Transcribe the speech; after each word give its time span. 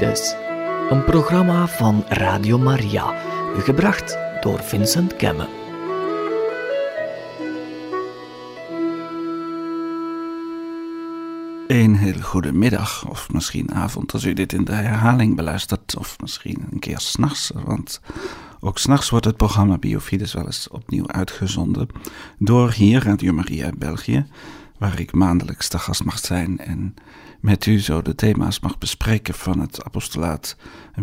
Een 0.00 1.04
programma 1.04 1.66
van 1.66 2.04
Radio 2.08 2.58
Maria, 2.58 3.14
gebracht 3.58 4.18
door 4.40 4.62
Vincent 4.62 5.16
Kemme. 5.16 5.48
Een 11.66 11.94
hele 11.94 12.22
goede 12.22 12.52
middag, 12.52 13.08
of 13.08 13.32
misschien 13.32 13.74
avond 13.74 14.12
als 14.12 14.24
u 14.24 14.32
dit 14.32 14.52
in 14.52 14.64
de 14.64 14.72
herhaling 14.72 15.36
beluistert, 15.36 15.96
of 15.98 16.20
misschien 16.20 16.66
een 16.70 16.78
keer 16.78 16.98
s'nachts, 16.98 17.52
want 17.64 18.00
ook 18.60 18.78
s'nachts 18.78 19.10
wordt 19.10 19.24
het 19.24 19.36
programma 19.36 19.78
Biofides 19.78 20.32
wel 20.32 20.44
eens 20.44 20.68
opnieuw 20.68 21.08
uitgezonden 21.08 21.88
door 22.38 22.72
hier 22.72 23.04
Radio 23.04 23.32
Maria 23.32 23.70
België, 23.76 24.26
waar 24.78 25.00
ik 25.00 25.12
maandelijks 25.12 25.68
te 25.68 25.78
gast 25.78 26.04
mag 26.04 26.18
zijn 26.18 26.58
en 26.58 26.94
met 27.40 27.66
u 27.66 27.80
zo 27.80 28.02
de 28.02 28.14
thema's 28.14 28.60
mag 28.60 28.78
bespreken 28.78 29.34
van 29.34 29.60
het 29.60 29.84
apostolaat 29.84 30.56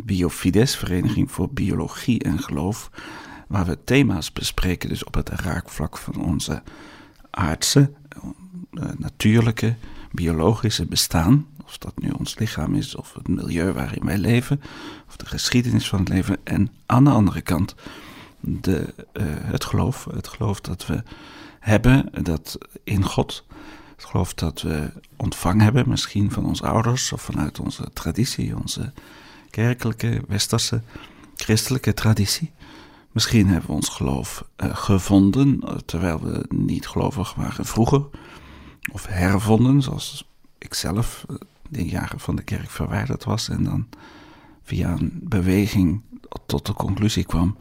Biofides, 0.04 0.76
Vereniging 0.76 1.32
voor 1.32 1.50
Biologie 1.50 2.24
en 2.24 2.40
Geloof, 2.40 2.90
waar 3.48 3.66
we 3.66 3.84
thema's 3.84 4.34
bespreken 4.34 4.90
dus 4.90 5.04
op 5.04 5.14
het 5.14 5.30
raakvlak 5.30 5.98
van 5.98 6.16
onze 6.16 6.62
aardse, 7.30 7.92
eh, 8.74 8.84
natuurlijke, 8.98 9.76
biologische 10.12 10.86
bestaan, 10.86 11.48
of 11.66 11.78
dat 11.78 12.00
nu 12.00 12.10
ons 12.10 12.38
lichaam 12.38 12.76
is, 12.76 12.96
of 12.96 13.14
het 13.14 13.28
milieu 13.28 13.72
waarin 13.72 14.06
wij 14.06 14.18
leven, 14.18 14.62
of 15.08 15.16
de 15.16 15.26
geschiedenis 15.26 15.90
van 15.90 16.00
het 16.00 16.10
leven, 16.10 16.38
en 16.44 16.70
aan 16.86 17.04
de 17.04 17.10
andere 17.10 17.42
kant 17.42 17.76
de, 18.40 18.94
uh, 19.14 19.24
het 19.28 19.66
geloof, 19.66 20.08
het 20.14 20.28
geloof 20.28 20.62
dat 20.62 20.86
we 20.86 21.04
hebben, 21.60 22.10
dat 22.24 22.58
in 22.84 23.04
God, 23.04 23.46
het 24.02 24.10
geloof 24.10 24.34
dat 24.34 24.62
we 24.62 24.92
ontvangen 25.16 25.62
hebben, 25.62 25.90
misschien 25.90 26.32
van 26.32 26.46
onze 26.46 26.68
ouders 26.68 27.12
of 27.12 27.22
vanuit 27.22 27.60
onze 27.60 27.90
traditie, 27.94 28.58
onze 28.58 28.92
kerkelijke, 29.50 30.22
westerse, 30.28 30.82
christelijke 31.36 31.94
traditie. 31.94 32.52
Misschien 33.12 33.48
hebben 33.48 33.70
we 33.70 33.76
ons 33.76 33.90
geloof 33.90 34.46
uh, 34.58 34.76
gevonden, 34.76 35.60
terwijl 35.86 36.22
we 36.22 36.46
niet 36.50 36.88
gelovig 36.88 37.34
waren 37.34 37.66
vroeger 37.66 38.06
of 38.92 39.06
hervonden, 39.06 39.82
zoals 39.82 40.28
ik 40.58 40.74
zelf 40.74 41.26
eh, 41.30 41.36
de 41.70 41.86
jaren 41.86 42.20
van 42.20 42.36
de 42.36 42.44
kerk 42.44 42.70
verwijderd 42.70 43.24
was 43.24 43.50
en 43.50 43.64
dan 43.64 43.88
via 44.64 44.92
een 44.92 45.20
beweging 45.24 46.02
tot 46.46 46.66
de 46.66 46.74
conclusie 46.74 47.26
kwam, 47.26 47.58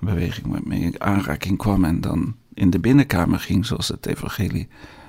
een 0.00 0.06
beweging 0.06 0.46
waarmee 0.46 0.80
ik 0.80 0.98
aanraking 0.98 1.58
kwam 1.58 1.84
en 1.84 2.00
dan 2.00 2.36
in 2.54 2.70
de 2.70 2.78
binnenkamer 2.78 3.40
ging, 3.40 3.66
zoals 3.66 3.88
het 3.88 4.06
evangelie 4.06 4.68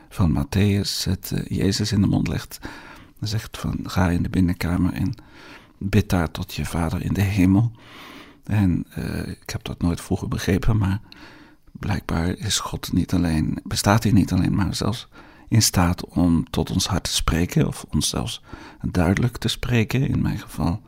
van 0.10 0.32
Matthäus 0.32 1.04
het 1.04 1.32
uh, 1.34 1.40
Jezus 1.48 1.92
in 1.92 2.02
de 2.02 2.08
mond 2.08 2.28
legt. 2.28 2.60
Zegt 3.20 3.58
van 3.58 3.80
ga 3.84 4.10
in 4.10 4.24
de 4.24 4.30
binnenkamer 4.30 4.94
en 4.94 5.14
bid 5.78 6.10
daar 6.10 6.32
tot 6.32 6.54
je 6.54 6.66
vader 6.66 7.02
in 7.02 7.14
de 7.14 7.22
hemel. 7.22 7.72
En 8.44 8.86
uh, 8.98 9.28
ik 9.28 9.50
heb 9.50 9.64
dat 9.64 9.82
nooit 9.82 10.02
vroeger 10.02 10.28
begrepen, 10.28 10.78
maar 10.78 11.00
blijkbaar 11.72 12.28
is 12.28 12.60
God 12.60 12.94
niet 12.94 13.14
alleen, 13.14 13.60
bestaat 13.64 14.04
hij 14.04 14.12
niet 14.12 14.32
alleen, 14.32 14.56
maar 14.56 14.76
zelfs 14.76 15.08
in 15.48 15.62
staat 15.62 16.06
om 16.06 16.50
tot 16.50 16.72
ons 16.72 16.88
hart 16.88 17.04
te 17.04 17.14
spreken, 17.14 17.68
of 17.68 17.86
ons 17.90 18.10
zelfs 18.10 18.42
duidelijk 18.82 19.38
te 19.38 19.48
spreken, 19.48 20.08
in 20.08 20.22
mijn 20.22 20.40
geval 20.40 20.82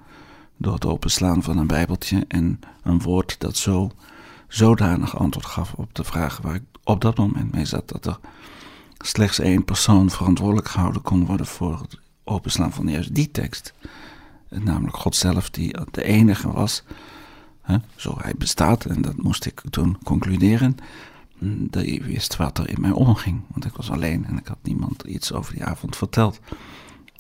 door 0.58 0.74
het 0.74 0.86
openslaan 0.86 1.44
van 1.44 1.58
een 1.58 1.68
bijbeltje 1.68 2.26
en 2.28 2.60
een 2.84 3.02
woord 3.02 3.40
dat 3.40 3.58
zo 3.58 3.92
zodanig 4.48 5.18
antwoord 5.18 5.46
gaf 5.46 5.74
op 5.74 5.96
de 5.96 6.04
vraag 6.04 6.38
waar 6.38 6.56
ik 6.56 6.64
op 6.84 7.02
dat 7.02 7.18
moment 7.18 7.52
mee 7.52 7.66
zat, 7.66 7.90
dat 7.90 8.06
er 8.06 8.20
slechts 9.06 9.40
één 9.40 9.66
persoon 9.66 10.10
verantwoordelijk 10.10 10.68
gehouden 10.68 11.02
kon 11.02 11.26
worden 11.26 11.46
voor 11.46 11.80
het 11.82 12.00
openslaan 12.24 12.74
van 12.74 12.88
juist 12.88 13.16
die 13.16 13.32
tekst. 13.32 13.74
Namelijk 14.50 14.98
God 14.98 15.16
zelf, 15.16 15.50
die 15.50 15.76
de 15.92 16.04
enige 16.04 16.52
was, 16.52 16.84
hè, 17.62 17.78
zo 17.96 18.18
hij 18.22 18.34
bestaat, 18.38 18.86
en 18.86 19.02
dat 19.02 19.18
moest 19.18 19.46
ik 19.46 19.62
toen 19.70 19.98
concluderen, 20.04 20.76
die 21.70 22.04
wist 22.04 22.36
wat 22.36 22.58
er 22.58 22.70
in 22.70 22.82
mij 22.82 22.92
omging. 22.92 23.42
Want 23.48 23.66
ik 23.66 23.74
was 23.74 23.92
alleen 23.92 24.26
en 24.26 24.38
ik 24.38 24.48
had 24.48 24.58
niemand 24.62 25.04
iets 25.04 25.32
over 25.34 25.54
die 25.54 25.64
avond 25.64 25.96
verteld. 25.96 26.40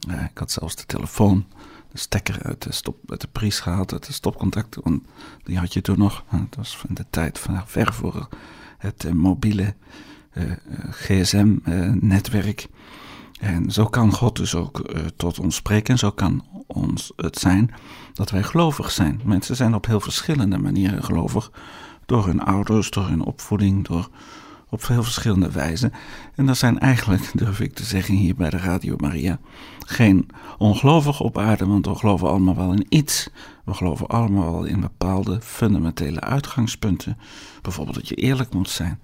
Uh, 0.10 0.24
ik 0.24 0.38
had 0.38 0.52
zelfs 0.52 0.76
de 0.76 0.86
telefoon, 0.86 1.46
de 1.92 1.98
stekker 1.98 2.44
uit 2.44 2.64
de, 2.64 2.72
stop, 2.72 3.12
uit 3.12 3.22
de 3.22 3.28
pries 3.28 3.60
gehaald, 3.60 3.94
uit 3.94 4.06
de 4.06 4.14
stopcontact. 4.14 4.78
Want 4.84 5.04
die 5.44 5.58
had 5.58 5.74
je 5.74 5.82
toen 5.82 5.98
nog. 5.98 6.24
Het 6.28 6.56
was 6.56 6.78
van 6.78 6.94
de 6.94 7.06
tijd 7.10 7.40
van 7.40 7.64
ver 7.66 7.94
voor 7.94 8.28
het 8.78 9.04
uh, 9.04 9.12
mobiele 9.12 9.76
gsm-netwerk. 10.92 12.68
en 13.40 13.72
zo 13.72 13.86
kan 13.86 14.12
God 14.12 14.36
dus 14.36 14.56
ook 14.56 14.94
tot 15.16 15.40
ons 15.40 15.56
spreken. 15.56 15.98
Zo 15.98 16.12
kan 16.12 16.46
ons 16.68 17.12
het 17.16 17.38
zijn 17.38 17.74
dat 18.14 18.30
wij 18.30 18.44
gelovig 18.44 18.92
zijn. 18.92 19.22
Mensen 19.24 19.56
zijn 19.56 19.76
op 19.76 19.86
heel 19.86 20.00
verschillende 20.00 20.58
manieren 20.58 21.04
gelovig 21.04 21.52
door 22.06 22.26
hun 22.26 22.42
ouders, 22.42 22.90
door 22.90 23.08
hun 23.08 23.24
opvoeding, 23.24 23.88
door 23.88 24.10
op 24.70 24.84
veel 24.84 25.04
verschillende 25.04 25.52
wijzen. 25.52 25.94
En 26.36 26.48
er 26.48 26.56
zijn 26.56 26.80
eigenlijk, 26.80 27.32
durf 27.34 27.60
ik 27.60 27.74
te 27.74 27.84
zeggen 27.84 28.16
hier 28.16 28.36
bij 28.36 28.50
de 28.50 28.58
Radio 28.58 28.96
Maria, 28.98 29.40
geen 29.86 30.28
ongelovigen 30.58 31.26
op 31.26 31.38
aarde, 31.38 31.66
want 31.66 31.86
we 31.86 31.96
geloven 31.96 32.30
allemaal 32.30 32.56
wel 32.56 32.72
in 32.72 32.86
iets. 32.90 33.30
We 33.66 33.74
geloven 33.74 34.08
allemaal 34.08 34.52
wel 34.52 34.64
in 34.64 34.80
bepaalde 34.80 35.42
fundamentele 35.42 36.20
uitgangspunten. 36.20 37.18
Bijvoorbeeld 37.62 37.96
dat 37.96 38.08
je 38.08 38.16
eerlijk 38.16 38.54
moet 38.54 38.70
zijn. 38.70 39.00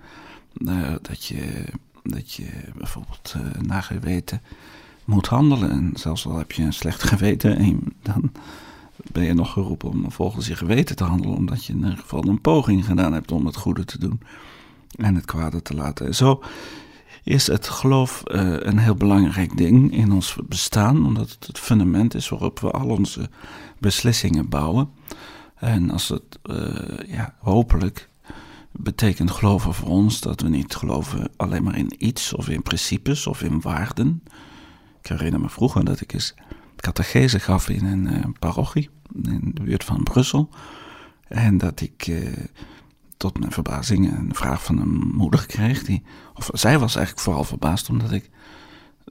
Uh, 0.59 0.95
dat, 1.01 1.25
je, 1.25 1.65
dat 2.03 2.33
je 2.33 2.49
bijvoorbeeld 2.77 3.35
uh, 3.37 3.61
naar 3.61 3.83
geweten 3.83 4.41
moet 5.05 5.27
handelen. 5.27 5.71
En 5.71 5.91
zelfs 5.93 6.25
al 6.25 6.37
heb 6.37 6.51
je 6.51 6.63
een 6.63 6.73
slecht 6.73 7.03
geweten, 7.13 7.57
en 7.57 7.93
dan 8.01 8.31
ben 9.11 9.23
je 9.23 9.33
nog 9.33 9.51
geroepen 9.51 9.89
om 9.89 10.11
volgens 10.11 10.47
je 10.47 10.55
geweten 10.55 10.95
te 10.95 11.03
handelen, 11.03 11.37
omdat 11.37 11.65
je 11.65 11.73
in 11.73 11.79
ieder 11.79 11.97
geval 11.97 12.27
een 12.27 12.41
poging 12.41 12.85
gedaan 12.85 13.13
hebt 13.13 13.31
om 13.31 13.45
het 13.45 13.55
goede 13.55 13.85
te 13.85 13.99
doen 13.99 14.21
en 14.95 15.15
het 15.15 15.25
kwade 15.25 15.61
te 15.61 15.73
laten. 15.73 16.15
Zo 16.15 16.43
is 17.23 17.47
het 17.47 17.67
geloof 17.67 18.23
uh, 18.25 18.55
een 18.59 18.77
heel 18.77 18.95
belangrijk 18.95 19.57
ding 19.57 19.93
in 19.93 20.11
ons 20.11 20.37
bestaan, 20.47 21.05
omdat 21.05 21.29
het 21.29 21.47
het 21.47 21.59
fundament 21.59 22.13
is 22.13 22.29
waarop 22.29 22.59
we 22.59 22.71
al 22.71 22.87
onze 22.87 23.29
beslissingen 23.77 24.49
bouwen. 24.49 24.89
En 25.55 25.89
als 25.89 26.07
het, 26.07 26.39
ja, 27.07 27.35
hopelijk 27.39 28.09
betekent 28.77 29.31
geloven 29.31 29.73
voor 29.73 29.89
ons 29.89 30.19
dat 30.19 30.41
we 30.41 30.49
niet 30.49 30.75
geloven 30.75 31.29
alleen 31.35 31.63
maar 31.63 31.77
in 31.77 31.93
iets 31.97 32.33
of 32.33 32.49
in 32.49 32.61
principes 32.61 33.27
of 33.27 33.41
in 33.41 33.61
waarden. 33.61 34.23
Ik 35.01 35.07
herinner 35.07 35.39
me 35.39 35.49
vroeger 35.49 35.85
dat 35.85 36.01
ik 36.01 36.13
eens 36.13 36.35
catechese 36.75 37.39
gaf 37.39 37.69
in 37.69 37.85
een 37.85 38.13
uh, 38.13 38.25
parochie 38.39 38.89
in 39.23 39.51
de 39.53 39.63
buurt 39.63 39.83
van 39.83 40.03
Brussel. 40.03 40.49
En 41.27 41.57
dat 41.57 41.81
ik 41.81 42.07
uh, 42.07 42.27
tot 43.17 43.39
mijn 43.39 43.51
verbazing 43.51 44.17
een 44.17 44.35
vraag 44.35 44.63
van 44.63 44.77
een 44.79 45.11
moeder 45.13 45.45
kreeg. 45.45 45.83
Die, 45.83 46.03
of 46.33 46.49
zij 46.53 46.79
was 46.79 46.95
eigenlijk 46.95 47.25
vooral 47.25 47.43
verbaasd 47.43 47.89
omdat 47.89 48.11
ik 48.11 48.29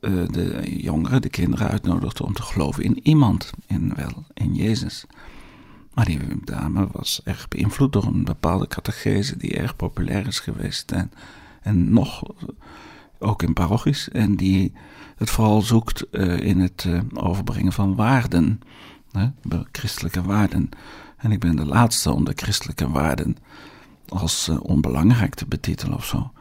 uh, 0.01 0.29
de 0.29 0.63
jongeren, 0.83 1.23
de 1.23 1.29
kinderen 1.29 1.69
uitnodigde 1.69 2.25
om 2.25 2.33
te 2.33 2.43
geloven 2.43 2.83
in 2.83 3.01
iemand, 3.03 3.51
in 3.67 3.95
wel, 3.95 4.25
in 4.35 4.55
Jezus. 4.55 5.07
Maar 5.97 6.05
die 6.05 6.21
dame 6.45 6.89
was 6.93 7.21
erg 7.25 7.49
beïnvloed 7.49 7.93
door 7.93 8.05
een 8.05 8.25
bepaalde 8.25 8.67
catechese 8.67 9.37
die 9.37 9.57
erg 9.57 9.77
populair 9.77 10.27
is 10.27 10.41
geweest. 10.41 10.93
En, 10.93 11.13
en 11.63 11.93
nog 11.93 12.23
ook 13.19 13.43
in 13.43 13.53
parochies. 13.53 14.09
En 14.09 14.37
die 14.37 14.73
het 15.17 15.31
vooral 15.31 15.61
zoekt 15.61 16.07
uh, 16.11 16.39
in 16.39 16.61
het 16.61 16.85
uh, 16.89 17.01
overbrengen 17.15 17.73
van 17.73 17.95
waarden. 17.95 18.61
Hè, 19.13 19.29
christelijke 19.73 20.23
waarden. 20.23 20.69
En 21.17 21.33
ik 21.33 21.41
ben 21.41 21.57
de 21.57 21.67
laatste 21.67 22.13
om 22.13 22.25
de 22.25 22.33
christelijke 22.35 22.91
waarden 22.91 23.37
als 24.09 24.49
onbelangrijk 24.49 25.35
te 25.35 25.47
betitelen 25.47 25.97
of 25.97 26.07
zo. 26.07 26.33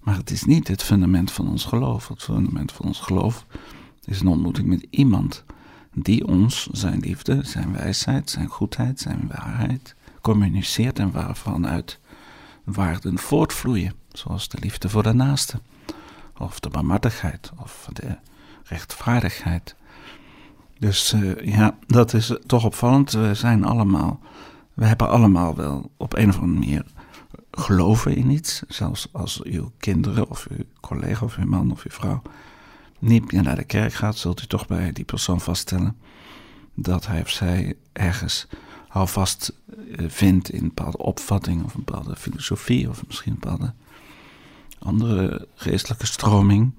Maar 0.00 0.16
het 0.16 0.30
is 0.30 0.44
niet 0.44 0.68
het 0.68 0.82
fundament 0.82 1.30
van 1.30 1.48
ons 1.48 1.64
geloof. 1.64 2.08
Het 2.08 2.22
fundament 2.22 2.72
van 2.72 2.86
ons 2.86 3.00
geloof 3.00 3.46
is 4.04 4.20
een 4.20 4.26
ontmoeting 4.26 4.66
met 4.66 4.86
iemand 4.90 5.44
die 5.94 6.26
ons 6.26 6.66
zijn 6.72 7.00
liefde, 7.00 7.40
zijn 7.42 7.72
wijsheid, 7.72 8.30
zijn 8.30 8.48
goedheid, 8.48 9.00
zijn 9.00 9.30
waarheid 9.34 9.94
communiceert 10.20 10.98
en 10.98 11.10
waarvan 11.10 11.66
uit 11.66 11.98
waarden 12.64 13.18
voortvloeien, 13.18 13.92
zoals 14.12 14.48
de 14.48 14.58
liefde 14.60 14.88
voor 14.88 15.02
de 15.02 15.12
naaste, 15.12 15.60
of 16.38 16.60
de 16.60 16.68
barmhartigheid, 16.68 17.52
of 17.62 17.88
de 17.92 18.16
rechtvaardigheid. 18.64 19.74
Dus 20.78 21.12
uh, 21.12 21.54
ja, 21.54 21.76
dat 21.86 22.14
is 22.14 22.36
toch 22.46 22.64
opvallend. 22.64 23.12
We 23.12 23.34
zijn 23.34 23.64
allemaal, 23.64 24.20
we 24.74 24.84
hebben 24.84 25.08
allemaal 25.08 25.54
wel 25.54 25.90
op 25.96 26.14
een 26.14 26.28
of 26.28 26.38
andere 26.38 26.60
manier 26.60 26.84
geloven 27.50 28.16
in 28.16 28.30
iets. 28.30 28.62
Zelfs 28.68 29.08
als 29.12 29.42
uw 29.42 29.72
kinderen 29.78 30.30
of 30.30 30.46
uw 30.50 30.64
collega 30.80 31.24
of 31.24 31.36
uw 31.36 31.46
man 31.46 31.70
of 31.70 31.84
uw 31.84 31.90
vrouw 31.90 32.22
niet 33.04 33.32
meer 33.32 33.42
naar 33.42 33.56
de 33.56 33.64
kerk 33.64 33.92
gaat, 33.92 34.16
zult 34.16 34.42
u 34.42 34.46
toch 34.46 34.66
bij 34.66 34.92
die 34.92 35.04
persoon 35.04 35.40
vaststellen 35.40 35.96
dat 36.74 37.06
hij 37.06 37.20
of 37.20 37.30
zij 37.30 37.74
ergens 37.92 38.46
houvast 38.88 39.52
uh, 39.66 40.08
vindt 40.08 40.50
in 40.50 40.62
een 40.62 40.72
bepaalde 40.74 40.98
opvatting 40.98 41.64
of 41.64 41.74
een 41.74 41.84
bepaalde 41.84 42.16
filosofie 42.16 42.88
of 42.88 43.06
misschien 43.06 43.32
een 43.32 43.38
bepaalde 43.38 43.72
andere 44.78 45.48
geestelijke 45.54 46.06
stroming 46.06 46.72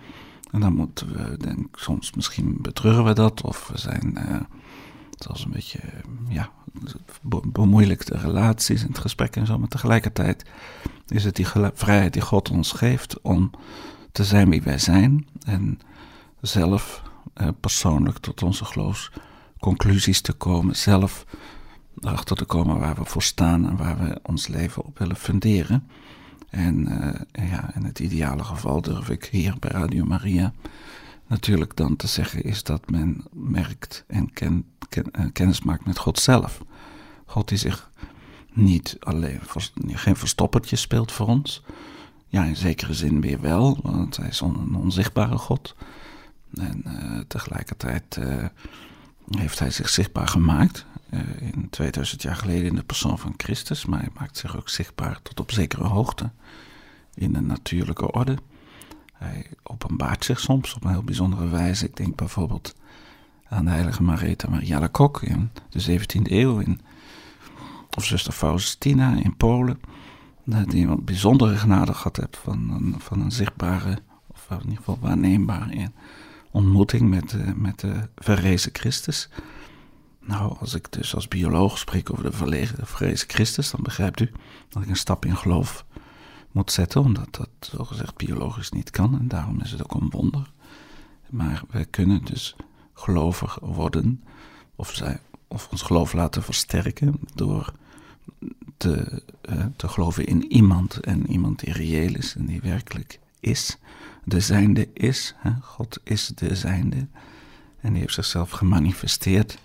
En 0.51 0.59
dan 0.59 0.73
moeten 0.73 1.13
we, 1.13 1.37
denk 1.37 1.79
soms 1.79 2.13
misschien 2.13 2.57
betreuren 2.61 3.03
we 3.03 3.13
dat, 3.13 3.41
of 3.41 3.67
we 3.67 3.77
zijn 3.77 4.17
uh, 4.17 4.35
zelfs 5.17 5.45
een 5.45 5.51
beetje, 5.51 5.79
ja, 6.29 6.51
bemoeilijkte 7.43 8.17
relaties 8.17 8.81
in 8.81 8.87
het 8.87 8.97
gesprek 8.97 9.35
en 9.35 9.45
zo. 9.45 9.59
Maar 9.59 9.67
tegelijkertijd 9.67 10.45
is 11.07 11.23
het 11.23 11.35
die 11.35 11.47
vrijheid 11.73 12.13
die 12.13 12.21
God 12.21 12.49
ons 12.49 12.71
geeft 12.71 13.21
om 13.21 13.51
te 14.11 14.23
zijn 14.23 14.49
wie 14.49 14.61
wij 14.61 14.77
zijn 14.77 15.27
en 15.45 15.79
zelf 16.47 17.01
uh, 17.41 17.47
persoonlijk 17.59 18.17
tot 18.17 18.43
onze 18.43 18.65
geloofsconclusies 18.65 20.21
te 20.21 20.33
komen, 20.33 20.75
zelf 20.75 21.25
erachter 21.99 22.35
te 22.35 22.45
komen 22.45 22.79
waar 22.79 22.95
we 22.95 23.05
voor 23.05 23.23
staan 23.23 23.69
en 23.69 23.77
waar 23.77 23.97
we 23.97 24.19
ons 24.23 24.47
leven 24.47 24.83
op 24.85 24.99
willen 24.99 25.15
funderen. 25.15 25.87
En 26.49 26.91
uh, 27.33 27.49
ja, 27.49 27.75
in 27.75 27.83
het 27.83 27.99
ideale 27.99 28.43
geval 28.43 28.81
durf 28.81 29.09
ik 29.09 29.25
hier 29.25 29.55
bij 29.59 29.71
Radio 29.71 30.05
Maria 30.05 30.53
natuurlijk 31.27 31.75
dan 31.75 31.95
te 31.95 32.07
zeggen 32.07 32.43
is 32.43 32.63
dat 32.63 32.89
men 32.89 33.23
merkt 33.33 34.03
en 34.07 34.33
ken, 34.33 34.65
ken, 34.89 35.05
uh, 35.19 35.25
kennis 35.33 35.61
maakt 35.61 35.85
met 35.85 35.97
God 35.97 36.19
zelf. 36.19 36.61
God 37.25 37.47
die 37.47 37.57
zich 37.57 37.89
niet 38.53 38.97
alleen, 38.99 39.39
geen 39.87 40.15
verstoppertje 40.15 40.75
speelt 40.75 41.11
voor 41.11 41.27
ons. 41.27 41.63
Ja, 42.27 42.43
in 42.43 42.55
zekere 42.55 42.93
zin 42.93 43.21
weer 43.21 43.41
wel, 43.41 43.79
want 43.81 44.17
hij 44.17 44.27
is 44.27 44.39
een 44.39 44.75
onzichtbare 44.75 45.37
God. 45.37 45.75
En 46.59 46.83
uh, 46.87 47.19
tegelijkertijd 47.27 48.17
uh, 48.19 48.45
heeft 49.29 49.59
hij 49.59 49.69
zich 49.69 49.89
zichtbaar 49.89 50.27
gemaakt. 50.27 50.85
Uh, 51.09 51.19
in 51.41 51.69
2000 51.69 52.21
jaar 52.21 52.35
geleden 52.35 52.65
in 52.65 52.75
de 52.75 52.83
persoon 52.83 53.19
van 53.19 53.33
Christus, 53.37 53.85
maar 53.85 53.99
hij 53.99 54.09
maakt 54.19 54.37
zich 54.37 54.57
ook 54.57 54.69
zichtbaar 54.69 55.21
tot 55.21 55.39
op 55.39 55.51
zekere 55.51 55.83
hoogte 55.83 56.31
in 57.13 57.35
een 57.35 57.45
natuurlijke 57.45 58.11
orde. 58.11 58.37
Hij 59.13 59.45
openbaart 59.63 60.25
zich 60.25 60.39
soms 60.39 60.73
op 60.73 60.83
een 60.83 60.89
heel 60.91 61.03
bijzondere 61.03 61.47
wijze. 61.47 61.85
Ik 61.85 61.95
denk 61.95 62.15
bijvoorbeeld 62.15 62.75
aan 63.49 63.65
de 63.65 63.71
heilige 63.71 64.03
Marita 64.03 64.49
Maria 64.49 64.89
in 65.21 65.51
de 65.69 65.99
17e 65.99 66.31
eeuw, 66.31 66.59
in, 66.59 66.81
of 67.97 68.05
zuster 68.05 68.33
Faustina 68.33 69.15
in 69.23 69.37
Polen, 69.37 69.79
die 70.43 70.87
een 70.87 71.05
bijzondere 71.05 71.57
genade 71.57 71.93
gehad 71.93 72.17
heeft 72.17 72.37
van 72.37 72.69
een, 72.69 72.95
van 72.97 73.21
een 73.21 73.31
zichtbare, 73.31 73.97
of 74.27 74.47
in 74.49 74.59
ieder 74.59 74.77
geval 74.77 74.99
waarneembare 75.01 75.89
ontmoeting 76.55 77.09
met, 77.09 77.29
de, 77.29 77.53
met 77.55 77.79
de 77.79 78.09
verrezen 78.15 78.71
Christus. 78.73 79.29
Nou, 80.19 80.57
als 80.59 80.73
ik 80.73 80.91
dus 80.91 81.15
als 81.15 81.27
bioloog 81.27 81.77
spreek 81.77 82.11
over 82.11 82.23
de 82.23 82.67
verrezen 82.83 83.29
Christus, 83.29 83.71
dan 83.71 83.83
begrijpt 83.83 84.19
u 84.19 84.31
dat 84.69 84.83
ik 84.83 84.89
een 84.89 84.95
stap 84.95 85.25
in 85.25 85.37
geloof 85.37 85.85
moet 86.51 86.71
zetten, 86.71 87.01
omdat 87.01 87.35
dat 87.35 87.49
zogezegd 87.59 88.17
biologisch 88.17 88.71
niet 88.71 88.89
kan. 88.89 89.19
En 89.19 89.27
daarom 89.27 89.61
is 89.61 89.71
het 89.71 89.83
ook 89.83 90.01
een 90.01 90.09
wonder. 90.09 90.51
Maar 91.29 91.63
we 91.69 91.85
kunnen 91.85 92.25
dus 92.25 92.55
gelovig 92.93 93.57
worden, 93.61 94.23
of, 94.75 94.93
zij, 94.93 95.19
of 95.47 95.67
ons 95.71 95.81
geloof 95.81 96.13
laten 96.13 96.43
versterken 96.43 97.19
door 97.33 97.73
te, 98.77 99.23
uh, 99.49 99.65
te 99.75 99.87
geloven 99.87 100.25
in 100.25 100.51
iemand. 100.51 100.99
En 100.99 101.31
iemand 101.31 101.59
die 101.59 101.73
reëel 101.73 102.15
is 102.15 102.35
en 102.35 102.45
die 102.45 102.61
werkelijk 102.61 103.19
is. 103.45 103.77
De 104.23 104.39
zijnde 104.39 104.89
is. 104.93 105.35
Hè? 105.37 105.51
God 105.61 105.99
is 106.03 106.27
de 106.27 106.55
zijnde. 106.55 107.07
En 107.81 107.91
die 107.91 108.01
heeft 108.01 108.13
zichzelf 108.13 108.49
gemanifesteerd 108.49 109.57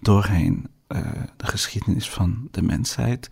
doorheen 0.00 0.66
uh, 0.88 1.00
de 1.36 1.46
geschiedenis 1.46 2.10
van 2.10 2.48
de 2.50 2.62
mensheid 2.62 3.30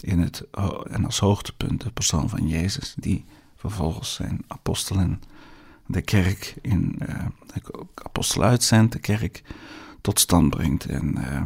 in 0.00 0.18
het, 0.18 0.44
en 0.90 1.04
als 1.04 1.18
hoogtepunt 1.18 1.80
de 1.80 1.90
persoon 1.90 2.28
van 2.28 2.48
Jezus, 2.48 2.94
die 2.96 3.24
vervolgens 3.56 4.14
zijn 4.14 4.44
apostelen 4.46 5.22
de 5.86 6.02
kerk 6.02 6.54
in 6.62 6.98
uh, 7.08 7.26
de 7.46 7.86
apostel 7.94 8.42
uitzendt, 8.42 8.92
de 8.92 8.98
kerk 8.98 9.42
tot 10.00 10.20
stand 10.20 10.50
brengt 10.50 10.84
en, 10.84 11.14
uh, 11.18 11.40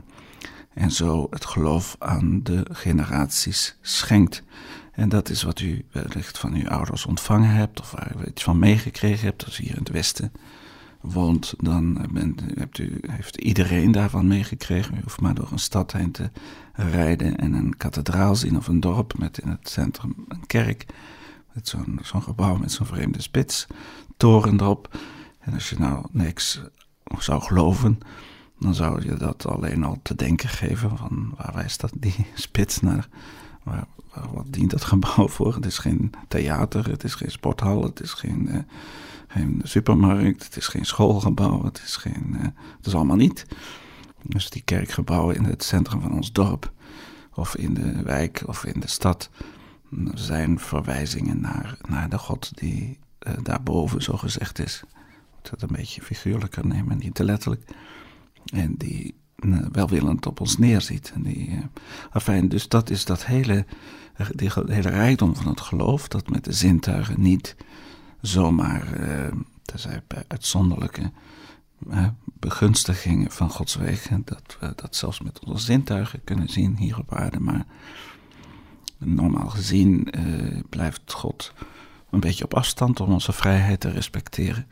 en 0.74 0.90
zo 0.90 1.26
het 1.30 1.44
geloof 1.44 1.96
aan 1.98 2.42
de 2.42 2.66
generaties 2.70 3.76
schenkt. 3.80 4.42
En 4.94 5.08
dat 5.08 5.28
is 5.30 5.42
wat 5.42 5.60
u 5.60 5.84
wellicht 5.92 6.38
van 6.38 6.54
uw 6.54 6.68
ouders 6.68 7.06
ontvangen 7.06 7.50
hebt, 7.50 7.80
of 7.80 7.90
waar 7.90 8.12
u 8.18 8.26
iets 8.26 8.42
van 8.42 8.58
meegekregen 8.58 9.26
hebt, 9.26 9.44
als 9.44 9.60
u 9.60 9.62
hier 9.62 9.72
in 9.72 9.78
het 9.78 9.88
Westen 9.88 10.32
woont, 11.00 11.54
dan 11.58 12.08
bent, 12.12 12.42
hebt 12.54 12.78
u, 12.78 13.00
heeft 13.06 13.36
iedereen 13.36 13.92
daarvan 13.92 14.26
meegekregen. 14.26 14.96
U 14.96 15.00
hoeft 15.02 15.20
maar 15.20 15.34
door 15.34 15.48
een 15.52 15.58
stad 15.58 15.92
heen 15.92 16.10
te 16.10 16.30
rijden 16.72 17.36
en 17.36 17.52
een 17.52 17.76
kathedraal 17.76 18.36
zien 18.36 18.56
of 18.56 18.68
een 18.68 18.80
dorp 18.80 19.18
met 19.18 19.38
in 19.38 19.48
het 19.48 19.68
centrum 19.68 20.14
een 20.28 20.46
kerk. 20.46 20.86
Met 21.52 21.68
zo'n 21.68 21.98
zo'n 22.02 22.22
gebouw 22.22 22.56
met 22.56 22.72
zo'n 22.72 22.86
vreemde 22.86 23.22
spits, 23.22 23.66
toren 24.16 24.60
erop. 24.60 24.98
En 25.38 25.54
als 25.54 25.70
je 25.70 25.78
nou 25.78 26.06
niks 26.10 26.60
zou 27.18 27.42
geloven, 27.42 27.98
dan 28.58 28.74
zou 28.74 29.02
je 29.08 29.14
dat 29.14 29.46
alleen 29.46 29.84
al 29.84 29.98
te 30.02 30.14
denken 30.14 30.48
geven 30.48 30.96
van 30.96 31.34
waar 31.36 31.54
wijst 31.54 31.80
dat 31.80 31.92
die 31.94 32.26
spits 32.34 32.80
naar? 32.80 33.08
Waar, 33.64 33.86
wat 34.32 34.46
dient 34.52 34.70
dat 34.70 34.84
gebouw 34.84 35.28
voor? 35.28 35.54
Het 35.54 35.66
is 35.66 35.78
geen 35.78 36.12
theater, 36.28 36.90
het 36.90 37.04
is 37.04 37.14
geen 37.14 37.30
sporthal, 37.30 37.82
het 37.82 38.00
is 38.00 38.12
geen... 38.12 38.66
Geen 39.28 39.60
supermarkt, 39.64 40.44
het 40.44 40.56
is 40.56 40.66
geen 40.66 40.84
schoolgebouw, 40.84 41.64
het 41.64 41.80
is, 41.84 41.96
geen, 41.96 42.26
uh, 42.32 42.42
het 42.76 42.86
is 42.86 42.94
allemaal 42.94 43.16
niet. 43.16 43.46
Dus 44.22 44.50
die 44.50 44.62
kerkgebouwen 44.62 45.36
in 45.36 45.44
het 45.44 45.64
centrum 45.64 46.00
van 46.00 46.12
ons 46.12 46.32
dorp, 46.32 46.72
of 47.32 47.56
in 47.56 47.74
de 47.74 48.02
wijk 48.02 48.42
of 48.46 48.64
in 48.64 48.80
de 48.80 48.88
stad, 48.88 49.30
zijn 50.14 50.58
verwijzingen 50.58 51.40
naar, 51.40 51.76
naar 51.88 52.08
de 52.08 52.18
God 52.18 52.50
die 52.58 52.98
uh, 53.26 53.32
daarboven 53.42 54.02
zo 54.02 54.16
gezegd 54.16 54.58
is. 54.58 54.82
Ik 55.42 55.50
het 55.50 55.62
een 55.62 55.76
beetje 55.76 56.02
figuurlijker 56.02 56.66
nemen, 56.66 56.98
niet 56.98 57.14
te 57.14 57.24
letterlijk. 57.24 57.70
En 58.52 58.74
die 58.76 59.14
welwillend 59.72 60.26
op 60.26 60.40
ons 60.40 60.58
neerziet. 60.58 61.12
En 61.14 61.22
die, 61.22 61.48
uh, 61.48 61.58
afijn, 62.10 62.48
dus 62.48 62.68
dat 62.68 62.90
is 62.90 63.04
dat 63.04 63.26
hele, 63.26 63.66
die, 64.34 64.50
hele 64.66 64.88
rijkdom 64.88 65.36
van 65.36 65.46
het 65.46 65.60
geloof, 65.60 66.08
dat 66.08 66.28
met 66.28 66.44
de 66.44 66.52
zintuigen 66.52 67.20
niet 67.20 67.56
zomaar, 68.20 68.86
bij 70.06 70.24
uitzonderlijke 70.28 71.10
begunstigingen 72.24 73.30
van 73.30 73.50
Gods 73.50 73.74
wegen, 73.74 74.22
dat 74.24 74.56
we 74.60 74.72
dat 74.76 74.96
zelfs 74.96 75.20
met 75.20 75.44
onze 75.44 75.64
zintuigen 75.64 76.24
kunnen 76.24 76.48
zien 76.48 76.76
hier 76.76 76.98
op 76.98 77.14
aarde. 77.14 77.40
Maar 77.40 77.66
normaal 78.98 79.48
gezien 79.48 80.10
blijft 80.68 81.12
God 81.12 81.52
een 82.10 82.20
beetje 82.20 82.44
op 82.44 82.54
afstand 82.54 83.00
om 83.00 83.12
onze 83.12 83.32
vrijheid 83.32 83.80
te 83.80 83.90
respecteren. 83.90 84.66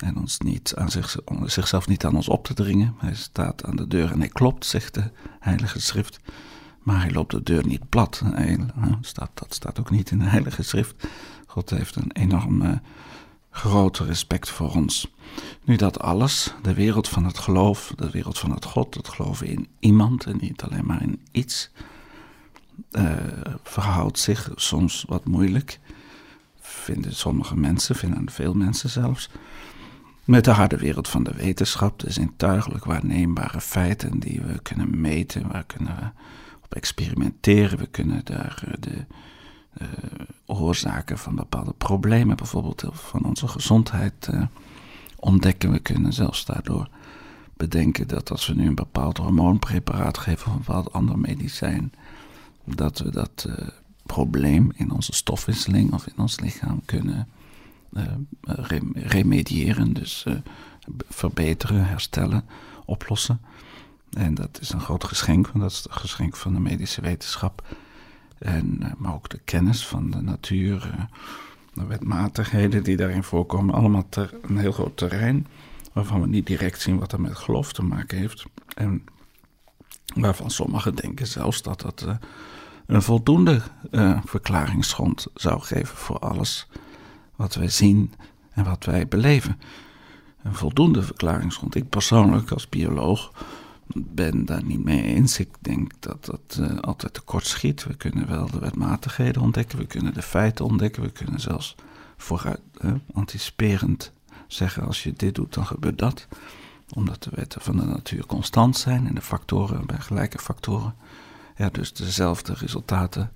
En 0.00 0.16
ons 0.16 0.38
niet 0.38 0.74
aan 0.76 0.90
zich, 0.90 1.16
zichzelf 1.44 1.88
niet 1.88 2.04
aan 2.04 2.16
ons 2.16 2.28
op 2.28 2.44
te 2.44 2.54
dringen. 2.54 2.94
Hij 2.98 3.14
staat 3.14 3.64
aan 3.64 3.76
de 3.76 3.86
deur 3.86 4.10
en 4.10 4.18
hij 4.18 4.28
klopt, 4.28 4.66
zegt 4.66 4.94
de 4.94 5.10
Heilige 5.40 5.80
Schrift. 5.80 6.20
Maar 6.82 7.00
hij 7.00 7.10
loopt 7.10 7.30
de 7.30 7.42
deur 7.42 7.66
niet 7.66 7.88
plat. 7.88 8.22
Staat, 9.00 9.30
dat 9.34 9.54
staat 9.54 9.78
ook 9.78 9.90
niet 9.90 10.10
in 10.10 10.18
de 10.18 10.24
Heilige 10.24 10.62
Schrift. 10.62 11.08
God 11.46 11.70
heeft 11.70 11.96
een 11.96 12.12
enorme 12.12 12.80
grote 13.50 14.04
respect 14.04 14.50
voor 14.50 14.74
ons. 14.74 15.12
Nu 15.64 15.76
dat 15.76 16.00
alles, 16.00 16.54
de 16.62 16.74
wereld 16.74 17.08
van 17.08 17.24
het 17.24 17.38
geloof, 17.38 17.92
de 17.96 18.10
wereld 18.10 18.38
van 18.38 18.50
het 18.50 18.64
God, 18.64 18.94
het 18.94 19.08
geloven 19.08 19.46
in 19.46 19.68
iemand 19.78 20.26
en 20.26 20.38
niet 20.40 20.62
alleen 20.62 20.86
maar 20.86 21.02
in 21.02 21.20
iets, 21.32 21.70
uh, 22.92 23.12
verhoudt 23.62 24.18
zich 24.18 24.50
soms 24.54 25.04
wat 25.08 25.24
moeilijk. 25.24 25.80
Vinden 26.60 27.14
sommige 27.14 27.56
mensen, 27.56 27.94
vinden 27.94 28.30
veel 28.30 28.54
mensen 28.54 28.90
zelfs. 28.90 29.30
Met 30.30 30.44
de 30.44 30.50
harde 30.50 30.76
wereld 30.76 31.08
van 31.08 31.22
de 31.22 31.34
wetenschap, 31.34 31.98
de 31.98 32.12
zintuigelijk 32.12 32.84
waarneembare 32.84 33.60
feiten 33.60 34.18
die 34.18 34.40
we 34.40 34.58
kunnen 34.62 35.00
meten, 35.00 35.48
waar 35.48 35.64
kunnen 35.64 35.96
we 35.96 36.10
op 36.64 36.74
experimenteren. 36.74 37.78
We 37.78 37.86
kunnen 37.86 38.24
daar 38.24 38.62
eh, 38.66 38.74
de 38.80 39.04
uh, 39.80 39.88
oorzaken 40.46 41.18
van 41.18 41.34
bepaalde 41.34 41.72
problemen, 41.72 42.36
bijvoorbeeld 42.36 42.84
van 42.92 43.24
onze 43.24 43.48
gezondheid, 43.48 44.30
ontdekken. 45.16 45.70
We 45.70 45.78
kunnen 45.78 46.12
zelfs 46.12 46.44
daardoor 46.44 46.88
bedenken 47.56 48.08
dat 48.08 48.30
als 48.30 48.46
we 48.46 48.54
nu 48.54 48.66
een 48.66 48.74
bepaald 48.74 49.16
hormoonpreparaat 49.16 50.18
geven 50.18 50.46
of 50.46 50.52
een 50.52 50.58
bepaald 50.58 50.92
ander 50.92 51.18
medicijn, 51.18 51.92
dat 52.64 52.98
we 52.98 53.10
dat 53.10 53.48
probleem 54.06 54.72
in 54.74 54.90
onze 54.90 55.12
stofwisseling 55.12 55.92
of 55.92 56.06
in 56.06 56.18
ons 56.18 56.40
lichaam 56.40 56.82
kunnen 56.84 57.28
remediëren, 58.94 59.92
dus 59.92 60.26
verbeteren, 61.08 61.86
herstellen, 61.86 62.44
oplossen. 62.84 63.40
En 64.10 64.34
dat 64.34 64.58
is 64.60 64.70
een 64.70 64.80
groot 64.80 65.04
geschenk, 65.04 65.46
want 65.46 65.60
dat 65.60 65.70
is 65.70 65.82
het 65.82 65.92
geschenk 65.92 66.36
van 66.36 66.54
de 66.54 66.60
medische 66.60 67.00
wetenschap. 67.00 67.62
En, 68.38 68.76
eh, 68.82 68.90
maar 68.98 69.14
ook 69.14 69.28
de 69.28 69.40
kennis 69.44 69.86
van 69.86 70.10
de 70.10 70.20
natuur, 70.20 70.90
eh, 70.96 71.04
de 71.74 71.86
wetmatigheden 71.86 72.82
die 72.82 72.96
daarin 72.96 73.22
voorkomen. 73.22 73.74
Allemaal 73.74 74.08
ter, 74.08 74.34
een 74.42 74.58
heel 74.58 74.72
groot 74.72 74.96
terrein 74.96 75.46
waarvan 75.92 76.20
we 76.20 76.26
niet 76.26 76.46
direct 76.46 76.80
zien 76.80 76.98
wat 76.98 77.12
er 77.12 77.20
met 77.20 77.36
geloof 77.36 77.72
te 77.72 77.82
maken 77.82 78.18
heeft. 78.18 78.44
En 78.74 79.04
waarvan 80.14 80.50
sommigen 80.50 80.94
denken 80.94 81.26
zelfs 81.26 81.62
dat 81.62 81.80
dat 81.80 82.06
een 82.86 83.02
voldoende 83.02 83.62
verklaringsgrond 84.24 85.26
zou 85.34 85.60
geven 85.60 85.96
voor 85.96 86.18
alles 86.18 86.68
wat 87.40 87.54
wij 87.54 87.68
zien 87.68 88.12
en 88.50 88.64
wat 88.64 88.84
wij 88.84 89.08
beleven. 89.08 89.60
Een 90.42 90.54
voldoende 90.54 91.02
verklaringsgrond. 91.02 91.74
Ik 91.74 91.88
persoonlijk 91.88 92.50
als 92.50 92.68
bioloog 92.68 93.32
ben 93.94 94.44
daar 94.44 94.64
niet 94.64 94.84
mee 94.84 95.02
eens. 95.02 95.38
Ik 95.38 95.48
denk 95.60 95.92
dat 95.98 96.24
dat 96.24 96.58
uh, 96.60 96.78
altijd 96.78 97.14
tekort 97.14 97.46
schiet. 97.46 97.84
We 97.84 97.94
kunnen 97.94 98.28
wel 98.28 98.50
de 98.50 98.58
wetmatigheden 98.58 99.42
ontdekken, 99.42 99.78
we 99.78 99.86
kunnen 99.86 100.14
de 100.14 100.22
feiten 100.22 100.64
ontdekken, 100.64 101.02
we 101.02 101.10
kunnen 101.10 101.40
zelfs 101.40 101.74
vooruit 102.16 102.60
anticiperend 103.12 104.12
zeggen: 104.46 104.86
als 104.86 105.02
je 105.02 105.12
dit 105.12 105.34
doet, 105.34 105.54
dan 105.54 105.66
gebeurt 105.66 105.98
dat. 105.98 106.26
Omdat 106.94 107.22
de 107.22 107.30
wetten 107.34 107.60
van 107.60 107.76
de 107.76 107.84
natuur 107.84 108.26
constant 108.26 108.76
zijn 108.76 109.06
en 109.06 109.14
de 109.14 109.22
factoren 109.22 109.86
bij 109.86 110.00
gelijke 110.00 110.38
factoren, 110.38 110.94
ja, 111.56 111.68
dus 111.68 111.92
dezelfde 111.92 112.54
resultaten 112.54 113.32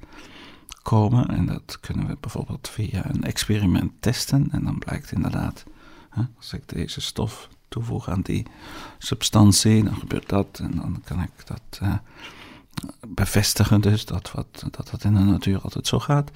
komen. 0.84 1.28
En 1.28 1.46
dat 1.46 1.78
kunnen 1.80 2.06
we 2.06 2.16
bijvoorbeeld 2.20 2.68
via 2.68 3.10
een 3.10 3.24
experiment 3.24 3.92
testen. 4.00 4.48
En 4.50 4.64
dan 4.64 4.78
blijkt 4.78 5.12
inderdaad, 5.12 5.64
hè, 6.10 6.22
als 6.36 6.52
ik 6.52 6.68
deze 6.68 7.00
stof 7.00 7.48
toevoeg 7.68 8.08
aan 8.08 8.20
die 8.20 8.46
substantie, 8.98 9.84
dan 9.84 9.96
gebeurt 9.96 10.28
dat. 10.28 10.58
En 10.62 10.76
dan 10.76 11.02
kan 11.04 11.22
ik 11.22 11.46
dat 11.46 11.80
uh, 11.82 11.94
bevestigen, 13.08 13.80
dus 13.80 14.04
dat, 14.04 14.32
wat, 14.32 14.66
dat 14.70 14.88
dat 14.90 15.04
in 15.04 15.14
de 15.14 15.20
natuur 15.20 15.60
altijd 15.60 15.86
zo 15.86 15.98
gaat. 15.98 16.30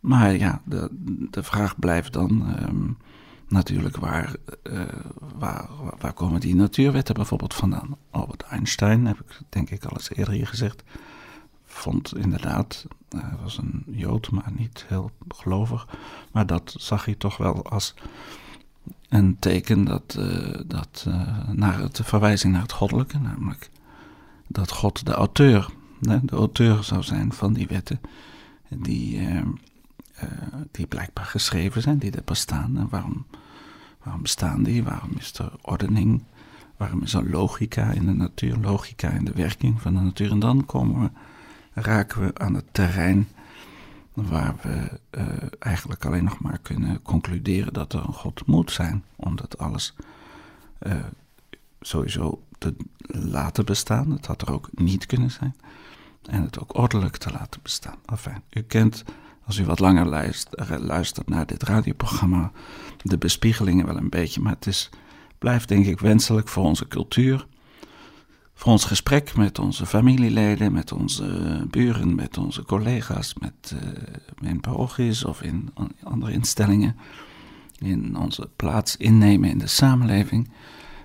Maar 0.00 0.36
ja, 0.36 0.60
de, 0.64 0.88
de 1.30 1.42
vraag 1.42 1.78
blijft 1.78 2.12
dan 2.12 2.54
um, 2.62 2.96
natuurlijk 3.48 3.96
waar, 3.96 4.34
uh, 4.70 4.80
waar, 5.38 5.68
waar 5.98 6.12
komen 6.12 6.40
die 6.40 6.54
natuurwetten 6.54 7.14
bijvoorbeeld 7.14 7.54
vandaan? 7.54 7.96
Albert 8.10 8.42
Einstein, 8.42 9.06
heb 9.06 9.20
ik 9.20 9.40
denk 9.48 9.70
ik 9.70 9.84
al 9.84 9.96
eens 9.96 10.10
eerder 10.10 10.34
hier 10.34 10.46
gezegd, 10.46 10.82
vond 11.78 12.16
inderdaad, 12.16 12.86
hij 13.08 13.36
was 13.42 13.58
een 13.58 13.84
Jood, 13.86 14.30
maar 14.30 14.52
niet 14.56 14.84
heel 14.88 15.10
gelovig, 15.28 15.86
maar 16.32 16.46
dat 16.46 16.74
zag 16.78 17.04
hij 17.04 17.14
toch 17.14 17.36
wel 17.36 17.64
als 17.64 17.94
een 19.08 19.36
teken 19.38 19.84
dat, 19.84 20.16
uh, 20.18 20.60
dat 20.66 21.04
uh, 21.08 21.48
naar 21.48 21.78
het, 21.78 21.96
de 21.96 22.04
verwijzing 22.04 22.52
naar 22.52 22.62
het 22.62 22.72
goddelijke, 22.72 23.18
namelijk 23.18 23.70
dat 24.46 24.70
God 24.70 25.06
de 25.06 25.12
auteur, 25.12 25.68
de 26.00 26.20
auteur 26.30 26.84
zou 26.84 27.02
zijn 27.02 27.32
van 27.32 27.52
die 27.52 27.66
wetten, 27.66 28.00
die, 28.68 29.20
die 30.70 30.86
blijkbaar 30.86 31.24
geschreven 31.24 31.82
zijn, 31.82 31.98
die 31.98 32.10
er 32.10 32.22
bestaan. 32.24 32.76
En 32.76 32.88
waarom, 32.88 33.26
waarom 34.02 34.22
bestaan 34.22 34.62
die? 34.62 34.84
Waarom 34.84 35.10
is 35.18 35.38
er 35.38 35.52
ordening? 35.62 36.22
Waarom 36.76 37.02
is 37.02 37.14
er 37.14 37.30
logica 37.30 37.90
in 37.90 38.06
de 38.06 38.12
natuur, 38.12 38.56
logica 38.56 39.10
in 39.10 39.24
de 39.24 39.32
werking 39.32 39.80
van 39.80 39.94
de 39.94 40.00
natuur? 40.00 40.30
En 40.30 40.38
dan 40.38 40.66
komen 40.66 41.00
we, 41.02 41.10
raken 41.82 42.20
we 42.20 42.38
aan 42.38 42.54
het 42.54 42.64
terrein 42.72 43.28
waar 44.12 44.54
we 44.62 45.00
uh, 45.18 45.26
eigenlijk 45.58 46.04
alleen 46.04 46.24
nog 46.24 46.40
maar 46.40 46.58
kunnen 46.58 47.02
concluderen 47.02 47.72
dat 47.72 47.92
er 47.92 48.00
een 48.06 48.12
God 48.12 48.46
moet 48.46 48.70
zijn, 48.70 49.04
omdat 49.16 49.58
alles 49.58 49.94
uh, 50.82 50.94
sowieso 51.80 52.42
te 52.58 52.76
laten 53.06 53.64
bestaan. 53.64 54.10
Het 54.10 54.26
had 54.26 54.42
er 54.42 54.52
ook 54.52 54.68
niet 54.72 55.06
kunnen 55.06 55.30
zijn. 55.30 55.54
En 56.22 56.42
het 56.42 56.58
ook 56.58 56.76
ordelijk 56.76 57.16
te 57.16 57.30
laten 57.30 57.60
bestaan. 57.62 57.96
Enfin, 58.06 58.42
u 58.50 58.62
kent, 58.62 59.04
als 59.44 59.58
u 59.58 59.64
wat 59.64 59.78
langer 59.78 60.06
luistert, 60.06 60.80
luistert 60.80 61.28
naar 61.28 61.46
dit 61.46 61.62
radioprogramma, 61.62 62.50
de 63.02 63.18
bespiegelingen 63.18 63.86
wel 63.86 63.96
een 63.96 64.08
beetje, 64.08 64.40
maar 64.40 64.52
het 64.52 64.66
is, 64.66 64.90
blijft 65.38 65.68
denk 65.68 65.86
ik 65.86 66.00
wenselijk 66.00 66.48
voor 66.48 66.64
onze 66.64 66.88
cultuur 66.88 67.46
voor 68.58 68.72
ons 68.72 68.84
gesprek 68.84 69.36
met 69.36 69.58
onze 69.58 69.86
familieleden, 69.86 70.72
met 70.72 70.92
onze 70.92 71.26
buren, 71.70 72.14
met 72.14 72.38
onze 72.38 72.62
collega's, 72.64 73.34
met 73.34 73.74
uh, 73.74 74.50
in 74.50 74.60
parochies 74.60 75.24
of 75.24 75.42
in 75.42 75.70
andere 76.02 76.32
instellingen, 76.32 76.96
in 77.78 78.16
onze 78.16 78.50
plaats 78.56 78.96
innemen 78.96 79.50
in 79.50 79.58
de 79.58 79.66
samenleving, 79.66 80.50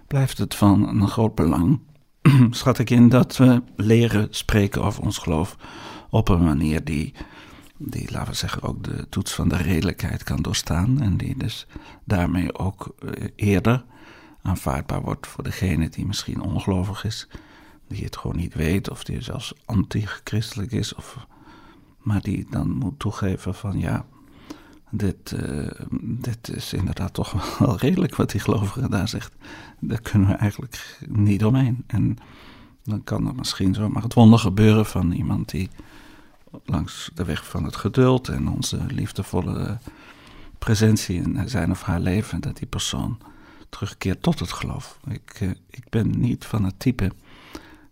blijft 0.08 0.38
het 0.38 0.56
van 0.56 0.88
een 0.88 1.08
groot 1.08 1.36
belang, 1.36 1.80
schat 2.50 2.80
ik 2.80 2.90
in, 2.90 3.10
dat 3.10 3.38
we 3.38 3.62
leren 3.76 4.28
spreken 4.30 4.84
over 4.84 5.04
ons 5.04 5.18
geloof 5.18 5.58
op 6.10 6.30
een 6.30 6.44
manier 6.44 6.84
die, 6.84 7.14
die, 7.78 8.12
laten 8.12 8.32
we 8.32 8.38
zeggen, 8.38 8.62
ook 8.64 8.84
de 8.84 9.10
toets 9.10 9.34
van 9.34 9.48
de 9.48 9.58
redelijkheid 9.58 10.24
kan 10.24 10.42
doorstaan 10.42 11.02
en 11.02 11.18
die 11.18 11.38
dus 11.38 11.68
daarmee 12.04 12.58
ook 12.58 12.96
uh, 13.00 13.28
eerder 13.36 13.86
aanvaardbaar 14.44 15.02
wordt 15.02 15.28
voor 15.28 15.44
degene 15.44 15.90
die 15.90 16.06
misschien 16.06 16.42
ongelovig 16.42 17.04
is, 17.04 17.28
die 17.88 18.04
het 18.04 18.18
gewoon 18.18 18.38
niet 18.38 18.54
weet, 18.54 18.90
of 18.90 19.04
die 19.04 19.22
zelfs 19.22 19.54
anti-christelijk 19.66 20.72
is, 20.72 20.96
of, 20.96 21.28
maar 21.98 22.22
die 22.22 22.48
dan 22.50 22.70
moet 22.70 23.00
toegeven 23.00 23.56
van 23.56 23.80
ja, 23.80 24.06
dit, 24.90 25.32
uh, 25.32 25.70
dit 26.02 26.50
is 26.50 26.74
inderdaad 26.74 27.14
toch 27.14 27.34
wel 27.60 27.78
redelijk 27.78 28.16
wat 28.16 28.32
die 28.32 28.40
gelovige 28.40 28.90
daar 28.90 29.08
zegt. 29.08 29.36
Daar 29.80 30.02
kunnen 30.02 30.28
we 30.28 30.34
eigenlijk 30.34 31.00
niet 31.08 31.46
omheen. 31.46 31.84
En 31.88 32.18
dan 32.84 33.04
kan 33.04 33.28
er 33.28 33.36
misschien 33.36 33.74
zomaar 33.74 34.04
het 34.04 34.14
wonder 34.14 34.40
gebeuren 34.40 34.86
van 34.86 35.12
iemand 35.12 35.50
die 35.50 35.70
langs 36.66 37.12
de 37.14 37.26
weg 37.26 37.48
van 37.48 37.64
het 37.64 37.76
geduld 37.76 38.28
en 38.28 38.48
onze 38.48 38.80
liefdevolle 38.88 39.78
presentie 40.60 41.22
in 41.22 41.50
zijn 41.50 41.72
of 41.72 41.82
haar 41.82 42.00
leven, 42.00 42.42
dat 42.42 42.58
die 42.58 42.68
persoon 42.68 43.18
terugkeert 43.74 44.22
tot 44.22 44.40
het 44.40 44.52
geloof. 44.52 45.00
Ik, 45.10 45.40
uh, 45.42 45.50
ik 45.70 45.90
ben 45.90 46.20
niet 46.20 46.46
van 46.46 46.64
het 46.64 46.80
type 46.80 47.12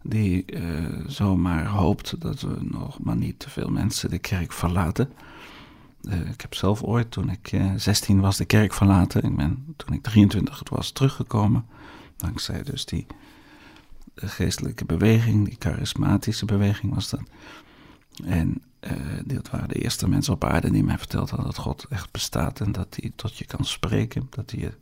die 0.01 0.43
uh, 0.45 1.05
zomaar 1.07 1.65
hoopt 1.65 2.21
dat 2.21 2.41
we 2.41 2.57
nog 2.61 2.99
maar 2.99 3.15
niet 3.15 3.39
te 3.39 3.49
veel 3.49 3.69
mensen 3.69 4.09
de 4.09 4.19
kerk 4.19 4.53
verlaten. 4.53 5.11
Uh, 6.01 6.29
ik 6.29 6.41
heb 6.41 6.53
zelf 6.53 6.83
ooit, 6.83 7.11
toen 7.11 7.29
ik 7.29 7.51
uh, 7.51 7.73
16 7.75 8.19
was, 8.19 8.37
de 8.37 8.45
kerk 8.45 8.73
verlaten. 8.73 9.23
Ik 9.23 9.35
ben, 9.35 9.73
toen 9.75 9.95
ik 9.95 10.03
23 10.03 10.61
was, 10.69 10.91
teruggekomen. 10.91 11.65
Dankzij 12.17 12.63
dus 12.63 12.85
die 12.85 13.05
geestelijke 14.15 14.85
beweging, 14.85 15.45
die 15.45 15.55
charismatische 15.59 16.45
beweging 16.45 16.93
was 16.93 17.09
dat. 17.09 17.21
En 18.25 18.61
dit 19.25 19.49
waren 19.49 19.69
de 19.69 19.81
eerste 19.81 20.09
mensen 20.09 20.33
op 20.33 20.43
aarde 20.43 20.71
die 20.71 20.83
mij 20.83 20.97
vertelden 20.97 21.43
dat 21.43 21.57
God 21.57 21.85
echt 21.89 22.11
bestaat 22.11 22.59
en 22.59 22.71
dat 22.71 22.97
hij 22.99 23.11
tot 23.15 23.37
je 23.37 23.45
kan 23.45 23.65
spreken, 23.65 24.27
dat, 24.29 24.51
hij, 24.51 24.73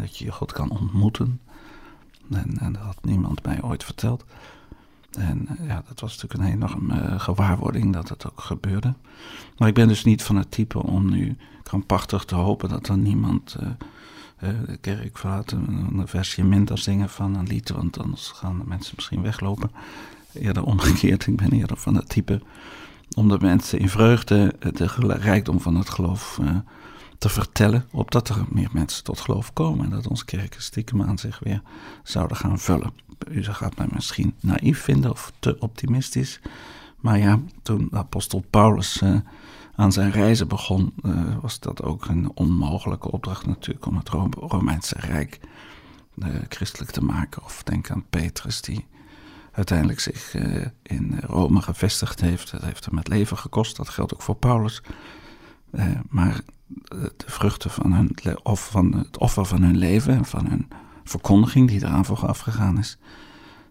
dat 0.00 0.16
je 0.16 0.32
God 0.32 0.52
kan 0.52 0.70
ontmoeten. 0.70 1.40
En, 2.30 2.58
en, 2.58 2.72
dat 2.72 2.82
had 2.82 3.04
niemand 3.04 3.44
mij 3.44 3.62
ooit 3.62 3.84
verteld. 3.84 4.24
En 5.18 5.46
eh, 5.48 5.66
ja, 5.66 5.82
dat 5.88 6.00
was 6.00 6.16
natuurlijk 6.16 6.40
een 6.40 6.62
enorme 6.62 7.02
uh, 7.02 7.20
gewaarwording 7.20 7.92
dat 7.92 8.08
het 8.08 8.26
ook 8.26 8.40
gebeurde. 8.40 8.94
Maar 9.56 9.68
ik 9.68 9.74
ben 9.74 9.88
dus 9.88 10.04
niet 10.04 10.22
van 10.22 10.36
het 10.36 10.50
type 10.50 10.82
om 10.82 11.10
nu 11.10 11.36
krampachtig 11.62 12.24
te 12.24 12.34
hopen 12.34 12.68
dat 12.68 12.88
er 12.88 12.98
niemand 12.98 13.56
uh, 13.62 13.68
de 14.66 14.76
kerk 14.76 15.18
verlaat. 15.18 15.52
Een 15.52 16.02
versje 16.04 16.44
minder 16.44 16.78
zingen 16.78 17.08
van 17.08 17.34
een 17.34 17.46
lied, 17.46 17.70
want 17.70 17.98
anders 17.98 18.28
gaan 18.28 18.58
de 18.58 18.64
mensen 18.66 18.92
misschien 18.96 19.22
weglopen. 19.22 19.70
Eerder 20.32 20.64
omgekeerd, 20.64 21.26
ik 21.26 21.36
ben 21.36 21.52
eerder 21.52 21.76
van 21.76 21.94
het 21.94 22.08
type 22.08 22.40
om 23.16 23.28
de 23.28 23.38
mensen 23.40 23.78
in 23.78 23.88
vreugde 23.88 24.54
de 24.72 24.86
rijkdom 25.20 25.60
van 25.60 25.74
het 25.74 25.90
geloof 25.90 26.40
te 27.20 27.28
vertellen, 27.28 27.86
opdat 27.90 28.28
er 28.28 28.44
meer 28.48 28.68
mensen 28.72 29.04
tot 29.04 29.20
geloof 29.20 29.52
komen 29.52 29.84
en 29.84 29.90
dat 29.90 30.06
onze 30.06 30.24
kerken 30.24 30.62
stiekem 30.62 31.02
aan 31.02 31.18
zich 31.18 31.38
weer 31.38 31.62
zouden 32.02 32.36
gaan 32.36 32.58
vullen. 32.58 32.92
U 33.28 33.44
gaat 33.44 33.76
mij 33.76 33.88
misschien 33.92 34.34
naïef 34.40 34.82
vinden 34.82 35.10
of 35.10 35.32
te 35.38 35.56
optimistisch, 35.58 36.40
maar 37.00 37.18
ja, 37.18 37.40
toen 37.62 37.88
apostel 37.92 38.44
Paulus 38.50 39.02
uh, 39.02 39.16
aan 39.74 39.92
zijn 39.92 40.10
reizen 40.10 40.48
begon, 40.48 40.94
uh, 41.02 41.36
was 41.40 41.58
dat 41.58 41.82
ook 41.82 42.04
een 42.04 42.30
onmogelijke 42.34 43.10
opdracht 43.10 43.46
natuurlijk 43.46 43.86
om 43.86 43.96
het 43.96 44.08
Romeinse 44.34 44.96
Rijk 44.98 45.40
uh, 46.14 46.34
christelijk 46.48 46.90
te 46.90 47.04
maken. 47.04 47.44
Of 47.44 47.62
denk 47.62 47.90
aan 47.90 48.04
Petrus 48.10 48.60
die 48.60 48.86
uiteindelijk 49.52 50.00
zich 50.00 50.34
in 50.82 51.18
Rome 51.20 51.62
gevestigd 51.62 52.20
heeft. 52.20 52.50
Dat 52.50 52.62
heeft 52.62 52.84
hem 52.84 52.96
het 52.96 53.08
leven 53.08 53.38
gekost, 53.38 53.76
dat 53.76 53.88
geldt 53.88 54.14
ook 54.14 54.22
voor 54.22 54.36
Paulus. 54.36 54.82
maar 56.08 56.40
de 56.88 57.12
vruchten 57.26 57.70
van, 57.70 57.92
hun, 57.92 58.16
of 58.42 58.70
van 58.70 58.92
het 58.92 59.18
offer 59.18 59.44
van 59.44 59.62
hun 59.62 59.76
leven 59.76 60.14
en 60.14 60.24
van 60.24 60.46
hun 60.46 60.68
verkondiging 61.04 61.68
die 61.68 61.84
eraan 61.84 62.04
vooraf 62.04 62.38
gegaan 62.38 62.78
is, 62.78 62.98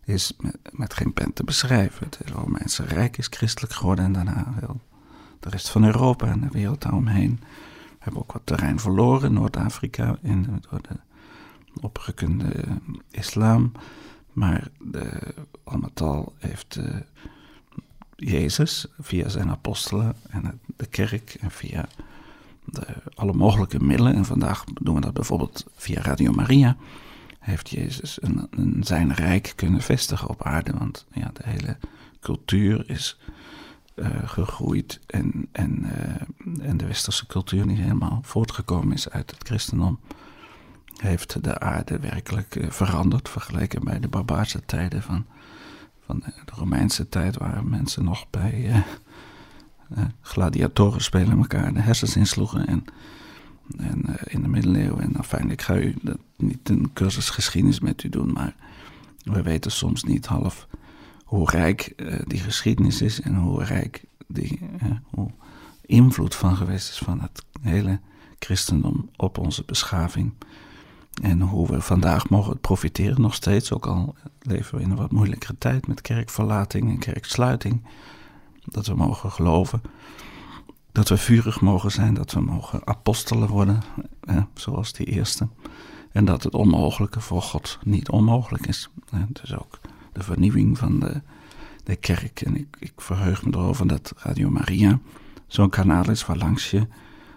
is 0.06 0.34
met, 0.72 0.94
geen 0.94 1.14
pen 1.14 1.34
te 1.34 1.44
beschrijven. 1.44 2.06
Het 2.06 2.20
hele 2.24 2.40
Romeinse 2.40 2.84
Rijk 2.84 3.18
is 3.18 3.28
christelijk 3.30 3.74
geworden 3.74 4.06
en 4.06 4.14
daarna 4.14 4.54
heel 4.60 4.82
de 5.40 5.50
rest 5.50 5.70
van 5.70 5.84
Europa 5.84 6.28
en 6.28 6.40
de 6.40 6.50
wereld 6.52 6.82
daaromheen. 6.82 7.40
We 7.90 7.96
hebben 8.00 8.22
ook 8.22 8.32
wat 8.32 8.42
terrein 8.46 8.80
verloren, 8.80 9.34
Noord-Afrika, 9.34 10.18
door 10.70 10.82
de 10.82 11.00
opgekunde 11.82 12.66
islam. 13.12 13.72
Maar 14.34 14.68
de, 14.80 15.34
al 15.64 15.78
met 15.78 16.02
al 16.02 16.34
heeft 16.38 16.76
uh, 16.76 16.96
Jezus 18.16 18.86
via 19.00 19.30
zijn 19.30 19.50
apostelen 19.50 20.16
en 20.30 20.60
de 20.76 20.86
kerk 20.86 21.38
en 21.40 21.52
via 21.52 21.88
alle 23.14 23.34
mogelijke 23.34 23.84
middelen, 23.84 24.16
en 24.16 24.26
vandaag 24.26 24.64
doen 24.82 24.96
we 24.96 25.02
dat 25.02 25.14
bijvoorbeeld 25.14 25.66
via 25.76 26.02
Radio 26.02 26.32
Maria, 26.32 26.78
heeft 27.40 27.70
Jezus 27.70 28.22
een, 28.22 28.48
een, 28.50 28.84
zijn 28.84 29.14
rijk 29.14 29.54
kunnen 29.56 29.82
vestigen 29.82 30.30
op 30.30 30.44
aarde. 30.44 30.74
Want 30.78 31.06
ja, 31.14 31.32
de 31.34 31.44
hele 31.46 31.78
cultuur 32.20 32.90
is 32.90 33.18
gegroeid. 34.24 35.00
En, 35.08 35.48
en, 35.52 35.86
en 36.62 36.78
de 36.78 36.88
westerse 36.88 37.28
cultuur 37.28 37.66
niet 37.66 37.78
helemaal 37.78 38.20
voortgekomen 38.24 38.94
is 38.94 39.10
uit 39.10 39.32
het 39.32 39.48
christendom, 39.48 40.00
heeft 40.96 41.44
de 41.44 41.60
aarde 41.60 42.00
werkelijk 42.00 42.66
veranderd 42.70 43.30
vergeleken 43.30 43.84
bij 43.84 44.00
de 44.00 44.08
barbaarse 44.08 44.66
tijden 44.66 45.02
van, 45.02 45.26
van 46.06 46.20
de 46.20 46.52
Romeinse 46.56 47.10
tijd, 47.10 47.38
waar 47.38 47.66
mensen 47.66 48.04
nog 48.04 48.30
bij 48.30 48.84
gladiatoren 50.22 51.02
spelen 51.02 51.38
elkaar 51.38 51.74
de 51.74 51.82
hersens 51.82 52.16
insloegen 52.16 52.68
en 52.68 52.86
en 53.78 54.04
uh, 54.10 54.16
in 54.24 54.42
de 54.42 54.48
middeleeuwen. 54.48 55.02
En 55.02 55.16
enfin, 55.16 55.52
ik 55.52 55.62
ga 55.62 55.76
u 55.76 55.96
niet 56.38 56.70
een 56.70 56.90
cursus 56.94 57.30
geschiedenis 57.30 57.80
met 57.80 58.04
u 58.04 58.10
doen, 58.10 58.34
maar 58.34 58.56
we 59.24 59.42
weten 59.42 59.72
soms 59.72 60.04
niet 60.04 60.26
half 60.26 60.68
hoe 61.24 61.50
rijk 61.50 61.94
uh, 61.96 62.20
die 62.28 62.40
geschiedenis 62.40 63.02
is 63.02 63.22
en 63.22 63.36
hoe 63.36 63.64
rijk 63.64 64.06
die 64.28 64.60
hoe 65.10 65.32
invloed 65.86 66.36
van 66.36 66.56
geweest 66.56 66.90
is 66.90 66.98
van 66.98 67.22
het 67.22 67.44
hele 67.62 68.00
christendom 68.40 69.10
op 69.16 69.38
onze 69.38 69.64
beschaving. 69.66 70.34
En 71.22 71.42
hoe 71.42 71.68
we 71.68 71.82
vandaag 71.82 72.30
mogen 72.30 72.60
profiteren 72.60 73.22
nog 73.22 73.34
steeds, 73.34 73.72
ook 73.74 73.86
al 73.86 74.16
leven 74.42 74.78
we 74.78 74.84
in 74.84 74.90
een 74.90 74.98
wat 74.98 75.12
moeilijkere 75.12 75.56
tijd 75.58 75.88
met 75.88 76.02
kerkverlating 76.02 76.90
en 76.90 77.00
kerksluiting. 77.00 77.84
Dat 78.72 78.88
we 78.88 78.96
mogen 78.96 79.32
geloven 79.32 79.82
dat 80.92 81.10
we 81.10 81.18
vurig 81.18 81.62
mogen 81.62 81.92
zijn, 81.92 82.14
dat 82.14 82.32
we 82.32 82.42
mogen 82.42 82.88
apostelen 82.88 83.48
worden, 83.48 83.82
zoals 84.54 84.94
die 84.94 85.06
eerste. 85.06 85.48
En 86.12 86.26
dat 86.26 86.44
het 86.44 86.54
onmogelijke 86.54 87.22
voor 87.22 87.42
God 87.42 87.80
niet 87.84 88.10
onmogelijk 88.10 88.68
is. 88.68 88.90
Hè, 89.10 89.20
dus 89.32 89.56
ook 89.56 89.80
de 90.14 90.24
vernieuwing 90.24 90.78
van 90.78 91.00
de, 91.00 91.22
de 91.84 91.96
kerk. 91.96 92.42
En 92.42 92.56
ik, 92.56 92.78
ik 92.80 92.94
verheug 92.96 93.46
me 93.46 93.52
erover 93.52 93.88
dat 93.88 94.14
Radio 94.16 94.50
Maria 94.50 95.00
zo'n 95.48 95.70
kanaal 95.70 96.10
is 96.10 96.26
waarlangs 96.26 96.72
je 96.72 96.88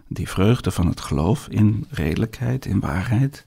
die 0.09 0.29
vreugde 0.29 0.71
van 0.71 0.87
het 0.87 1.01
geloof 1.01 1.49
in 1.49 1.87
redelijkheid, 1.89 2.67
in 2.67 2.81
waarheid, 2.81 3.45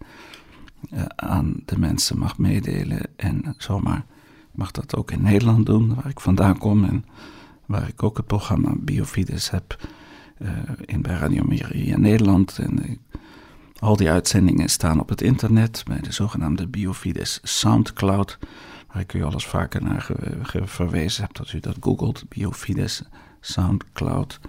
eh, 0.89 1.03
aan 1.15 1.61
de 1.65 1.79
mensen 1.79 2.17
mag 2.17 2.37
meedelen. 2.37 3.07
En 3.15 3.55
zomaar 3.57 4.05
mag 4.51 4.71
dat 4.71 4.95
ook 4.95 5.11
in 5.11 5.21
Nederland 5.21 5.65
doen, 5.65 5.95
waar 5.95 6.09
ik 6.09 6.19
vandaan 6.19 6.57
kom 6.57 6.83
en 6.83 7.05
waar 7.65 7.87
ik 7.87 8.03
ook 8.03 8.17
het 8.17 8.27
programma 8.27 8.73
Biofides 8.77 9.49
heb 9.49 9.79
uh, 10.39 10.49
in 10.85 11.01
bij 11.01 11.15
Radio 11.15 11.43
Maria 11.43 11.97
Nederland. 11.97 12.57
En 12.59 12.89
uh, 12.89 12.95
al 13.79 13.95
die 13.95 14.09
uitzendingen 14.09 14.69
staan 14.69 14.99
op 14.99 15.09
het 15.09 15.21
internet 15.21 15.83
bij 15.87 15.99
de 15.99 16.11
zogenaamde 16.11 16.67
Biofides 16.67 17.39
Soundcloud, 17.43 18.39
waar 18.91 19.01
ik 19.01 19.13
u 19.13 19.23
alles 19.23 19.45
vaker 19.45 19.83
naar 19.83 20.07
verwezen 20.63 21.23
heb 21.23 21.33
dat 21.33 21.51
u 21.51 21.59
dat 21.59 21.77
googelt, 21.79 22.29
Biofides 22.29 23.03
Soundcloud. 23.39 24.39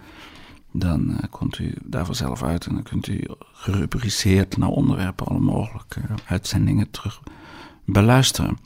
Dan 0.73 1.11
uh, 1.11 1.18
komt 1.30 1.58
u 1.58 1.75
daar 1.85 2.06
vanzelf 2.06 2.42
uit 2.42 2.66
en 2.66 2.75
dan 2.75 2.82
kunt 2.82 3.06
u 3.06 3.25
gerubriceerd 3.52 4.56
naar 4.56 4.68
onderwerpen 4.68 5.26
alle 5.26 5.40
mogelijke 5.40 6.00
uitzendingen 6.26 6.90
terug 6.90 7.23
beluisteren. 7.85 8.58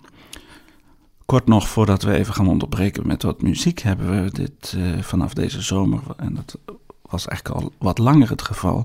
Kort 1.31 1.47
nog 1.47 1.69
voordat 1.69 2.03
we 2.03 2.13
even 2.13 2.35
gaan 2.35 2.49
onderbreken 2.49 3.07
met 3.07 3.23
wat 3.23 3.43
muziek, 3.43 3.79
hebben 3.79 4.25
we 4.25 4.31
dit 4.31 4.75
uh, 4.77 5.03
vanaf 5.03 5.35
deze 5.35 5.63
zomer, 5.63 6.01
en 6.17 6.35
dat 6.35 6.59
was 7.03 7.27
eigenlijk 7.27 7.63
al 7.63 7.73
wat 7.79 7.99
langer 7.99 8.31
het 8.31 8.43
geval, 8.43 8.85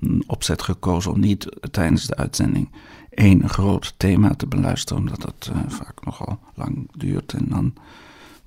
een 0.00 0.24
opzet 0.26 0.62
gekozen 0.62 1.12
om 1.12 1.20
niet 1.20 1.48
tijdens 1.70 2.06
de 2.06 2.16
uitzending 2.16 2.70
één 3.10 3.48
groot 3.48 3.94
thema 3.96 4.34
te 4.34 4.46
beluisteren, 4.46 5.02
omdat 5.02 5.20
dat 5.20 5.50
uh, 5.52 5.58
vaak 5.68 6.04
nogal 6.04 6.38
lang 6.54 6.88
duurt 6.96 7.32
en 7.32 7.46
dan 7.48 7.74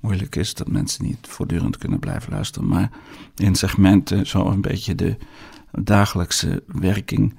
moeilijk 0.00 0.36
is 0.36 0.54
dat 0.54 0.68
mensen 0.68 1.04
niet 1.04 1.26
voortdurend 1.28 1.78
kunnen 1.78 1.98
blijven 1.98 2.32
luisteren, 2.32 2.68
maar 2.68 2.90
in 3.34 3.54
segmenten 3.54 4.26
zo 4.26 4.46
een 4.46 4.60
beetje 4.60 4.94
de 4.94 5.16
dagelijkse 5.70 6.62
werking 6.66 7.34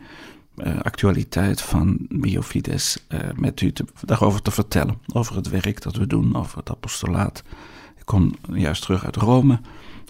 uh, 0.58 0.80
actualiteit 0.82 1.62
van 1.62 1.98
Biofides 2.10 3.06
uh, 3.10 3.20
met 3.36 3.62
u 3.62 3.74
daarover 4.06 4.42
te 4.42 4.52
vertellen. 4.52 4.98
Over 5.14 5.36
het 5.36 5.50
werk 5.50 5.82
dat 5.82 5.96
we 5.96 6.08
doen, 6.08 6.36
over 6.36 6.58
het 6.58 6.70
apostolaat. 6.70 7.44
Ik 7.96 8.06
kom 8.06 8.36
juist 8.52 8.82
terug 8.82 9.06
uit 9.06 9.16
Rome, 9.16 9.60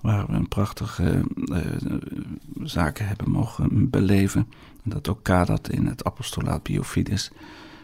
waar 0.01 0.27
we 0.27 0.33
een 0.33 0.47
prachtige 0.47 1.23
uh, 1.35 1.57
zaken 2.63 3.07
hebben 3.07 3.31
mogen 3.31 3.89
beleven. 3.89 4.47
En 4.83 4.89
dat 4.89 5.09
ook 5.09 5.23
kadert 5.23 5.69
in 5.69 5.85
het 5.85 6.03
apostolaat 6.03 6.63
Biofides. 6.63 7.31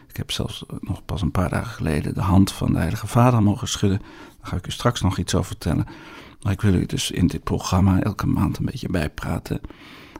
Ik 0.07 0.17
heb 0.17 0.31
zelfs 0.31 0.65
nog 0.79 1.05
pas 1.05 1.21
een 1.21 1.31
paar 1.31 1.49
dagen 1.49 1.71
geleden 1.71 2.13
de 2.13 2.21
hand 2.21 2.51
van 2.51 2.71
de 2.71 2.77
Heilige 2.77 3.07
Vader 3.07 3.43
mogen 3.43 3.67
schudden. 3.67 3.99
Daar 3.99 4.49
ga 4.49 4.55
ik 4.55 4.67
u 4.67 4.71
straks 4.71 5.01
nog 5.01 5.17
iets 5.17 5.35
over 5.35 5.47
vertellen. 5.47 5.85
Maar 6.41 6.51
ik 6.51 6.61
wil 6.61 6.73
u 6.73 6.85
dus 6.85 7.11
in 7.11 7.27
dit 7.27 7.43
programma 7.43 8.01
elke 8.01 8.27
maand 8.27 8.57
een 8.57 8.65
beetje 8.65 8.89
bijpraten 8.89 9.61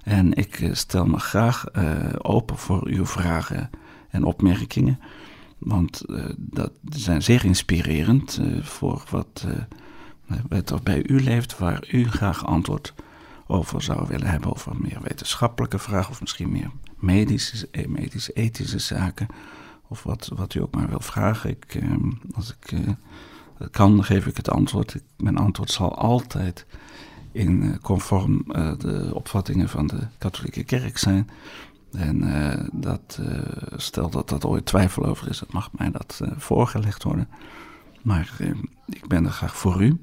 en 0.04 0.34
ik 0.34 0.60
eh, 0.60 0.74
stel 0.74 1.06
me 1.06 1.20
graag 1.20 1.66
uh, 1.74 2.06
open 2.18 2.58
voor 2.58 2.88
uw 2.88 3.06
vragen 3.06 3.70
en 4.10 4.24
opmerkingen. 4.24 5.00
Want 5.58 6.04
uh, 6.08 6.26
dat 6.38 6.72
zijn 6.89 7.22
zeer 7.22 7.46
inspirerend 7.46 8.42
voor 8.62 9.04
wat, 9.10 9.48
er 10.50 10.84
bij 10.84 11.04
u 11.08 11.24
leeft, 11.24 11.58
waar 11.58 11.88
u 11.92 12.10
graag 12.10 12.46
antwoord 12.46 12.94
over 13.48 13.82
zou 13.82 14.08
willen 14.08 14.28
hebben. 14.28 14.50
Over 14.50 14.76
meer 14.78 15.00
wetenschappelijke 15.02 15.80
vragen 15.80 16.12
of 16.12 16.22
misschien 16.22 16.52
meer 16.52 16.72
medische, 17.00 17.68
ethische 18.34 18.80
zaken. 18.80 19.28
Of 19.88 20.04
wat, 20.04 20.32
wat 20.36 20.54
u 20.54 20.62
ook 20.62 20.76
maar 20.76 20.89
wil 20.89 21.00
vragen. 21.00 21.50
Ik, 21.50 21.80
als 22.36 22.56
ik 22.62 22.80
kan, 23.72 24.04
geef 24.04 24.26
ik 24.26 24.38
het 24.38 24.50
antwoord. 24.50 24.96
Mijn 25.18 25.38
antwoord 25.38 25.72
zal 25.72 25.98
altijd 25.98 26.66
in 27.34 27.63
eh, 27.63 27.80
conform 27.82 28.43
uh, 28.48 28.72
de 28.78 29.12
opvattingen 29.13 29.69
van 29.69 29.88
de 29.88 30.08
katholieke 30.17 30.63
kerk 30.63 30.98
zijn. 30.98 31.30
En 31.91 32.24
uh, 32.24 32.67
dat, 32.72 33.22
stel 33.76 34.10
dat 34.10 34.30
dat 34.30 34.46
ooit 34.46 34.65
twijfel 34.65 35.06
over 35.06 35.30
is, 35.30 35.39
dat 35.39 35.54
mag 35.54 35.69
mij 35.72 35.91
dat 35.91 36.22
voorgelegd 36.38 37.04
worden. 37.04 37.28
Maar 38.02 38.38
ik 38.86 39.08
ben 39.08 39.26
er 39.26 39.32
graag 39.32 39.58
voor 39.58 39.84
u. 39.84 39.98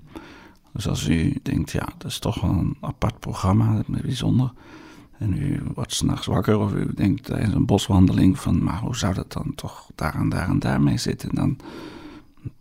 Dus 0.72 0.88
als 0.88 1.08
u 1.08 1.38
denkt, 1.42 1.70
ja, 1.70 1.88
dat 1.98 2.10
is 2.10 2.18
toch 2.18 2.40
wel 2.40 2.50
een 2.50 2.76
apart 2.80 3.18
programma, 3.18 3.74
dat 3.74 3.84
is 3.88 4.00
bijzonder. 4.00 4.52
En 5.18 5.42
u 5.42 5.60
wordt 5.74 5.92
s'nachts 5.92 6.26
wakker 6.26 6.58
of 6.58 6.72
u 6.72 6.94
denkt 6.94 7.24
tijdens 7.24 7.54
een 7.54 7.66
boswandeling 7.66 8.38
van, 8.38 8.62
maar 8.62 8.78
hoe 8.78 8.96
zou 8.96 9.14
dat 9.14 9.32
dan 9.32 9.52
toch 9.54 9.90
daar 9.94 10.14
en 10.14 10.28
daar 10.28 10.48
en 10.48 10.58
daar 10.58 10.80
mee 10.80 10.98
zitten? 10.98 11.34
Dan 11.34 11.56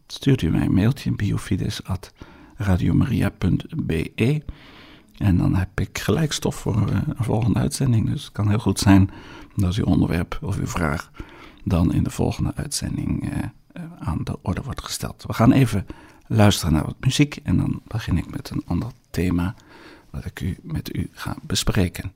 stuurt 0.08 0.42
u 0.42 0.50
mij 0.50 0.66
een 0.66 0.74
mailtje, 0.74 1.12
biofides@ 1.12 1.82
radiomaria.be. 2.60 4.44
En 5.18 5.38
dan 5.38 5.56
heb 5.56 5.80
ik 5.80 5.98
gelijk 5.98 6.32
stof 6.32 6.56
voor 6.56 6.90
eh, 6.90 6.98
een 7.08 7.24
volgende 7.24 7.60
uitzending. 7.60 8.10
Dus 8.10 8.24
het 8.24 8.32
kan 8.32 8.50
heel 8.50 8.60
goed 8.60 8.80
zijn 8.80 9.10
dat 9.56 9.76
uw 9.76 9.86
onderwerp 9.86 10.40
of 10.42 10.58
uw 10.58 10.68
vraag 10.68 11.12
dan 11.64 11.94
in 11.94 12.04
de 12.04 12.10
volgende 12.10 12.52
uitzending 12.56 13.32
eh, 13.32 13.38
eh, 13.72 13.84
aan 14.00 14.24
de 14.24 14.38
orde 14.42 14.62
wordt 14.62 14.84
gesteld. 14.84 15.24
We 15.28 15.34
gaan 15.34 15.52
even 15.52 15.86
luisteren 16.28 16.74
naar 16.74 16.86
wat 16.86 17.00
muziek 17.00 17.40
en 17.44 17.58
dan 17.58 17.82
begin 17.88 18.18
ik 18.18 18.32
met 18.32 18.50
een 18.50 18.64
ander 18.66 18.90
thema 19.10 19.56
wat 20.10 20.26
ik 20.26 20.42
u, 20.42 20.58
met 20.62 20.96
u 20.96 21.10
ga 21.12 21.36
bespreken. 21.42 22.12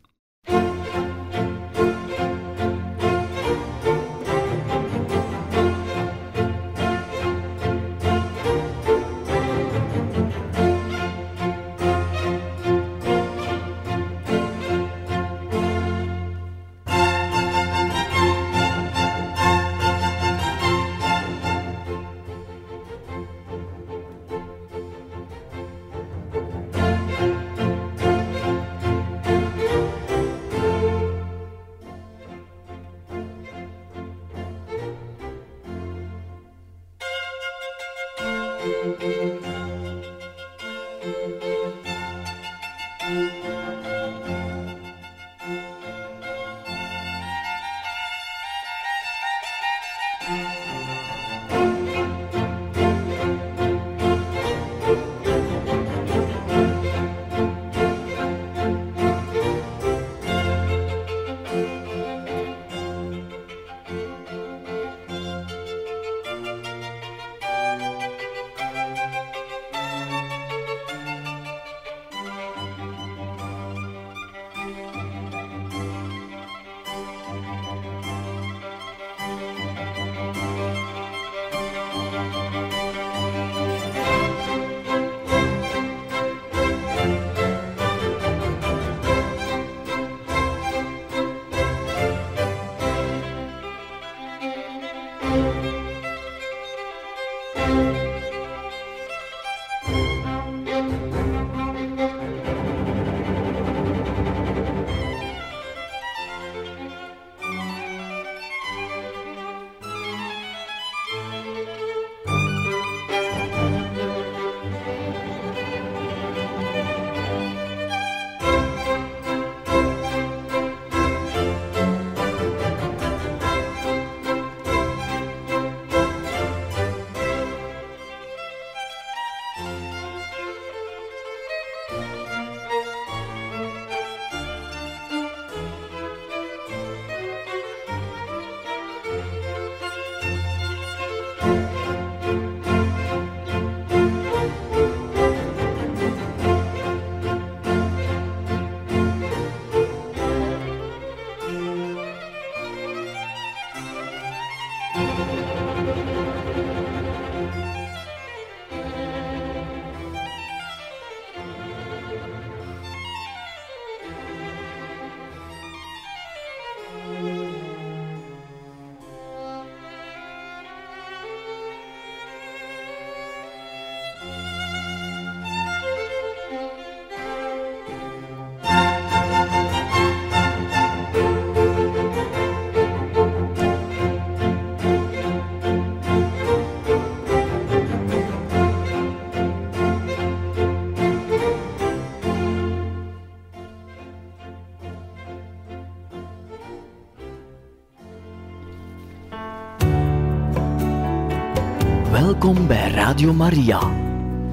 Welkom 202.43 202.67
bij 202.67 202.91
Radio 202.91 203.33
Maria, 203.33 203.81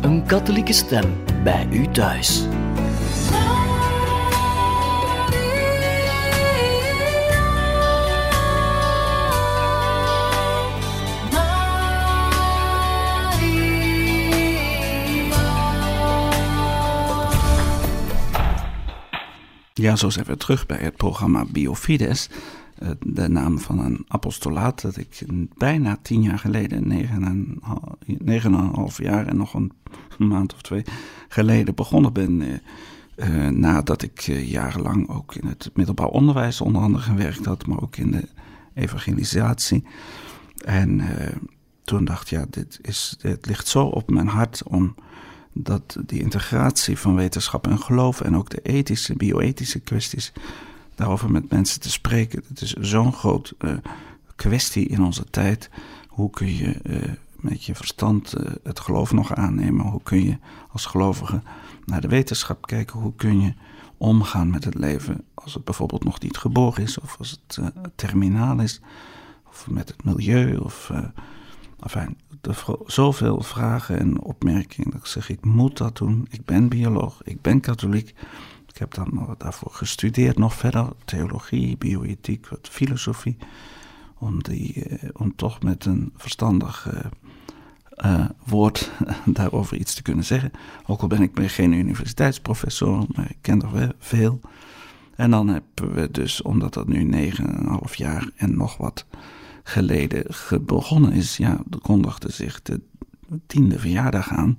een 0.01 0.27
katholieke 0.27 0.73
stem 0.73 1.23
bij 1.43 1.69
u 1.71 1.87
thuis. 1.89 2.47
Ja, 19.75 19.97
zo 19.97 20.11
zijn 20.11 20.27
we 20.27 20.37
terug 20.37 20.67
bij 20.67 20.79
het 20.79 20.97
programma 20.97 21.45
Biofides. 21.53 22.29
Eh, 22.91 22.97
de 23.13 23.29
naam 23.29 23.59
van 23.59 23.79
een 23.79 24.05
apostolaat 24.09 24.83
dat 24.83 24.97
ik 24.97 25.23
bijna 25.57 25.99
tien 26.03 26.23
jaar 26.23 26.39
geleden, 26.39 26.89
negen 26.89 27.25
en 27.25 27.61
een 28.55 28.75
half 28.75 29.03
jaar 29.03 29.27
en 29.27 29.37
nog 29.37 29.55
een 29.55 29.73
maand 30.19 30.55
of 30.55 30.63
twee 30.63 30.85
geleden 31.29 31.75
begonnen 31.75 32.13
ben. 32.13 32.41
Eh, 32.43 32.55
eh, 33.15 33.53
nadat 33.53 34.03
ik 34.03 34.21
jarenlang 34.45 35.09
ook 35.09 35.35
in 35.35 35.49
het 35.49 35.71
middelbaar 35.75 36.07
onderwijs 36.07 36.61
onder 36.61 36.83
andere 36.83 37.05
gewerkt 37.05 37.45
had, 37.45 37.67
maar 37.67 37.83
ook 37.83 37.97
in 37.97 38.11
de 38.11 38.29
evangelisatie. 38.75 39.85
En 40.65 41.01
toen 41.85 42.05
dacht 42.05 42.23
ik, 42.23 42.29
ja, 42.29 42.47
dit, 42.51 42.79
is, 42.83 43.17
dit 43.21 43.47
ligt 43.47 43.69
zo 43.69 43.85
op 43.85 44.11
mijn 44.11 44.29
hart 44.29 44.63
om 44.63 44.95
dat 45.53 45.97
die 46.07 46.21
integratie 46.21 46.99
van 46.99 47.15
wetenschap 47.15 47.67
en 47.67 47.79
geloof 47.79 48.21
en 48.21 48.37
ook 48.37 48.51
de 48.51 48.61
ethische, 48.63 49.17
bioethische 49.17 49.81
kwesties 49.81 50.33
daarover 51.01 51.31
met 51.31 51.51
mensen 51.51 51.81
te 51.81 51.91
spreken. 51.91 52.43
Het 52.49 52.61
is 52.61 52.73
zo'n 52.73 53.13
groot 53.13 53.55
uh, 53.59 53.77
kwestie 54.37 54.87
in 54.89 55.03
onze 55.03 55.25
tijd. 55.31 55.71
Hoe 56.09 56.31
kun 56.31 56.57
je 56.57 56.81
uh, 56.83 57.15
met 57.37 57.65
je 57.65 57.75
verstand 57.75 58.35
uh, 58.39 58.47
het 58.63 58.81
geloof 58.81 59.13
nog 59.13 59.35
aannemen? 59.35 59.87
Hoe 59.87 60.03
kun 60.03 60.25
je 60.25 60.39
als 60.71 60.87
gelovige 60.87 61.43
naar 61.85 62.01
de 62.01 62.09
wetenschap 62.09 62.67
kijken? 62.67 63.01
Hoe 63.01 63.15
kun 63.17 63.41
je 63.41 63.55
omgaan 63.97 64.51
met 64.51 64.65
het 64.65 64.75
leven 64.75 65.25
als 65.35 65.55
het 65.55 65.65
bijvoorbeeld 65.65 66.05
nog 66.05 66.21
niet 66.21 66.37
geboren 66.37 66.83
is 66.83 66.99
of 66.99 67.17
als 67.19 67.31
het 67.31 67.73
terminaal 67.95 68.61
is? 68.61 68.81
Of 69.49 69.67
met 69.71 69.89
het 69.89 70.05
milieu 70.05 70.57
of... 70.57 70.93
Enfin, 71.81 72.17
zoveel 72.87 73.43
vragen 73.43 73.99
en 73.99 74.23
opmerkingen. 74.23 74.91
Dat 74.91 75.01
ik 75.01 75.07
zeg, 75.07 75.29
ik 75.29 75.45
moet 75.45 75.77
dat 75.77 75.97
doen. 75.97 76.27
Ik 76.31 76.45
ben 76.45 76.69
bioloog, 76.69 77.21
ik 77.25 77.41
ben 77.41 77.61
katholiek. 77.61 78.15
Heb 78.81 78.95
dan 78.95 79.35
daarvoor 79.39 79.73
gestudeerd 79.73 80.39
nog 80.39 80.55
verder. 80.55 80.89
Theologie, 81.05 81.77
bioethiek, 81.77 82.49
wat 82.49 82.69
filosofie. 82.71 83.37
Om, 84.19 84.43
die, 84.43 84.85
eh, 84.85 85.09
om 85.13 85.37
toch 85.37 85.63
met 85.63 85.85
een 85.85 86.13
verstandig 86.17 86.89
uh, 88.05 88.25
woord 88.45 88.91
daarover 89.25 89.77
iets 89.77 89.95
te 89.95 90.03
kunnen 90.03 90.25
zeggen. 90.25 90.53
Ook 90.87 91.01
al 91.01 91.09
ben 91.09 91.23
ik 91.23 91.51
geen 91.51 91.73
universiteitsprofessor, 91.73 93.05
maar 93.15 93.31
ik 93.31 93.39
ken 93.41 93.63
er 93.63 93.73
wel 93.73 93.93
veel. 93.99 94.41
En 95.17 95.31
dan 95.31 95.49
hebben 95.49 95.95
we 95.95 96.11
dus, 96.11 96.43
omdat 96.43 96.75
dat 96.75 96.89
nu 96.89 97.05
negen 97.05 97.49
en 97.49 97.59
een 97.59 97.69
half 97.69 97.95
jaar 97.95 98.31
en 98.37 98.57
nog 98.57 98.77
wat 98.77 99.07
geleden 99.63 100.25
begonnen 100.61 101.13
is, 101.13 101.37
ja, 101.37 101.61
kondigde 101.83 102.33
zich 102.33 102.63
de 102.63 102.81
tiende 103.47 103.79
verjaardag 103.79 104.31
aan. 104.31 104.59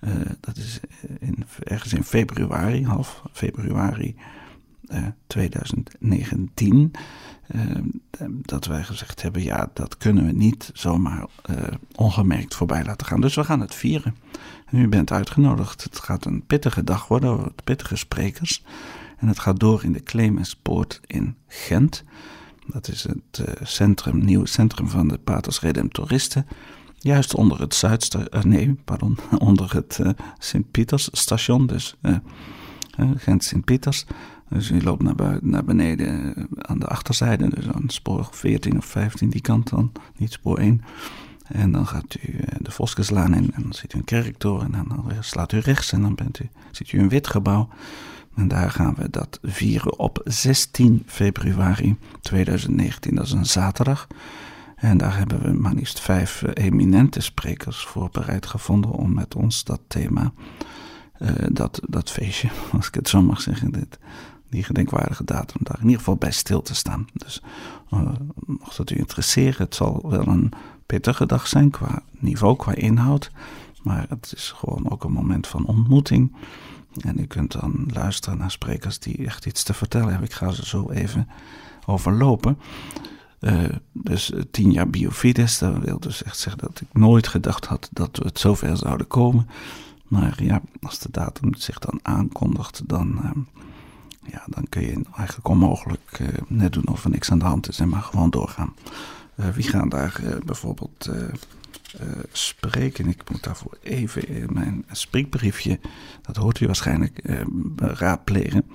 Uh, 0.00 0.10
dat 0.40 0.56
is 0.56 0.80
in, 1.18 1.44
ergens 1.58 1.92
in 1.92 2.04
februari, 2.04 2.84
half 2.84 3.22
februari 3.32 4.16
uh, 4.92 5.06
2019. 5.26 6.90
Uh, 7.54 7.76
dat 8.42 8.66
wij 8.66 8.82
gezegd 8.82 9.22
hebben, 9.22 9.42
ja, 9.42 9.70
dat 9.74 9.96
kunnen 9.96 10.26
we 10.26 10.32
niet 10.32 10.70
zomaar 10.72 11.26
eh, 11.42 11.56
ongemerkt 11.94 12.54
voorbij 12.54 12.84
laten 12.84 13.06
gaan. 13.06 13.20
Dus 13.20 13.34
we 13.34 13.44
gaan 13.44 13.60
het 13.60 13.74
vieren. 13.74 14.16
En 14.66 14.78
u 14.78 14.88
bent 14.88 15.12
uitgenodigd. 15.12 15.82
Het 15.82 15.98
gaat 15.98 16.24
een 16.24 16.46
pittige 16.46 16.84
dag 16.84 17.08
worden, 17.08 17.52
pittige 17.64 17.96
sprekers. 17.96 18.64
En 19.16 19.28
het 19.28 19.38
gaat 19.38 19.60
door 19.60 19.84
in 19.84 19.92
de 19.92 20.02
Clemenspoort 20.02 21.00
in 21.06 21.36
Gent. 21.46 22.04
Dat 22.66 22.88
is 22.88 23.02
het 23.02 23.44
centrum, 23.62 24.24
nieuw 24.24 24.44
centrum 24.44 24.88
van 24.88 25.08
de 25.08 25.18
Paters 25.18 25.60
Redemptoristen. 25.60 26.46
Juist 27.02 27.34
onder 27.34 27.60
het 27.60 27.74
Zuidstation, 27.74 28.28
uh, 28.34 28.42
nee, 28.42 28.74
pardon, 28.84 29.18
onder 29.38 29.74
het 29.74 29.98
uh, 30.02 30.10
Sint-Pieters 30.38 31.08
station, 31.12 31.66
dus 31.66 31.96
Gent-Sint-Pieters. 33.16 34.04
Dus 34.48 34.70
u 34.70 34.82
loopt 34.82 35.02
naar, 35.02 35.38
naar 35.42 35.64
beneden 35.64 36.34
aan 36.58 36.78
de 36.78 36.86
achterzijde, 36.86 37.48
dus 37.48 37.68
aan 37.68 37.84
spoor 37.86 38.28
14 38.30 38.76
of 38.76 38.84
15, 38.84 39.30
die 39.30 39.40
kant 39.40 39.70
dan, 39.70 39.92
niet 40.16 40.32
spoor 40.32 40.58
1. 40.58 40.82
En 41.46 41.72
dan 41.72 41.86
gaat 41.86 42.16
u 42.22 42.38
de 42.58 42.70
Voskeslaan 42.70 43.34
in 43.34 43.52
en 43.54 43.62
dan 43.62 43.72
ziet 43.72 43.94
u 43.94 43.98
een 43.98 44.04
kerktoren 44.04 44.74
en 44.74 44.84
dan 44.88 45.12
slaat 45.20 45.52
u 45.52 45.58
rechts 45.58 45.92
en 45.92 46.02
dan 46.02 46.14
bent 46.14 46.40
u, 46.40 46.48
ziet 46.70 46.92
u 46.92 46.98
een 46.98 47.08
wit 47.08 47.26
gebouw. 47.26 47.68
En 48.34 48.48
daar 48.48 48.70
gaan 48.70 48.94
we 48.94 49.10
dat 49.10 49.38
vieren 49.42 49.98
op 49.98 50.20
16 50.24 51.02
februari 51.06 51.96
2019. 52.20 53.14
Dat 53.14 53.24
is 53.24 53.32
een 53.32 53.46
zaterdag. 53.46 54.06
En 54.80 54.98
daar 54.98 55.16
hebben 55.16 55.42
we 55.42 55.52
maar 55.52 55.74
liefst 55.74 56.00
vijf 56.00 56.42
eh, 56.42 56.64
eminente 56.64 57.20
sprekers 57.20 57.84
voor 57.84 58.08
bereid 58.12 58.46
gevonden 58.46 58.90
om 58.90 59.14
met 59.14 59.34
ons 59.34 59.64
dat 59.64 59.80
thema, 59.86 60.32
uh, 61.18 61.30
dat, 61.52 61.80
dat 61.88 62.10
feestje, 62.10 62.48
als 62.76 62.86
ik 62.86 62.94
het 62.94 63.08
zo 63.08 63.22
mag 63.22 63.40
zeggen, 63.40 63.88
die 64.48 64.64
gedenkwaardige 64.64 65.24
datum, 65.24 65.60
daar 65.62 65.78
in 65.78 65.84
ieder 65.84 65.98
geval 65.98 66.16
bij 66.16 66.32
stil 66.32 66.62
te 66.62 66.74
staan. 66.74 67.06
Dus 67.12 67.42
uh, 67.90 68.10
mocht 68.46 68.76
het 68.76 68.90
u 68.90 68.96
interesseren, 68.96 69.64
het 69.64 69.74
zal 69.74 70.10
wel 70.10 70.26
een 70.26 70.52
pittige 70.86 71.26
dag 71.26 71.46
zijn 71.46 71.70
qua 71.70 72.02
niveau, 72.18 72.56
qua 72.56 72.74
inhoud. 72.74 73.30
Maar 73.82 74.06
het 74.08 74.32
is 74.36 74.52
gewoon 74.56 74.90
ook 74.90 75.04
een 75.04 75.12
moment 75.12 75.46
van 75.46 75.66
ontmoeting. 75.66 76.36
En 77.00 77.18
u 77.18 77.26
kunt 77.26 77.52
dan 77.52 77.88
luisteren 77.92 78.38
naar 78.38 78.50
sprekers 78.50 78.98
die 78.98 79.26
echt 79.26 79.46
iets 79.46 79.62
te 79.62 79.74
vertellen 79.74 80.08
hebben. 80.08 80.28
Ik 80.28 80.34
ga 80.34 80.50
ze 80.50 80.66
zo 80.66 80.90
even 80.90 81.28
overlopen. 81.86 82.58
Uh, 83.40 83.64
dus 83.92 84.32
eh, 84.32 84.40
tien 84.50 84.72
jaar 84.72 84.90
biofides, 84.90 85.58
dat 85.58 85.78
wil 85.78 86.00
dus 86.00 86.22
echt 86.22 86.38
zeggen 86.38 86.62
dat 86.62 86.80
ik 86.80 86.86
nooit 86.92 87.28
gedacht 87.28 87.66
had 87.66 87.88
dat 87.92 88.16
we 88.16 88.24
het 88.24 88.38
zover 88.38 88.76
zouden 88.76 89.06
komen. 89.06 89.48
Maar 90.08 90.42
ja, 90.42 90.60
als 90.80 90.98
de 90.98 91.08
datum 91.10 91.54
zich 91.54 91.78
dan 91.78 92.00
aankondigt, 92.02 92.88
dan, 92.88 93.20
uh, 93.22 93.30
ja, 94.32 94.42
dan 94.46 94.66
kun 94.68 94.82
je 94.82 95.02
eigenlijk 95.16 95.48
onmogelijk 95.48 96.20
net 96.48 96.72
doen 96.72 96.88
of 96.88 97.04
er 97.04 97.10
niks 97.10 97.30
aan 97.30 97.38
de 97.38 97.44
hand 97.44 97.68
is 97.68 97.80
en 97.80 97.88
maar 97.88 98.02
gewoon 98.02 98.30
doorgaan. 98.30 98.74
wie 99.34 99.68
gaan 99.68 99.88
daar 99.88 100.22
bijvoorbeeld 100.44 101.10
spreken. 102.32 103.08
Ik 103.08 103.30
moet 103.30 103.42
daarvoor 103.42 103.78
even 103.82 104.28
in 104.28 104.48
mijn 104.52 104.84
spreekbriefje, 104.90 105.80
dat 106.22 106.36
hoort 106.36 106.60
u 106.60 106.66
waarschijnlijk, 106.66 107.20
raadplegen. 107.76 108.70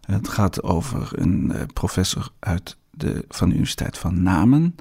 Het 0.00 0.28
gaat 0.28 0.62
over 0.62 1.08
een 1.12 1.52
professor 1.72 2.30
uit 2.38 2.76
de, 2.98 3.24
van 3.28 3.48
de 3.48 3.54
Universiteit 3.54 3.98
van 3.98 4.22
Namen, 4.22 4.76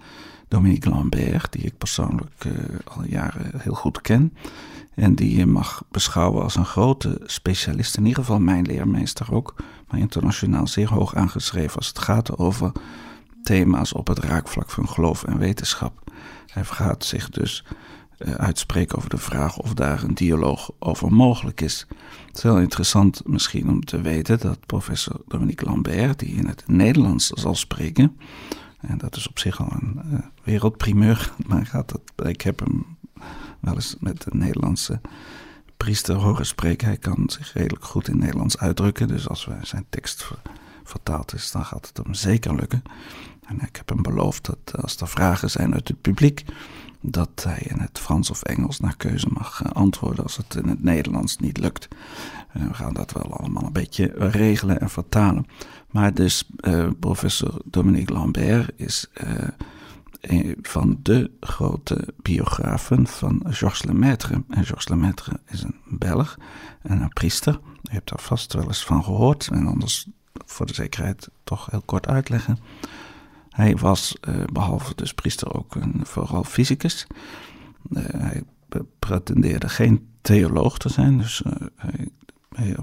Dominique 0.48 0.90
Lambert, 0.90 1.52
die 1.52 1.62
ik 1.62 1.78
persoonlijk 1.78 2.46
al 2.84 3.04
jaren 3.06 3.52
heel 3.58 3.74
goed 3.74 4.02
ken. 4.02 4.34
En 4.96 5.16
die 5.16 5.38
je 5.38 5.46
mag 5.46 5.84
beschouwen 5.92 6.44
als 6.44 6.56
een 6.56 6.66
grote 6.66 7.22
specialist, 7.26 7.98
in 7.98 8.06
ieder 8.06 8.24
geval 8.24 8.40
mijn 8.40 8.66
leermeester 8.66 9.34
ook, 9.34 9.56
maar 9.88 10.00
internationaal 10.00 10.68
zeer 10.68 10.90
hoog 10.90 11.16
aangeschreven 11.16 11.78
als 11.78 11.88
het 11.88 12.00
gaat 12.00 12.38
over 12.38 12.72
thema's 13.44 13.94
op 13.94 14.08
het 14.08 14.20
raakvlak 14.20 14.70
van 14.70 14.90
geloof 14.90 15.24
en 15.24 15.38
wetenschap. 15.38 16.12
Hij 16.48 16.64
gaat 16.64 17.06
zich 17.06 17.30
dus 17.30 17.64
uitspreken 18.18 18.98
over 18.98 19.10
de 19.10 19.18
vraag 19.18 19.58
of 19.58 19.74
daar 19.74 20.04
een 20.04 20.14
dialoog 20.14 20.72
over 20.80 21.14
mogelijk 21.14 21.62
is. 21.62 21.88
Het 22.28 22.38
is 22.38 22.44
heel 22.44 22.60
interessant 22.60 23.22
misschien 23.26 23.70
om 23.70 23.84
te 23.84 24.02
weten 24.02 24.40
dat 24.40 24.66
professor 24.66 25.22
Dominique 25.28 25.66
Lambert, 25.66 26.20
die 26.20 26.36
in 26.36 26.48
het 26.48 26.64
Nederlands 26.68 27.28
zal 27.28 27.56
spreken, 27.56 28.18
en 28.82 28.98
dat 28.98 29.16
is 29.16 29.28
op 29.28 29.40
zich 29.40 29.60
al 29.62 29.72
een 29.72 30.02
uh, 30.06 30.20
wereldprimeur, 30.44 31.32
maar 31.48 31.66
gaat 31.66 31.90
dat, 31.90 32.28
ik 32.28 32.42
heb 32.42 32.60
hem 32.60 32.98
wel 33.60 33.74
eens 33.74 33.96
met 34.00 34.26
een 34.30 34.38
Nederlandse 34.38 35.02
priester 35.78 36.16
horen 36.16 36.46
spreken. 36.46 36.88
Hij 36.88 36.98
kan 36.98 37.24
zich 37.30 37.54
redelijk 37.54 37.86
goed 37.86 38.08
in 38.08 38.18
Nederlands 38.18 38.58
uitdrukken, 38.58 39.08
dus 39.08 39.30
als 39.30 39.48
zijn 39.62 39.86
tekst 39.90 40.32
vertaald 40.84 41.34
is, 41.34 41.52
dan 41.52 41.66
gaat 41.66 41.88
het 41.88 42.06
hem 42.06 42.14
zeker 42.14 42.56
lukken. 42.56 42.82
En 43.48 43.62
ik 43.62 43.76
heb 43.76 43.90
hem 43.90 44.02
beloofd 44.02 44.46
dat 44.46 44.82
als 44.82 44.98
er 44.98 45.08
vragen 45.08 45.50
zijn 45.50 45.74
uit 45.74 45.88
het 45.88 46.02
publiek, 46.02 46.46
dat 47.12 47.44
hij 47.44 47.60
in 47.60 47.80
het 47.80 48.00
Frans 48.00 48.30
of 48.30 48.44
Engels 48.44 48.80
naar 48.80 48.98
keuze 48.98 49.28
mag 49.30 49.64
eh, 49.64 49.72
antwoorden 49.72 50.24
als 50.24 50.38
het 50.38 50.56
in 50.56 50.68
het 50.68 50.84
Nederlands 50.84 51.38
niet 51.38 51.58
lukt. 51.58 51.88
Uh, 52.58 52.68
we 52.68 52.74
gaan 52.74 52.94
dat 52.94 53.12
wel 53.12 53.38
allemaal 53.38 53.64
een 53.64 53.74
beetje 53.74 54.12
regelen 54.16 54.80
en 54.80 54.90
vertalen. 54.90 55.46
Maar 55.92 56.14
dus 56.14 56.50
uh, 56.62 56.88
professor 57.00 57.62
Dominique 57.66 58.14
Lambert 58.14 58.72
is 58.76 59.10
een 60.22 60.58
van 60.62 61.00
de 61.02 61.32
grote 61.40 62.14
biografen 62.22 63.08
van 63.08 63.42
Georges 63.48 63.84
Lemaitre. 63.84 64.44
En 64.50 64.66
Georges 64.66 64.88
Lemaitre 64.88 65.40
is 65.48 65.64
een 65.64 65.76
Belg 65.86 66.38
en 66.82 67.02
een 67.02 67.14
priester. 67.14 67.60
Je 67.82 67.92
hebt 67.92 68.10
daar 68.10 68.22
vast 68.22 68.54
wel 68.54 68.68
eens 68.68 68.86
van 68.86 69.04
gehoord 69.04 69.50
en 69.52 69.68
anders 69.68 70.08
voor 70.46 70.66
de 70.66 70.74
zekerheid 70.74 71.30
toch 71.44 71.68
heel 71.72 71.82
kort 71.86 72.08
uitleggen. 72.08 72.58
Hij 73.58 73.76
was, 73.76 74.18
uh, 74.30 74.44
behalve 74.54 74.96
dus 74.96 75.14
priester, 75.14 75.54
ook 75.54 75.76
een 75.76 76.00
vooral 76.04 76.44
fysicus. 76.44 77.08
hij 77.94 78.44
pretendeerde 79.00 79.70
geen 79.70 80.08
theoloog 80.22 80.78
te 80.78 80.90
zijn, 80.90 81.18
dus 81.18 81.44
hij, 81.76 82.08
hij 82.56 82.76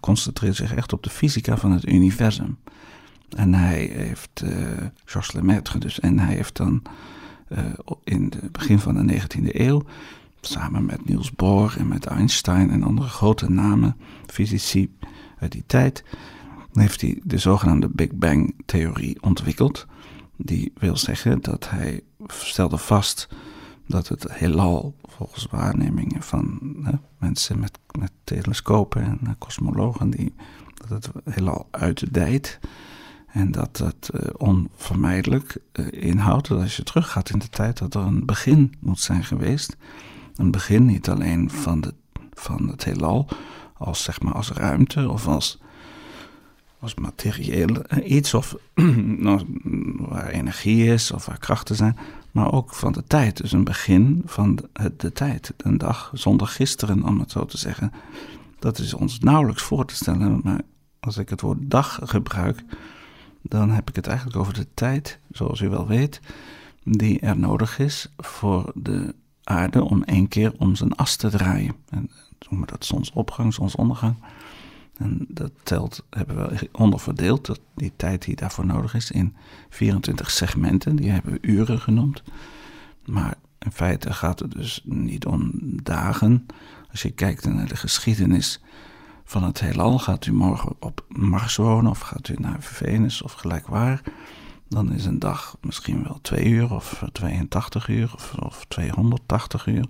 concentreerde 0.00 0.56
zich 0.56 0.74
echt 0.74 0.92
op 0.92 1.02
de 1.02 1.10
fysica 1.10 1.56
van 1.56 1.72
het 1.72 1.88
universum. 1.88 2.58
En 3.28 3.54
hij 3.54 3.90
heeft, 3.92 4.44
Georges 5.04 5.34
Lemaitre 5.34 5.78
dus, 5.78 6.00
en 6.00 6.18
hij 6.18 6.34
heeft 6.34 6.56
dan 6.56 6.82
in 8.04 8.32
het 8.40 8.52
begin 8.52 8.78
van 8.78 9.06
de 9.06 9.20
19e 9.20 9.48
eeuw 9.48 9.82
samen 10.40 10.84
met 10.84 11.04
Niels 11.04 11.32
Bohr 11.32 11.74
en 11.78 11.88
met 11.88 12.06
Einstein 12.06 12.70
en 12.70 12.82
andere 12.82 13.08
grote 13.08 13.50
namen, 13.50 13.96
fysici 14.26 14.96
uit 15.38 15.52
die 15.52 15.64
tijd, 15.66 16.04
heeft 16.82 17.00
hij 17.00 17.20
de 17.22 17.38
zogenaamde 17.38 17.88
Big 17.88 18.12
Bang-theorie 18.12 19.22
ontwikkeld. 19.22 19.86
Die 20.36 20.72
wil 20.74 20.96
zeggen 20.96 21.40
dat 21.40 21.70
hij 21.70 22.00
stelde 22.26 22.78
vast 22.78 23.28
dat 23.86 24.08
het 24.08 24.32
heelal, 24.32 24.94
volgens 25.02 25.46
waarnemingen 25.50 26.22
van 26.22 26.60
hè, 26.82 26.92
mensen 27.18 27.58
met, 27.58 27.78
met 27.98 28.12
telescopen 28.24 29.02
en 29.02 29.38
kosmologen, 29.38 30.10
die, 30.10 30.34
dat 30.88 31.04
het 31.04 31.34
heelal 31.34 31.68
uitdijt. 31.70 32.58
En 33.26 33.50
dat 33.52 33.78
het 33.78 34.10
uh, 34.14 34.20
onvermijdelijk 34.36 35.58
uh, 35.72 35.86
inhoudt 35.90 36.48
dat 36.48 36.60
als 36.60 36.76
je 36.76 36.82
teruggaat 36.82 37.30
in 37.30 37.38
de 37.38 37.48
tijd, 37.48 37.78
dat 37.78 37.94
er 37.94 38.00
een 38.00 38.26
begin 38.26 38.74
moet 38.80 39.00
zijn 39.00 39.24
geweest 39.24 39.76
een 40.36 40.50
begin 40.50 40.84
niet 40.84 41.08
alleen 41.08 41.50
van, 41.50 41.80
de, 41.80 41.94
van 42.32 42.68
het 42.68 42.84
heelal, 42.84 43.28
als, 43.76 44.02
zeg 44.02 44.20
maar, 44.20 44.34
als 44.34 44.50
ruimte 44.50 45.10
of 45.10 45.28
als, 45.28 45.58
als 46.86 46.94
materieel 46.94 47.84
iets, 48.04 48.34
of 48.34 48.56
nou, 49.24 49.60
waar 49.98 50.28
energie 50.28 50.84
is 50.92 51.10
of 51.10 51.26
waar 51.26 51.38
krachten 51.38 51.76
zijn, 51.76 51.96
maar 52.30 52.52
ook 52.52 52.74
van 52.74 52.92
de 52.92 53.04
tijd. 53.04 53.36
Dus 53.36 53.52
een 53.52 53.64
begin 53.64 54.22
van 54.24 54.56
de, 54.56 54.92
de 54.96 55.12
tijd. 55.12 55.54
Een 55.56 55.78
dag 55.78 56.10
zonder 56.14 56.46
gisteren, 56.46 57.04
om 57.04 57.20
het 57.20 57.30
zo 57.30 57.44
te 57.44 57.58
zeggen. 57.58 57.92
Dat 58.58 58.78
is 58.78 58.94
ons 58.94 59.18
nauwelijks 59.18 59.62
voor 59.62 59.86
te 59.86 59.94
stellen, 59.94 60.40
maar 60.42 60.60
als 61.00 61.16
ik 61.16 61.28
het 61.28 61.40
woord 61.40 61.58
dag 61.60 61.98
gebruik, 62.02 62.64
dan 63.42 63.70
heb 63.70 63.88
ik 63.88 63.96
het 63.96 64.06
eigenlijk 64.06 64.38
over 64.38 64.54
de 64.54 64.66
tijd, 64.74 65.18
zoals 65.30 65.60
u 65.60 65.68
wel 65.68 65.86
weet, 65.86 66.20
die 66.84 67.20
er 67.20 67.38
nodig 67.38 67.78
is 67.78 68.08
voor 68.16 68.72
de 68.74 69.14
aarde 69.44 69.84
om 69.84 70.02
één 70.02 70.28
keer 70.28 70.52
om 70.58 70.74
zijn 70.74 70.94
as 70.94 71.16
te 71.16 71.28
draaien. 71.28 71.74
En 71.88 72.10
noemen 72.48 72.68
dat 72.68 72.84
zonsopgang, 72.84 73.54
zonsondergang. 73.54 74.16
En 74.98 75.26
dat 75.28 75.52
telt, 75.62 76.04
hebben 76.10 76.36
we 76.36 76.68
onderverdeeld, 76.72 77.46
dat 77.46 77.60
die 77.74 77.92
tijd 77.96 78.24
die 78.24 78.36
daarvoor 78.36 78.66
nodig 78.66 78.94
is, 78.94 79.10
in 79.10 79.34
24 79.68 80.30
segmenten. 80.30 80.96
Die 80.96 81.10
hebben 81.10 81.32
we 81.32 81.38
uren 81.40 81.80
genoemd. 81.80 82.22
Maar 83.04 83.34
in 83.58 83.72
feite 83.72 84.12
gaat 84.12 84.38
het 84.38 84.52
dus 84.52 84.80
niet 84.84 85.26
om 85.26 85.52
dagen. 85.82 86.46
Als 86.90 87.02
je 87.02 87.10
kijkt 87.10 87.46
naar 87.46 87.68
de 87.68 87.76
geschiedenis 87.76 88.60
van 89.24 89.42
het 89.42 89.60
heelal, 89.60 89.98
gaat 89.98 90.26
u 90.26 90.32
morgen 90.32 90.76
op 90.80 91.04
Mars 91.08 91.56
wonen 91.56 91.90
of 91.90 92.00
gaat 92.00 92.28
u 92.28 92.34
naar 92.38 92.62
Venus 92.62 93.22
of 93.22 93.32
gelijk 93.32 93.66
waar 93.66 94.02
dan 94.68 94.92
is 94.92 95.04
een 95.04 95.18
dag 95.18 95.56
misschien 95.60 96.02
wel 96.02 96.18
twee 96.22 96.44
uur 96.44 96.74
of 96.74 97.02
82 97.12 97.88
uur 97.88 98.12
of, 98.14 98.34
of 98.38 98.64
280 98.68 99.66
uur. 99.66 99.86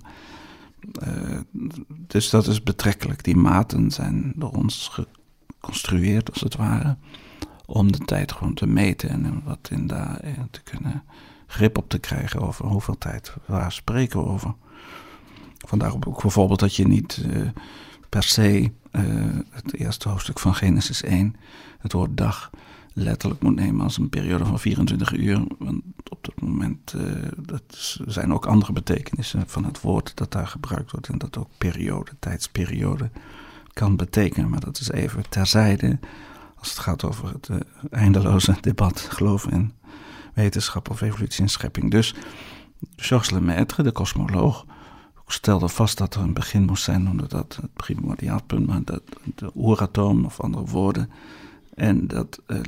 Uh, 1.09 1.39
dus 1.89 2.31
dat 2.31 2.47
is 2.47 2.63
betrekkelijk. 2.63 3.25
Die 3.25 3.37
maten 3.37 3.91
zijn 3.91 4.33
door 4.37 4.51
ons 4.51 4.91
geconstrueerd, 5.59 6.31
als 6.31 6.41
het 6.41 6.57
ware, 6.57 6.97
om 7.67 7.93
de 7.93 7.99
tijd 7.99 8.33
gewoon 8.33 8.55
te 8.55 8.67
meten 8.67 9.11
en 9.11 9.43
wat 9.45 9.69
in 9.71 9.87
daar 9.87 10.21
eh, 10.21 10.33
te 10.51 10.63
kunnen 10.63 11.03
grip 11.47 11.79
op 11.79 11.89
te 11.89 11.99
krijgen 11.99 12.41
over 12.41 12.67
hoeveel 12.67 12.99
tijd, 12.99 13.35
waar 13.47 13.73
spreken 13.73 14.27
over. 14.27 14.55
Vandaar 15.67 15.95
ook 15.95 16.23
bijvoorbeeld 16.23 16.61
dat 16.61 16.77
je 16.77 16.87
niet 16.87 17.25
uh, 17.27 17.49
per 18.09 18.23
se 18.23 18.71
het 19.51 19.75
eerste 19.75 20.09
hoofdstuk 20.09 20.39
van 20.39 20.55
Genesis 20.55 21.03
1, 21.03 21.37
het 21.79 21.93
woord 21.93 22.17
dag, 22.17 22.51
letterlijk 22.99 23.43
moet 23.43 23.55
nemen 23.55 23.85
als 23.85 23.99
een 23.99 24.09
periode 24.09 24.45
van 24.45 24.59
24 24.59 25.13
uur. 25.13 25.45
Want 25.59 25.83
op 26.09 26.25
dat 26.25 26.41
moment 26.41 26.95
uh, 26.97 27.13
dat 27.37 27.99
zijn 28.07 28.33
ook 28.33 28.47
andere 28.47 28.73
betekenissen 28.73 29.43
van 29.47 29.65
het 29.65 29.81
woord 29.81 30.17
dat 30.17 30.33
daar 30.33 30.47
gebruikt 30.47 30.91
wordt. 30.91 31.09
En 31.09 31.19
dat 31.19 31.37
ook 31.39 31.49
periode, 31.59 32.11
tijdsperiode 32.19 33.11
kan 33.73 33.97
betekenen. 33.97 34.51
Maar 34.51 34.61
dat 34.61 34.79
is 34.79 34.91
even 34.91 35.29
terzijde 35.29 35.99
als 36.57 36.69
het 36.69 36.79
gaat 36.79 37.05
over 37.05 37.29
het 37.29 37.49
uh, 37.49 37.57
eindeloze 37.91 38.57
debat 38.61 39.01
geloof 39.01 39.47
in 39.47 39.73
wetenschap 40.35 40.91
of 40.91 41.01
evolutie 41.01 41.43
en 41.43 41.49
schepping. 41.49 41.91
Dus 41.91 42.15
Georges 42.97 43.31
Lemaitre, 43.31 43.83
de 43.83 43.93
kosmoloog, 43.93 44.67
stelde 45.27 45.69
vast 45.69 45.99
dat 45.99 46.15
er 46.15 46.21
een 46.21 46.35
begin 46.35 46.65
moest 46.65 46.85
zijn, 46.85 47.09
omdat 47.09 47.31
dat 47.31 47.59
het 47.63 47.73
primordiaalpunt, 47.75 48.67
maar 48.67 48.85
dat 48.85 49.03
de 49.35 49.51
oeratoom 49.55 50.25
of 50.25 50.41
andere 50.41 50.65
woorden 50.65 51.11
en 51.77 52.07
dat 52.07 52.41
uh, 52.47 52.61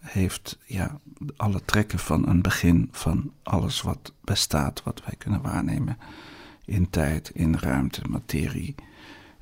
heeft 0.00 0.58
ja, 0.66 0.98
alle 1.36 1.64
trekken 1.64 1.98
van 1.98 2.28
een 2.28 2.42
begin 2.42 2.88
van 2.90 3.32
alles 3.42 3.82
wat 3.82 4.12
bestaat, 4.20 4.82
wat 4.82 5.02
wij 5.04 5.14
kunnen 5.18 5.42
waarnemen 5.42 5.98
in 6.64 6.90
tijd, 6.90 7.30
in 7.34 7.56
ruimte, 7.56 8.02
materie 8.08 8.74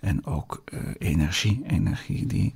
en 0.01 0.27
ook 0.27 0.63
uh, 0.73 0.81
energie. 0.99 1.63
Energie 1.67 2.27
die 2.27 2.55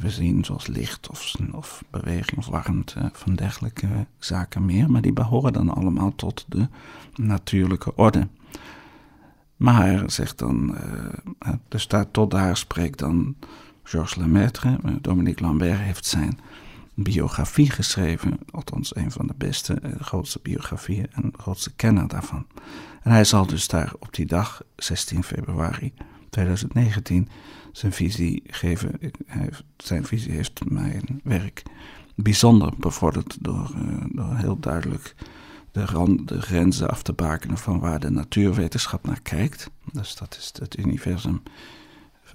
we 0.00 0.10
zien 0.10 0.44
zoals 0.44 0.66
licht 0.66 1.08
of, 1.10 1.34
of 1.52 1.84
beweging 1.90 2.38
of 2.38 2.46
warmte 2.46 3.10
van 3.12 3.34
dergelijke 3.34 4.06
zaken 4.18 4.64
meer, 4.64 4.90
maar 4.90 5.02
die 5.02 5.12
behoren 5.12 5.52
dan 5.52 5.74
allemaal 5.74 6.14
tot 6.14 6.44
de 6.48 6.68
natuurlijke 7.14 7.96
orde. 7.96 8.28
Maar, 9.56 10.10
zegt 10.10 10.38
dan, 10.38 10.76
dus 11.68 11.88
daar, 11.88 12.10
tot 12.10 12.30
daar 12.30 12.56
spreekt 12.56 12.98
dan 12.98 13.36
Georges 13.88 14.14
Lemaitre, 14.14 14.78
eh, 14.84 14.92
Dominique 15.00 15.44
Lambert, 15.44 15.78
heeft 15.78 16.06
zijn 16.06 16.38
biografie 16.94 17.70
geschreven. 17.70 18.38
Althans, 18.50 18.96
een 18.96 19.10
van 19.10 19.26
de 19.26 19.34
beste, 19.36 19.74
de 19.80 19.88
eh, 19.88 20.00
grootste 20.00 20.38
biografieën 20.42 21.06
en 21.12 21.22
de 21.22 21.38
grootste 21.38 21.72
kenner 21.76 22.08
daarvan. 22.08 22.46
En 23.02 23.10
hij 23.10 23.24
zal 23.24 23.46
dus 23.46 23.68
daar 23.68 23.92
op 23.98 24.14
die 24.14 24.26
dag, 24.26 24.62
16 24.76 25.24
februari 25.24 25.92
2019, 26.30 27.28
zijn 27.72 27.92
visie 27.92 28.42
geven. 28.46 29.00
Zijn 29.76 30.04
visie 30.04 30.32
heeft 30.32 30.60
mijn 30.64 31.20
werk 31.24 31.62
bijzonder 32.14 32.72
bevorderd 32.76 33.36
door, 33.40 33.72
eh, 33.74 34.04
door 34.12 34.36
heel 34.36 34.58
duidelijk 34.58 35.14
de, 35.72 35.84
rand, 35.84 36.28
de 36.28 36.40
grenzen 36.40 36.90
af 36.90 37.02
te 37.02 37.12
bakenen 37.12 37.58
van 37.58 37.78
waar 37.78 38.00
de 38.00 38.10
natuurwetenschap 38.10 39.06
naar 39.06 39.20
kijkt. 39.22 39.70
Dus 39.92 40.16
dat 40.16 40.36
is 40.38 40.52
het 40.60 40.78
universum 40.78 41.42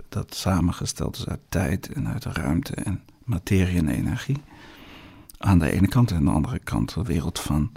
dat 0.10 0.36
samengesteld 0.36 1.18
is 1.18 1.28
uit 1.28 1.40
tijd 1.50 1.94
en 1.94 2.08
uit 2.08 2.26
ruimte 2.26 2.74
en 2.74 3.02
materie 3.24 3.78
en 3.78 3.88
energie. 3.88 4.42
Aan 5.38 5.60
de 5.60 5.72
ene 5.72 5.88
kant 5.88 6.12
en 6.12 6.18
aan 6.18 6.26
de 6.26 6.32
andere 6.32 6.60
kant 6.60 6.94
de 6.94 7.04
wereld 7.04 7.40
van 7.40 7.72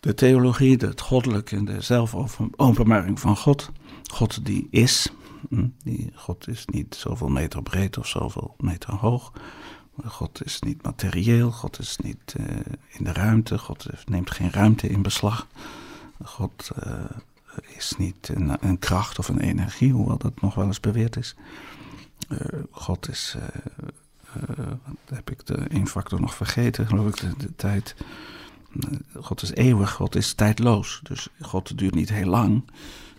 de 0.00 0.14
theologie, 0.14 0.76
het 0.76 1.00
goddelijke 1.00 1.56
en 1.56 1.64
de 1.64 1.80
zelfopenbaring 1.80 3.20
van 3.20 3.36
God. 3.36 3.70
God 4.12 4.44
die 4.44 4.68
is. 4.70 5.12
Hm, 5.48 5.68
die 5.84 6.10
God 6.14 6.48
is 6.48 6.66
niet 6.66 6.94
zoveel 6.94 7.28
meter 7.28 7.62
breed 7.62 7.98
of 7.98 8.06
zoveel 8.06 8.54
meter 8.58 8.94
hoog. 8.94 9.32
God 10.04 10.44
is 10.44 10.60
niet 10.60 10.82
materieel, 10.82 11.50
God 11.50 11.78
is 11.78 11.96
niet 11.96 12.34
uh, 12.40 12.46
in 12.88 13.04
de 13.04 13.12
ruimte, 13.12 13.58
God 13.58 13.86
neemt 14.04 14.30
geen 14.30 14.50
ruimte 14.50 14.88
in 14.88 15.02
beslag. 15.02 15.46
God 16.24 16.70
uh, 16.86 16.94
is 17.76 17.94
niet 17.98 18.30
een, 18.60 18.78
kracht 18.78 19.18
of 19.18 19.28
een 19.28 19.40
energie, 19.40 19.92
hoewel 19.92 20.18
dat 20.18 20.40
nog 20.40 20.54
wel 20.54 20.66
eens 20.66 20.80
beweerd 20.80 21.16
is. 21.16 21.34
Uh, 22.28 22.38
God 22.70 23.08
is, 23.08 23.36
uh, 23.36 24.66
heb 25.04 25.30
ik 25.30 25.46
de 25.46 25.54
één 25.54 25.86
factor 25.86 26.20
nog 26.20 26.34
vergeten, 26.34 26.86
geloof 26.86 27.08
ik, 27.08 27.20
de, 27.20 27.36
de 27.46 27.56
tijd. 27.56 27.94
God 29.14 29.42
is 29.42 29.54
eeuwig, 29.54 29.90
God 29.90 30.14
is 30.14 30.32
tijdloos. 30.32 31.00
Dus 31.02 31.28
God 31.40 31.78
duurt 31.78 31.94
niet 31.94 32.08
heel 32.08 32.26
lang. 32.26 32.64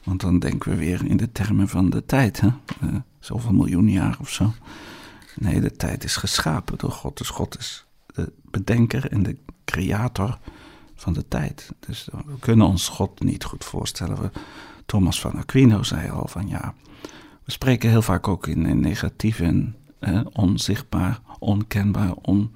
Want 0.03 0.21
dan 0.21 0.39
denken 0.39 0.71
we 0.71 0.77
weer 0.77 1.05
in 1.05 1.17
de 1.17 1.31
termen 1.31 1.67
van 1.67 1.89
de 1.89 2.05
tijd. 2.05 2.39
Hè? 2.39 2.49
zoveel 3.19 3.53
miljoen 3.53 3.89
jaar 3.89 4.17
of 4.19 4.29
zo. 4.29 4.53
Nee, 5.35 5.61
de 5.61 5.71
tijd 5.71 6.03
is 6.03 6.15
geschapen 6.15 6.77
door 6.77 6.91
God. 6.91 7.17
Dus 7.17 7.29
God 7.29 7.57
is 7.57 7.85
de 8.05 8.31
bedenker 8.43 9.11
en 9.11 9.23
de 9.23 9.37
creator 9.65 10.37
van 10.99 11.13
de 11.13 11.27
tijd. 11.27 11.71
Dus 11.79 12.07
we 12.11 12.39
kunnen 12.39 12.67
ons 12.67 12.87
God 12.87 13.23
niet 13.23 13.43
goed 13.43 13.65
voorstellen. 13.65 14.21
We, 14.21 14.29
Thomas 14.85 15.21
van 15.21 15.35
Aquino 15.35 15.83
zei 15.83 16.09
al 16.09 16.27
van 16.27 16.47
ja, 16.47 16.73
we 17.43 17.51
spreken 17.51 17.89
heel 17.89 18.01
vaak 18.01 18.27
ook 18.27 18.47
in, 18.47 18.65
in 18.65 18.79
negatief 18.79 19.39
en 19.39 19.75
onzichtbaar, 20.31 21.19
onkenbaar, 21.39 22.13
on, 22.21 22.51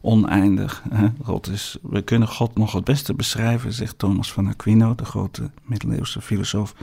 oneindig. 0.00 0.82
God 1.22 1.48
is, 1.48 1.78
we 1.82 2.02
kunnen 2.02 2.28
God 2.28 2.56
nog 2.56 2.72
het 2.72 2.84
beste 2.84 3.14
beschrijven, 3.14 3.72
zegt 3.72 3.98
Thomas 3.98 4.32
van 4.32 4.48
Aquino, 4.48 4.94
de 4.94 5.04
grote 5.04 5.50
middeleeuwse 5.62 6.20
filosoof, 6.20 6.74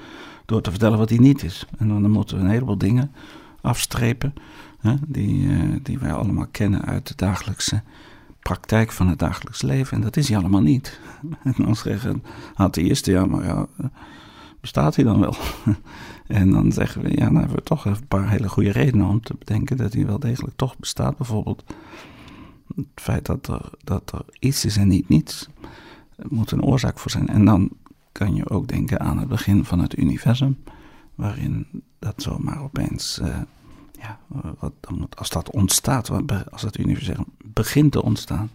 door 0.46 0.62
te 0.62 0.70
vertellen 0.70 0.98
wat 0.98 1.10
hij 1.10 1.18
niet 1.18 1.44
is. 1.44 1.66
En 1.78 1.88
dan 1.88 2.12
moeten 2.12 2.38
we 2.38 2.44
een 2.44 2.50
heleboel 2.50 2.78
dingen 2.78 3.12
afstrepen, 3.62 4.34
die, 5.08 5.46
uh, 5.46 5.76
die 5.84 6.00
wij 6.00 6.14
allemaal 6.14 6.48
kennen 6.52 6.86
uit 6.86 7.08
de 7.08 7.14
dagelijkse 7.16 7.84
praktijk 8.50 8.92
van 8.92 9.08
het 9.08 9.20
dagelijks 9.20 9.62
leven. 9.62 9.98
En 9.98 10.04
dat 10.04 10.18
is 10.18 10.30
hij 10.30 10.38
allemaal 10.38 10.62
niet. 10.62 11.00
En 11.44 11.54
dan 11.58 11.76
zeggen 11.76 12.24
atheïsten, 12.56 13.14
ja, 13.14 13.26
maar 13.26 13.46
ja, 13.46 13.68
bestaat 14.62 14.96
hij 14.96 15.06
dan 15.06 15.20
wel? 15.20 15.36
En 16.28 16.52
dan 16.52 16.72
zeggen 16.72 17.02
we, 17.02 17.10
ja, 17.10 17.26
dan 17.26 17.36
hebben 17.36 17.56
we 17.56 17.64
toch 17.64 17.86
een 17.86 18.08
paar 18.08 18.30
hele 18.30 18.50
goede 18.50 18.72
redenen 18.72 19.08
om 19.08 19.22
te 19.22 19.36
bedenken 19.40 19.78
dat 19.78 19.94
hij 19.94 20.06
wel 20.06 20.20
degelijk 20.20 20.56
toch 20.56 20.78
bestaat. 20.78 21.18
Bijvoorbeeld 21.18 21.64
het 22.76 22.86
feit 22.96 23.26
dat 23.26 23.48
er, 23.48 23.70
dat 23.84 24.12
er 24.12 24.26
iets 24.40 24.66
is 24.66 24.78
en 24.78 24.88
niet 24.88 25.10
niets. 25.10 25.50
Moet 26.28 26.52
een 26.52 26.64
oorzaak 26.64 27.00
voor 27.00 27.12
zijn. 27.12 27.28
En 27.28 27.46
dan 27.46 27.70
kan 28.12 28.36
je 28.36 28.50
ook 28.50 28.68
denken 28.68 29.00
aan 29.00 29.18
het 29.18 29.28
begin 29.28 29.66
van 29.66 29.80
het 29.80 29.98
universum, 29.98 30.58
waarin 31.16 31.68
dat 32.00 32.22
zomaar 32.22 32.62
opeens, 32.62 33.20
uh, 33.22 33.38
ja, 34.00 34.20
als 35.16 35.30
dat 35.30 35.50
ontstaat, 35.50 36.12
als 36.52 36.62
het 36.62 36.78
universum 36.78 37.26
begint 37.44 37.92
te 37.92 38.04
ontstaan, 38.04 38.50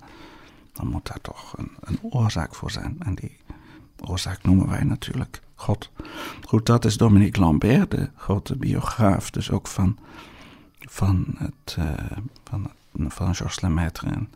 dan 0.73 0.87
moet 0.87 1.07
daar 1.07 1.21
toch 1.21 1.59
een, 1.59 1.71
een 1.81 1.99
oorzaak 2.03 2.55
voor 2.55 2.71
zijn. 2.71 2.97
En 2.99 3.15
die 3.15 3.37
oorzaak 4.01 4.43
noemen 4.43 4.69
wij 4.69 4.85
natuurlijk 4.85 5.43
God. 5.55 5.91
Goed, 6.45 6.67
dat 6.67 6.85
is 6.85 6.97
Dominique 6.97 7.41
Lambert, 7.41 7.91
de 7.91 8.11
grote 8.17 8.57
biograaf, 8.57 9.31
dus 9.31 9.51
ook 9.51 9.67
van, 9.67 9.99
van, 10.79 11.25
het, 11.37 11.77
uh, 11.79 11.91
van, 12.45 12.71
van 13.09 13.35
Georges 13.35 13.61
Lemaitre. 13.61 14.09
En 14.09 14.29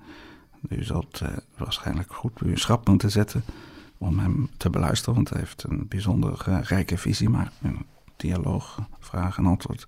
u 0.69 0.85
zult 0.85 1.21
uh, 1.21 1.29
waarschijnlijk 1.57 2.15
goed 2.15 2.39
uw 2.39 2.57
schrap 2.57 2.89
moeten 2.89 3.11
zetten 3.11 3.45
om 3.99 4.19
hem 4.19 4.51
te 4.57 4.71
beluisteren, 4.71 5.15
want 5.15 5.29
hij 5.29 5.39
heeft 5.39 5.63
een 5.63 5.89
bijzonder 5.89 6.45
uh, 6.49 6.61
rijke 6.63 6.99
visie, 6.99 7.29
maar 7.29 7.53
dialoog, 8.17 8.79
vraag 8.99 9.39
en 9.39 9.47
antwoord 9.47 9.87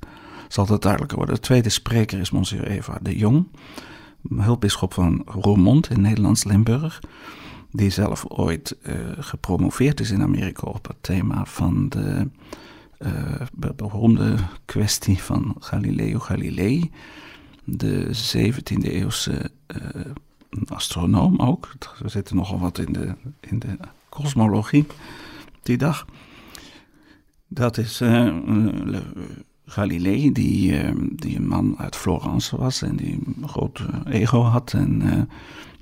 zal 0.49 0.67
het 0.67 0.83
duidelijker 0.83 1.19
worden. 1.19 1.35
De 1.35 1.41
tweede 1.41 1.69
spreker 1.69 2.19
is 2.19 2.31
Monsieur 2.31 2.67
Eva 2.67 2.99
de 3.03 3.17
Jong, 3.17 3.47
hulpbisschop 4.37 4.95
van 4.95 5.23
Roermond 5.27 5.91
in 5.91 6.01
Nederlands-Limburg 6.01 7.01
die 7.77 7.91
zelf 7.91 8.25
ooit 8.29 8.77
uh, 8.83 8.95
gepromoveerd 9.19 10.01
is 10.01 10.11
in 10.11 10.23
Amerika 10.23 10.67
op 10.67 10.87
het 10.87 10.97
thema 11.01 11.45
van 11.45 11.89
de 11.89 12.29
uh, 12.99 13.71
beroemde 13.77 14.37
kwestie 14.65 15.23
van 15.23 15.57
Galileo 15.59 16.19
Galilei, 16.19 16.91
de 17.65 18.11
17e 18.35 18.83
eeuwse 18.83 19.51
uh, 19.77 20.03
astronoom 20.67 21.41
ook. 21.41 21.73
We 21.99 22.09
zitten 22.09 22.37
nogal 22.37 22.59
wat 22.59 22.79
in 22.79 22.93
de, 22.93 23.15
in 23.41 23.59
de 23.59 23.79
kosmologie 24.09 24.87
die 25.63 25.77
dag. 25.77 26.07
Dat 27.49 27.79
is 27.79 28.01
Galilei, 29.67 30.33
die, 30.33 30.83
die 31.17 31.37
een 31.37 31.49
man 31.49 31.79
uit 31.79 31.97
Florence 31.97 32.57
was 32.57 32.83
en 32.83 32.97
die 32.97 33.19
een 33.41 33.49
groot 33.49 33.85
ego 34.05 34.43
had 34.43 34.73
en 34.73 35.29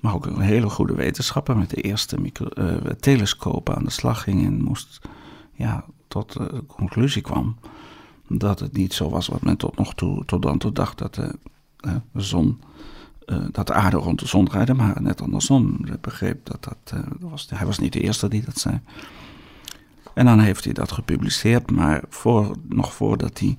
maar 0.04 0.14
ook 0.14 0.26
een 0.26 0.40
hele 0.40 0.68
goede 0.70 0.94
wetenschapper 0.94 1.56
met 1.56 1.70
de 1.70 1.80
eerste 1.80 2.20
micro, 2.20 2.46
uh, 2.54 2.76
telescoop 3.00 3.70
aan 3.70 3.84
de 3.84 3.90
slag 3.90 4.22
ging 4.22 4.46
en 4.46 4.62
moest 4.62 5.00
ja, 5.52 5.84
tot 6.08 6.32
de 6.32 6.64
conclusie 6.66 7.22
kwam 7.22 7.56
dat 8.28 8.60
het 8.60 8.72
niet 8.72 8.92
zo 8.92 9.10
was 9.10 9.26
wat 9.26 9.42
men 9.42 9.56
tot 9.56 9.76
nog 9.76 9.94
toe 9.94 10.24
tot 10.24 10.42
dan 10.42 10.58
toe 10.58 10.72
dacht 10.72 10.98
dat 10.98 11.14
de, 11.14 11.38
zon, 12.14 12.60
dat 13.50 13.66
de 13.66 13.72
aarde 13.72 13.96
rond 13.96 14.18
de 14.18 14.26
zon 14.26 14.44
draaide, 14.44 14.74
maar 14.74 15.02
net 15.02 15.22
andersom. 15.22 15.78
Hij 15.82 15.98
begreep 16.00 16.46
dat 16.46 16.64
dat, 16.64 17.02
was, 17.20 17.46
hij 17.54 17.66
was 17.66 17.78
niet 17.78 17.92
de 17.92 18.00
eerste 18.00 18.28
die 18.28 18.44
dat 18.44 18.58
zei. 18.58 18.80
En 20.14 20.24
dan 20.24 20.38
heeft 20.38 20.64
hij 20.64 20.72
dat 20.72 20.92
gepubliceerd, 20.92 21.70
maar 21.70 22.02
voor, 22.08 22.56
nog 22.68 22.94
voordat 22.94 23.38
hij, 23.38 23.58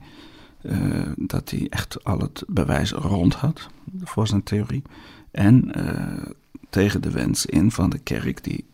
dat 1.15 1.49
hij 1.49 1.67
echt 1.69 2.03
al 2.03 2.19
het 2.19 2.43
bewijs 2.47 2.91
rond 2.91 3.33
had 3.33 3.67
voor 4.03 4.27
zijn 4.27 4.43
theorie, 4.43 4.83
en 5.31 5.71
uh, 5.77 6.33
tegen 6.69 7.01
de 7.01 7.11
wens 7.11 7.45
in 7.45 7.71
van 7.71 7.89
de 7.89 7.99
kerk, 7.99 8.43
die 8.43 8.65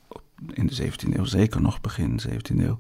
in 0.53 0.67
de 0.67 0.75
17e 0.75 1.17
eeuw, 1.17 1.23
zeker 1.23 1.61
nog 1.61 1.81
begin 1.81 2.19
17e 2.29 2.57
eeuw, 2.57 2.79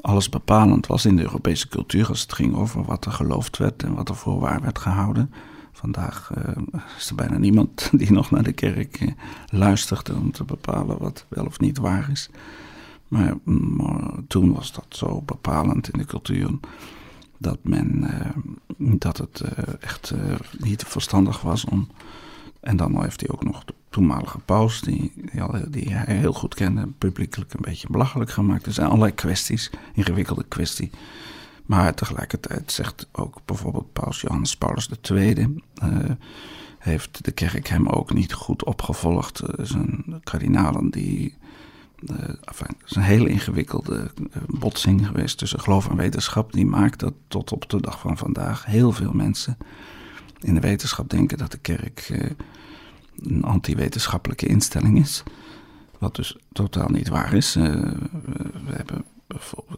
alles 0.00 0.28
bepalend 0.28 0.86
was 0.86 1.04
in 1.04 1.16
de 1.16 1.22
Europese 1.22 1.68
cultuur 1.68 2.08
als 2.08 2.20
het 2.20 2.32
ging 2.32 2.54
over 2.54 2.84
wat 2.84 3.04
er 3.04 3.12
geloofd 3.12 3.56
werd 3.56 3.82
en 3.82 3.94
wat 3.94 4.08
er 4.08 4.16
voor 4.16 4.40
waar 4.40 4.60
werd 4.60 4.78
gehouden. 4.78 5.32
Vandaag 5.72 6.30
uh, 6.38 6.82
is 6.98 7.08
er 7.08 7.14
bijna 7.14 7.38
niemand 7.38 7.90
die 8.00 8.12
nog 8.12 8.30
naar 8.30 8.42
de 8.42 8.52
kerk 8.52 9.14
luistert 9.46 10.10
om 10.10 10.32
te 10.32 10.44
bepalen 10.44 10.98
wat 10.98 11.26
wel 11.28 11.46
of 11.46 11.60
niet 11.60 11.78
waar 11.78 12.10
is. 12.10 12.30
Maar, 13.08 13.34
maar 13.44 14.10
toen 14.28 14.52
was 14.52 14.72
dat 14.72 14.86
zo 14.88 15.22
bepalend 15.22 15.92
in 15.92 15.98
de 15.98 16.04
cultuur 16.04 16.50
dat 17.38 17.58
men 17.62 18.06
dat 18.76 19.16
het 19.16 19.40
echt 19.80 20.14
niet 20.58 20.84
verstandig 20.84 21.40
was 21.40 21.64
om 21.64 21.88
en 22.64 22.76
dan 22.76 23.02
heeft 23.02 23.20
hij 23.20 23.30
ook 23.30 23.44
nog 23.44 23.64
de 23.64 23.74
toenmalige 23.88 24.38
paus, 24.38 24.80
die, 24.80 25.12
die, 25.68 25.94
hij 25.94 26.16
heel 26.16 26.32
goed 26.32 26.54
kende, 26.54 26.86
publiekelijk 26.98 27.54
een 27.54 27.62
beetje 27.62 27.90
belachelijk 27.90 28.30
gemaakt. 28.30 28.66
Er 28.66 28.72
zijn 28.72 28.86
allerlei 28.86 29.14
kwesties, 29.14 29.70
ingewikkelde 29.94 30.44
kwestie. 30.48 30.90
Maar 31.66 31.94
tegelijkertijd 31.94 32.72
zegt 32.72 33.08
ook 33.12 33.38
bijvoorbeeld 33.44 33.92
paus 33.92 34.20
Johannes 34.20 34.56
Paulus 34.56 34.90
II... 35.10 35.62
Heeft 36.78 37.24
de 37.24 37.32
kerk 37.32 37.68
hem 37.68 37.88
ook 37.88 38.12
niet 38.12 38.32
goed 38.32 38.64
opgevolgd. 38.64 39.42
Zijn 39.56 40.04
kardinalen 40.22 40.90
die... 40.90 41.34
Enfin, 42.44 42.76
het 42.78 42.90
is 42.90 42.96
een 42.96 43.02
hele 43.02 43.28
ingewikkelde 43.28 44.10
botsing 44.46 45.06
geweest 45.06 45.38
tussen 45.38 45.60
geloof 45.60 45.88
en 45.88 45.96
wetenschap. 45.96 46.52
Die 46.52 46.66
maakt 46.66 47.00
dat 47.00 47.14
tot 47.28 47.52
op 47.52 47.70
de 47.70 47.80
dag 47.80 47.98
van 48.00 48.16
vandaag 48.16 48.64
heel 48.64 48.92
veel 48.92 49.12
mensen 49.12 49.56
in 50.40 50.54
de 50.54 50.60
wetenschap 50.60 51.10
denken 51.10 51.38
dat 51.38 51.50
de 51.50 51.58
kerk 51.58 51.98
eh, 52.10 52.30
een 53.22 53.44
anti-wetenschappelijke 53.44 54.46
instelling 54.46 54.98
is. 54.98 55.22
Wat 55.98 56.16
dus 56.16 56.36
totaal 56.52 56.88
niet 56.88 57.08
waar 57.08 57.32
is. 57.32 57.54
We, 57.54 57.96
hebben, 58.66 59.04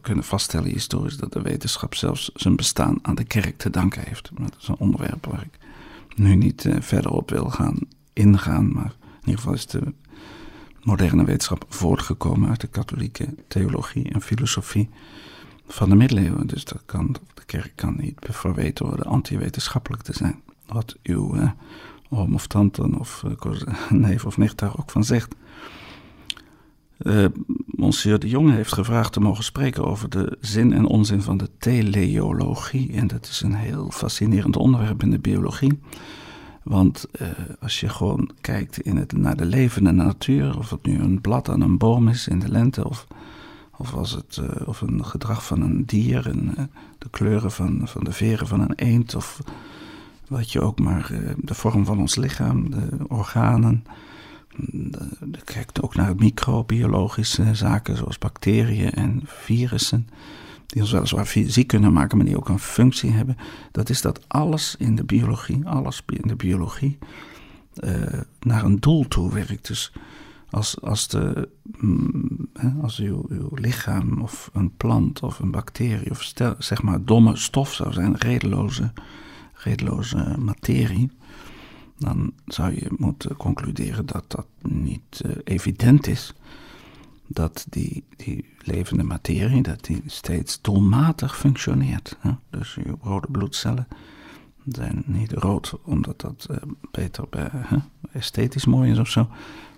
kunnen 0.01 0.23
vaststellen 0.23 0.69
historisch 0.69 1.17
dat 1.17 1.33
de 1.33 1.41
wetenschap 1.41 1.95
zelfs 1.95 2.31
zijn 2.33 2.55
bestaan 2.55 2.99
aan 3.01 3.15
de 3.15 3.23
kerk 3.23 3.57
te 3.57 3.69
danken 3.69 4.03
heeft. 4.05 4.31
Dat 4.33 4.55
is 4.59 4.67
een 4.67 4.77
onderwerp 4.77 5.25
waar 5.25 5.41
ik 5.41 5.59
nu 6.15 6.35
niet 6.35 6.67
verder 6.79 7.11
op 7.11 7.29
wil 7.29 7.49
gaan 7.49 7.79
ingaan. 8.13 8.73
Maar 8.73 8.95
in 9.01 9.19
ieder 9.19 9.39
geval 9.39 9.53
is 9.53 9.65
de 9.65 9.93
moderne 10.87 11.23
wetenschap 11.23 11.65
voortgekomen 11.69 12.49
uit 12.49 12.61
de 12.61 12.67
katholieke 12.67 13.27
theologie 13.47 14.11
en 14.11 14.21
filosofie 14.21 14.89
van 15.67 15.89
de 15.89 15.95
middeleeuwen. 15.95 16.47
Dus 16.47 16.65
dat 16.65 16.81
kan, 16.85 17.15
de 17.33 17.45
kerk 17.45 17.71
kan 17.75 17.95
niet 17.97 18.17
verweten 18.21 18.85
worden 18.85 19.05
anti-wetenschappelijk 19.05 20.03
te 20.03 20.13
zijn 20.13 20.41
wat 20.65 20.95
uw 21.03 21.35
uh, 21.35 21.51
oom 22.09 22.33
of 22.33 22.47
tante 22.47 22.99
of 22.99 23.23
uh, 23.45 23.61
neef 23.89 24.25
of 24.25 24.37
nicht 24.37 24.57
daar 24.57 24.77
ook 24.77 24.91
van 24.91 25.03
zegt. 25.03 25.35
Uh, 26.99 27.25
Monsieur 27.65 28.19
de 28.19 28.29
Jong 28.29 28.51
heeft 28.51 28.73
gevraagd 28.73 29.13
te 29.13 29.19
mogen 29.19 29.43
spreken 29.43 29.85
over 29.85 30.09
de 30.09 30.37
zin 30.41 30.73
en 30.73 30.85
onzin 30.85 31.21
van 31.21 31.37
de 31.37 31.49
teleologie. 31.57 32.93
En 32.93 33.07
dat 33.07 33.25
is 33.25 33.41
een 33.41 33.55
heel 33.55 33.91
fascinerend 33.91 34.55
onderwerp 34.55 35.01
in 35.01 35.11
de 35.11 35.19
biologie. 35.19 35.79
Want 36.67 37.05
uh, 37.21 37.27
als 37.59 37.79
je 37.79 37.89
gewoon 37.89 38.29
kijkt 38.41 38.79
in 38.79 38.97
het, 38.97 39.11
naar 39.11 39.35
de 39.37 39.45
levende 39.45 39.91
natuur, 39.91 40.57
of 40.57 40.69
het 40.69 40.85
nu 40.85 40.99
een 40.99 41.21
blad 41.21 41.49
aan 41.49 41.61
een 41.61 41.77
boom 41.77 42.07
is 42.07 42.27
in 42.27 42.39
de 42.39 42.49
lente, 42.49 42.87
of, 42.89 43.07
of, 43.77 43.91
was 43.91 44.11
het, 44.11 44.37
uh, 44.41 44.67
of 44.67 44.81
een 44.81 45.05
gedrag 45.05 45.45
van 45.45 45.61
een 45.61 45.85
dier, 45.85 46.27
en, 46.27 46.53
uh, 46.57 46.63
de 46.97 47.09
kleuren 47.09 47.51
van, 47.51 47.81
van 47.83 48.03
de 48.03 48.11
veren 48.11 48.47
van 48.47 48.59
een 48.59 48.73
eend, 48.75 49.15
of 49.15 49.41
wat 50.27 50.51
je 50.51 50.61
ook 50.61 50.79
maar, 50.79 51.11
eh, 51.11 51.33
de 51.37 51.53
vorm 51.53 51.85
van 51.85 51.99
ons 51.99 52.15
lichaam, 52.15 52.71
de 52.71 52.89
organen. 53.07 53.83
Je 55.31 55.41
kijkt 55.43 55.81
ook 55.81 55.95
naar 55.95 56.15
microbiologische 56.15 57.55
zaken 57.55 57.97
zoals 57.97 58.17
bacteriën 58.17 58.91
en 58.91 59.21
virussen. 59.25 60.09
Die 60.67 60.81
ons 60.81 60.91
weliswaar 60.91 61.25
fysiek 61.25 61.67
kunnen 61.67 61.93
maken, 61.93 62.17
maar 62.17 62.25
die 62.25 62.37
ook 62.37 62.49
een 62.49 62.59
functie 62.59 63.11
hebben. 63.11 63.37
Dat 63.71 63.89
is 63.89 64.01
dat 64.01 64.27
alles 64.27 64.75
in 64.79 64.95
de 64.95 65.03
biologie, 65.03 65.65
alles 65.65 66.01
in 66.05 66.27
de 66.27 66.35
biologie, 66.35 66.97
uh, 67.83 68.19
naar 68.39 68.63
een 68.63 68.79
doel 68.79 69.07
toe 69.07 69.33
werkt. 69.33 69.67
Dus 69.67 69.91
als, 70.49 70.81
als, 70.81 71.07
de, 71.07 71.49
mm, 71.77 72.49
als 72.81 72.99
uw, 72.99 73.25
lichaam 73.51 74.21
of 74.21 74.49
een 74.53 74.75
plant 74.77 75.23
of 75.23 75.39
een 75.39 75.51
bacterie 75.51 76.11
of 76.11 76.23
stel, 76.23 76.55
zeg 76.57 76.81
maar 76.81 77.05
domme 77.05 77.35
stof 77.35 77.73
zou 77.73 77.93
zijn, 77.93 78.15
redeloze 78.15 78.91
redeloze 79.53 80.35
materie, 80.39 81.11
dan 81.97 82.33
zou 82.45 82.73
je 82.73 82.91
moeten 82.97 83.35
concluderen 83.35 84.05
dat 84.05 84.23
dat 84.27 84.47
niet 84.61 85.21
uh, 85.25 85.31
evident 85.43 86.07
is. 86.07 86.33
Dat 87.27 87.65
die, 87.69 88.03
die 88.15 88.45
levende 88.67 89.03
materie, 89.03 89.61
dat 89.61 89.85
die 89.85 90.01
steeds 90.05 90.61
doelmatig 90.61 91.37
functioneert. 91.37 92.17
Dus 92.49 92.75
je 92.75 92.95
rode 93.01 93.27
bloedcellen 93.31 93.87
zijn 94.65 95.03
niet 95.05 95.31
rood 95.31 95.73
omdat 95.83 96.21
dat 96.21 96.47
uh, 96.51 96.57
beter 96.91 97.27
esthetisch 98.11 98.65
mooi 98.65 98.91
is 98.91 98.99
of 98.99 99.09
zo. 99.09 99.29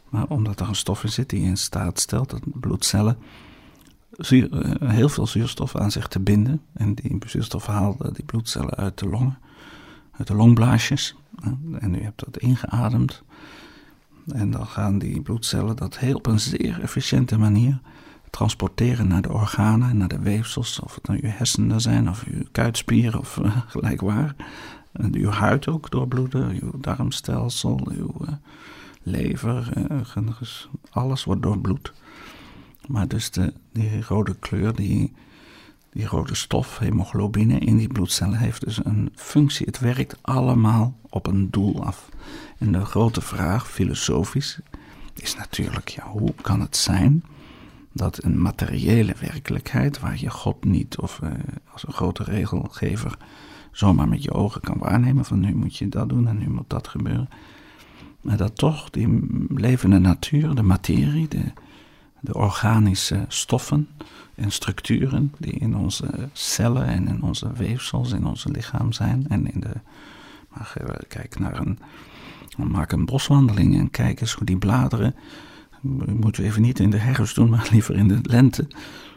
Maar 0.09 0.27
omdat 0.27 0.59
er 0.59 0.67
een 0.67 0.75
stof 0.75 1.03
in 1.03 1.09
zit 1.09 1.29
die 1.29 1.41
in 1.41 1.57
staat 1.57 1.99
stelt 1.99 2.29
dat 2.29 2.41
bloedcellen 2.59 3.17
uh, 4.29 4.45
heel 4.79 5.09
veel 5.09 5.27
zuurstof 5.27 5.75
aan 5.75 5.91
zich 5.91 6.07
te 6.07 6.19
binden. 6.19 6.61
En 6.73 6.93
die 6.93 7.17
zuurstof 7.25 7.65
haalde 7.65 8.11
die 8.13 8.25
bloedcellen 8.25 8.75
uit 8.75 8.99
de 8.99 9.07
longen 9.07 9.37
uit 10.19 10.27
de 10.27 10.35
longblaasjes. 10.35 11.15
En 11.79 11.95
u 11.95 12.01
hebt 12.01 12.25
dat 12.25 12.37
ingeademd. 12.37 13.23
En 14.27 14.51
dan 14.51 14.67
gaan 14.67 14.99
die 14.99 15.21
bloedcellen 15.21 15.75
dat 15.75 15.97
heel 15.97 16.15
op 16.15 16.25
een 16.25 16.39
zeer 16.39 16.81
efficiënte 16.81 17.37
manier 17.37 17.79
transporteren 18.30 19.07
naar 19.07 19.21
de 19.21 19.34
organen, 19.34 19.97
naar 19.97 20.07
de 20.07 20.19
weefsels, 20.19 20.80
of 20.80 20.95
het 20.95 21.07
nou 21.07 21.19
uw 21.23 21.30
hersenen 21.30 21.82
zijn, 21.82 22.09
of 22.09 22.23
uw 22.23 22.43
kuitspieren, 22.51 23.19
of 23.19 23.38
uh, 23.38 23.57
gelijk 23.67 24.01
waar. 24.01 24.36
Uw 25.11 25.30
huid 25.30 25.67
ook 25.67 25.91
doorbloeden, 25.91 26.59
uw 26.61 26.71
darmstelsel, 26.80 27.88
uw 27.91 28.15
uh, 28.21 28.27
lever, 29.03 29.69
uh, 29.91 30.32
alles 30.89 31.23
wordt 31.23 31.41
doorbloed. 31.41 31.93
Maar 32.88 33.07
dus 33.07 33.32
de, 33.32 33.53
die 33.71 34.03
rode 34.03 34.36
kleur, 34.36 34.75
die, 34.75 35.13
die 35.91 36.05
rode 36.05 36.36
stof, 36.36 36.77
hemoglobine 36.77 37.59
in 37.59 37.77
die 37.77 37.88
bloedcellen, 37.88 38.38
heeft 38.38 38.65
dus 38.65 38.86
een 38.86 39.11
functie. 39.15 39.65
Het 39.65 39.80
werkt 39.80 40.17
allemaal 40.21 40.97
op 41.09 41.27
een 41.27 41.49
doel 41.49 41.84
af. 41.86 42.09
En 42.57 42.71
de 42.71 42.86
grote 42.86 43.21
vraag, 43.21 43.71
filosofisch, 43.71 44.59
is 45.13 45.36
natuurlijk, 45.36 45.89
ja, 45.89 46.07
hoe 46.07 46.34
kan 46.41 46.59
het 46.59 46.77
zijn 46.77 47.23
dat 47.91 48.23
een 48.23 48.41
materiële 48.41 49.15
werkelijkheid, 49.19 49.99
waar 49.99 50.19
je 50.19 50.29
God 50.29 50.63
niet 50.63 50.97
of 50.97 51.19
uh, 51.23 51.29
als 51.71 51.87
een 51.87 51.93
grote 51.93 52.23
regelgever 52.23 53.17
zomaar 53.71 54.07
met 54.07 54.23
je 54.23 54.33
ogen 54.33 54.61
kan 54.61 54.77
waarnemen 54.77 55.25
van 55.25 55.39
nu 55.39 55.55
moet 55.55 55.77
je 55.77 55.89
dat 55.89 56.09
doen 56.09 56.27
en 56.27 56.37
nu 56.37 56.49
moet 56.49 56.69
dat 56.69 56.87
gebeuren, 56.87 57.29
maar 58.21 58.37
dat 58.37 58.55
toch 58.55 58.89
die 58.89 59.27
levende 59.49 59.99
natuur, 59.99 60.55
de 60.55 60.63
materie, 60.63 61.27
de, 61.27 61.43
de 62.19 62.33
organische 62.33 63.25
stoffen 63.27 63.87
en 64.35 64.51
structuren 64.51 65.33
die 65.37 65.53
in 65.53 65.75
onze 65.75 66.29
cellen 66.33 66.85
en 66.85 67.07
in 67.07 67.21
onze 67.23 67.53
weefsels, 67.53 68.11
in 68.11 68.25
ons 68.25 68.45
lichaam 68.51 68.91
zijn 68.91 69.25
en 69.27 69.53
in 69.53 69.59
de, 69.59 69.73
maar 70.49 70.73
kijk 71.07 71.39
naar 71.39 71.59
een, 71.59 71.79
maak 72.57 72.91
een 72.91 73.05
boswandeling 73.05 73.77
en 73.77 73.89
kijk 73.89 74.21
eens 74.21 74.33
hoe 74.33 74.45
die 74.45 74.57
bladeren 74.57 75.15
moeten 75.82 76.41
we 76.41 76.47
even 76.47 76.61
niet 76.61 76.80
in 76.80 76.89
de 76.89 76.97
herfst 76.97 77.36
doen, 77.36 77.49
maar 77.49 77.67
liever 77.71 77.95
in 77.95 78.07
de 78.07 78.19
lente. 78.21 78.67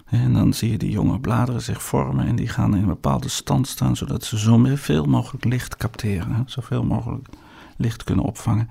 En 0.05 0.33
dan 0.33 0.55
zie 0.55 0.71
je 0.71 0.79
die 0.79 0.91
jonge 0.91 1.21
bladeren 1.21 1.63
zich 1.63 1.83
vormen 1.83 2.27
en 2.27 2.37
die 2.37 2.49
gaan 2.49 2.75
in 2.75 2.83
een 2.83 2.89
bepaalde 2.89 3.29
stand 3.29 3.69
staan, 3.69 3.97
zodat 3.97 4.25
ze 4.25 4.39
zo 4.39 4.65
veel 4.75 5.05
mogelijk 5.05 5.45
licht 5.45 5.77
capteren, 5.77 6.43
zoveel 6.47 6.85
mogelijk 6.85 7.29
licht 7.77 8.05
kunnen 8.05 8.25
opvangen. 8.25 8.69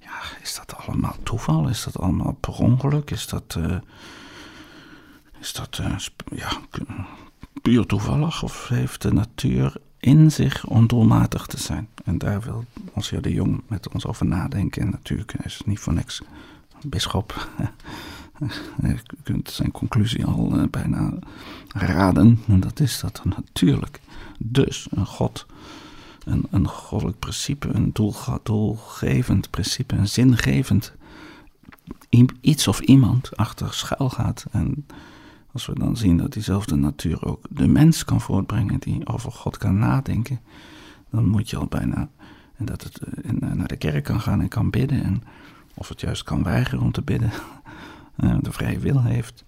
Ja, 0.00 0.40
is 0.42 0.54
dat 0.54 0.76
allemaal 0.76 1.16
toeval? 1.22 1.68
Is 1.68 1.84
dat 1.84 1.98
allemaal 1.98 2.32
per 2.32 2.54
ongeluk? 2.54 3.10
Is 3.10 3.26
dat, 3.26 3.56
uh, 3.58 3.76
is 5.40 5.52
dat 5.52 5.78
uh, 5.80 5.96
ja, 6.34 6.48
puur 7.62 7.86
toevallig? 7.86 8.42
Of 8.42 8.68
heeft 8.68 9.02
de 9.02 9.12
natuur 9.12 9.76
in 10.00 10.32
zich 10.32 10.66
ondoelmatig 10.66 11.46
te 11.46 11.58
zijn? 11.58 11.88
En 12.04 12.18
daar 12.18 12.40
wil 12.40 12.64
Monsieur 12.94 13.22
de 13.22 13.32
Jong 13.32 13.62
met 13.68 13.88
ons 13.88 14.06
over 14.06 14.26
nadenken. 14.26 14.82
En 14.82 14.90
natuurlijk 14.90 15.34
is 15.44 15.58
het 15.58 15.66
niet 15.66 15.78
voor 15.78 15.94
niks 15.94 16.22
bisschop. 16.88 17.48
Je 18.82 18.96
kunt 19.22 19.50
zijn 19.50 19.70
conclusie 19.70 20.24
al 20.24 20.58
uh, 20.58 20.62
bijna 20.70 21.12
raden. 21.68 22.38
En 22.48 22.60
dat 22.60 22.80
is 22.80 23.00
dat 23.00 23.20
er 23.24 23.28
natuurlijk 23.28 24.00
dus 24.38 24.86
een 24.90 25.06
God, 25.06 25.46
een, 26.24 26.46
een 26.50 26.68
goddelijk 26.68 27.18
principe, 27.18 27.68
een 27.68 27.90
doel, 27.92 28.14
doelgevend 28.42 29.50
principe, 29.50 29.96
een 29.96 30.08
zingevend 30.08 30.94
iets 32.40 32.68
of 32.68 32.80
iemand 32.80 33.36
achter 33.36 33.74
schuil 33.74 34.10
gaat. 34.10 34.46
En 34.50 34.86
als 35.52 35.66
we 35.66 35.78
dan 35.78 35.96
zien 35.96 36.16
dat 36.16 36.32
diezelfde 36.32 36.76
natuur 36.76 37.24
ook 37.24 37.46
de 37.50 37.66
mens 37.66 38.04
kan 38.04 38.20
voortbrengen, 38.20 38.80
die 38.80 39.06
over 39.06 39.32
God 39.32 39.56
kan 39.56 39.78
nadenken, 39.78 40.40
dan 41.10 41.28
moet 41.28 41.50
je 41.50 41.56
al 41.56 41.66
bijna. 41.66 42.08
En 42.56 42.64
dat 42.64 42.82
het 42.82 42.98
eh, 42.98 43.30
naar 43.30 43.68
de 43.68 43.76
kerk 43.76 44.04
kan 44.04 44.20
gaan 44.20 44.40
en 44.40 44.48
kan 44.48 44.70
bidden. 44.70 45.02
En 45.02 45.22
of 45.76 45.88
het 45.88 46.00
juist 46.00 46.22
kan 46.22 46.42
weigeren 46.42 46.84
om 46.84 46.92
te 46.92 47.02
bidden, 47.02 47.30
eh, 48.16 48.36
de 48.40 48.52
vrije 48.52 48.78
wil 48.78 49.02
heeft, 49.02 49.44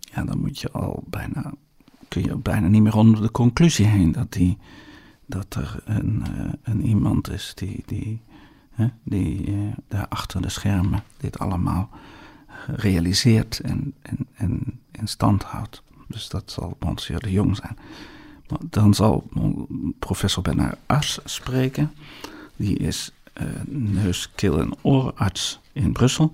ja, 0.00 0.24
dan 0.24 0.38
moet 0.38 0.60
je 0.60 0.70
al 0.70 1.04
bijna, 1.06 1.52
kun 2.08 2.22
je 2.22 2.36
bijna 2.36 2.68
niet 2.68 2.82
meer 2.82 2.96
onder 2.96 3.22
de 3.22 3.30
conclusie 3.30 3.86
heen 3.86 4.12
dat, 4.12 4.32
die, 4.32 4.58
dat 5.26 5.54
er 5.54 5.82
een, 5.84 6.24
uh, 6.30 6.52
een 6.62 6.86
iemand 6.86 7.30
is 7.30 7.52
die, 7.54 7.82
die, 7.86 8.20
die 9.02 9.50
uh, 9.50 9.72
daar 9.88 10.08
achter 10.08 10.42
de 10.42 10.48
schermen 10.48 11.02
dit 11.16 11.38
allemaal 11.38 11.90
realiseert 12.66 13.60
en, 13.60 13.94
en, 14.02 14.26
en 14.34 14.80
in 14.90 15.08
stand 15.08 15.42
houdt. 15.42 15.82
Dus 16.08 16.28
dat 16.28 16.50
zal 16.50 16.76
Monsieur 16.80 17.20
de 17.20 17.30
Jong 17.30 17.56
zijn. 17.56 17.78
Dan 18.70 18.94
zal 18.94 19.28
professor 19.98 20.42
Bernard 20.42 20.78
As 20.86 21.18
spreken. 21.24 21.92
Die 22.56 22.76
is 22.76 23.12
neus, 23.66 24.30
keel- 24.34 24.60
en 24.60 24.74
oorarts 24.82 25.60
in 25.72 25.92
Brussel. 25.92 26.32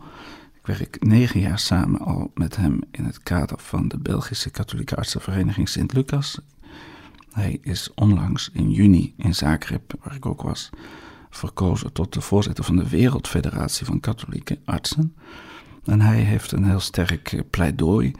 Ik 0.55 0.67
werk 0.77 1.05
negen 1.05 1.41
jaar 1.41 1.59
samen 1.59 2.01
al 2.01 2.31
met 2.35 2.57
hem 2.57 2.81
in 2.91 3.05
het 3.05 3.23
kader 3.23 3.59
van 3.59 3.89
de 3.89 3.99
Belgische 3.99 4.51
Katholieke 4.51 4.97
Artsenvereniging 4.97 5.69
Sint-Lucas. 5.69 6.41
Hij 7.33 7.59
is 7.63 7.91
onlangs 7.95 8.51
in 8.53 8.71
juni 8.71 9.15
in 9.17 9.35
Zagreb, 9.35 9.95
waar 10.03 10.15
ik 10.15 10.27
ook 10.27 10.43
was, 10.43 10.71
verkozen 11.31 11.93
tot 11.93 12.13
de 12.13 12.21
voorzitter 12.21 12.65
van 12.65 12.77
de 12.77 12.89
Wereldfederatie 12.89 13.87
van 13.87 14.01
Katholieke 14.01 14.59
Artsen. 14.65 15.15
En 15.85 16.01
hij 16.01 16.21
heeft 16.21 16.53
een 16.53 16.65
heel 16.65 16.81
sterk 16.81 17.43
pleidooi 17.51 18.13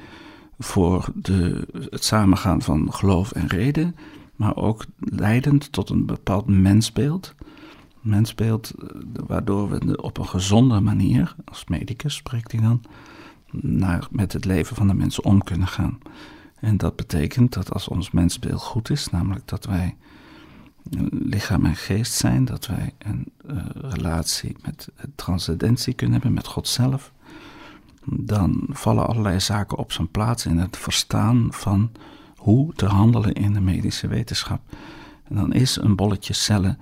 voor 0.59 1.09
de, 1.15 1.69
het 1.91 2.05
samengaan 2.05 2.63
van 2.63 2.93
geloof 2.93 3.33
en 3.33 3.47
reden, 3.47 3.97
maar 4.37 4.57
ook 4.57 4.85
leidend 4.99 5.73
tot 5.73 5.91
een 5.91 6.07
bepaald 6.07 6.47
mensbeeld 6.47 7.35
mensbeeld, 8.09 8.71
eh, 8.71 8.89
waardoor 9.27 9.69
we 9.69 10.03
op 10.03 10.19
een 10.19 10.29
gezonde 10.29 10.81
manier, 10.81 11.35
als 11.45 11.65
medicus 11.65 12.15
spreekt 12.15 12.53
hij 12.53 12.61
dan, 12.61 12.83
naar, 13.51 14.07
met 14.11 14.33
het 14.33 14.45
leven 14.45 14.77
van 14.77 14.87
de 14.87 14.95
mensen 14.95 15.25
om 15.25 15.43
kunnen 15.43 15.69
gaan. 15.69 15.99
En 16.61 16.77
dat 16.77 16.97
betekent 16.97 17.53
dat 17.53 17.73
als 17.73 17.89
ons 17.89 18.11
mensbeeld 18.11 18.63
goed 18.63 18.91
is, 18.91 19.09
namelijk 19.11 19.49
dat 19.49 19.65
wij 19.65 19.97
lichaam 21.11 21.65
en 21.65 21.77
geest 21.77 22.13
zijn, 22.13 22.45
dat 22.45 22.67
wij 22.67 22.95
een 22.99 23.33
uh, 23.51 23.57
relatie 23.73 24.57
met 24.63 24.89
transcendentie 25.15 25.95
kunnen 25.95 26.15
hebben, 26.15 26.33
met 26.33 26.47
God 26.47 26.69
zelf, 26.69 27.13
dan 28.05 28.67
vallen 28.69 29.07
allerlei 29.07 29.41
zaken 29.41 29.79
op 29.79 29.93
zijn 29.93 30.11
plaats 30.11 30.47
in 30.47 30.59
het 30.59 30.77
verstaan 30.77 31.49
van 31.51 31.91
hoe 32.37 32.73
te 32.75 32.87
handelen 32.87 33.33
in 33.33 33.53
de 33.53 33.61
medische 33.61 34.07
wetenschap. 34.07 34.61
En 35.25 35.35
dan 35.35 35.53
is 35.53 35.77
een 35.77 35.97
bolletje 35.97 36.33
cellen 36.33 36.79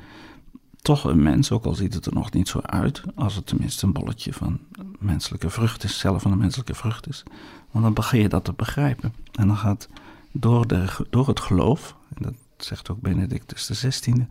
toch 0.87 1.05
een 1.05 1.23
mens, 1.23 1.51
ook 1.51 1.65
al 1.65 1.75
ziet 1.75 1.95
het 1.95 2.07
er 2.07 2.15
nog 2.15 2.33
niet 2.33 2.49
zo 2.49 2.61
uit, 2.61 3.03
als 3.15 3.35
het 3.35 3.47
tenminste 3.47 3.87
een 3.87 3.93
bolletje 3.93 4.33
van 4.33 4.59
menselijke 4.99 5.51
vrucht 5.51 5.85
is, 5.85 5.99
zelf 5.99 6.23
van 6.23 6.33
een 6.33 6.39
menselijke 6.39 6.75
vrucht 6.75 7.09
is. 7.09 7.23
Want 7.71 7.85
dan 7.85 7.95
begin 7.95 8.21
je 8.21 8.29
dat 8.29 8.45
te 8.45 8.53
begrijpen. 8.53 9.15
En 9.33 9.47
dan 9.47 9.57
gaat 9.57 9.89
door, 10.33 10.67
de, 10.67 11.07
door 11.11 11.29
het 11.29 11.41
geloof, 11.41 11.97
en 12.15 12.23
dat 12.23 12.35
zegt 12.57 12.91
ook 12.91 13.01
Benedictus 13.01 13.67
XVI, 13.67 14.27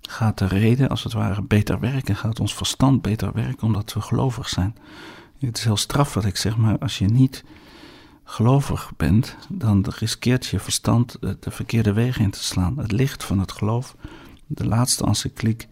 gaat 0.00 0.38
de 0.38 0.46
reden 0.46 0.88
als 0.88 1.04
het 1.04 1.12
ware 1.12 1.42
beter 1.42 1.80
werken, 1.80 2.16
gaat 2.16 2.40
ons 2.40 2.54
verstand 2.54 3.02
beter 3.02 3.32
werken 3.32 3.62
omdat 3.62 3.92
we 3.92 4.00
gelovig 4.00 4.48
zijn. 4.48 4.76
Het 5.38 5.58
is 5.58 5.64
heel 5.64 5.76
straf 5.76 6.14
wat 6.14 6.24
ik 6.24 6.36
zeg, 6.36 6.56
maar 6.56 6.78
als 6.78 6.98
je 6.98 7.06
niet 7.06 7.44
gelovig 8.24 8.92
bent, 8.96 9.36
dan 9.48 9.86
riskeert 9.98 10.46
je 10.46 10.58
verstand 10.58 11.16
de 11.20 11.50
verkeerde 11.50 11.92
wegen 11.92 12.24
in 12.24 12.30
te 12.30 12.44
slaan. 12.44 12.78
Het 12.78 12.92
licht 12.92 13.24
van 13.24 13.38
het 13.38 13.52
geloof 13.52 13.96
de 14.54 14.66
laatste 14.66 15.04
encycliek 15.04 15.68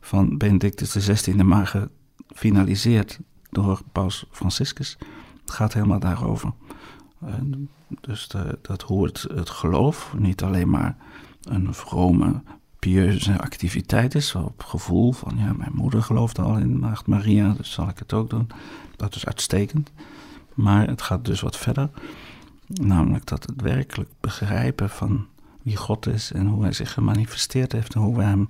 van 0.00 0.36
Benedictus 0.36 0.90
XVI, 0.90 1.42
maar 1.42 1.88
gefinaliseerd 2.28 3.18
door 3.50 3.80
Paus 3.92 4.24
Franciscus, 4.30 4.98
gaat 5.44 5.72
helemaal 5.72 5.98
daarover. 5.98 6.52
dus 8.00 8.28
de, 8.28 8.58
dat 8.62 8.82
hoe 8.82 9.06
het, 9.06 9.26
het 9.34 9.50
geloof 9.50 10.14
niet 10.18 10.42
alleen 10.42 10.70
maar 10.70 10.96
een 11.42 11.74
vrome, 11.74 12.42
pieuze 12.78 13.40
activiteit 13.40 14.14
is, 14.14 14.34
op 14.34 14.62
gevoel 14.62 15.12
van 15.12 15.36
ja, 15.36 15.52
mijn 15.52 15.72
moeder 15.74 16.02
gelooft 16.02 16.38
al 16.38 16.56
in 16.56 16.78
Maagd 16.78 17.06
Maria, 17.06 17.52
dus 17.52 17.72
zal 17.72 17.88
ik 17.88 17.98
het 17.98 18.12
ook 18.12 18.30
doen. 18.30 18.46
Dat 18.96 19.14
is 19.14 19.26
uitstekend. 19.26 19.92
Maar 20.54 20.88
het 20.88 21.02
gaat 21.02 21.24
dus 21.24 21.40
wat 21.40 21.56
verder, 21.56 21.90
namelijk 22.66 23.26
dat 23.26 23.46
het 23.46 23.60
werkelijk 23.60 24.10
begrijpen 24.20 24.90
van 24.90 25.26
wie 25.68 25.76
God 25.76 26.06
is 26.06 26.32
en 26.32 26.46
hoe 26.46 26.62
hij 26.62 26.72
zich 26.72 26.92
gemanifesteerd 26.92 27.72
heeft 27.72 27.94
en 27.94 28.00
hoe 28.00 28.16
we 28.16 28.22
hem 28.22 28.46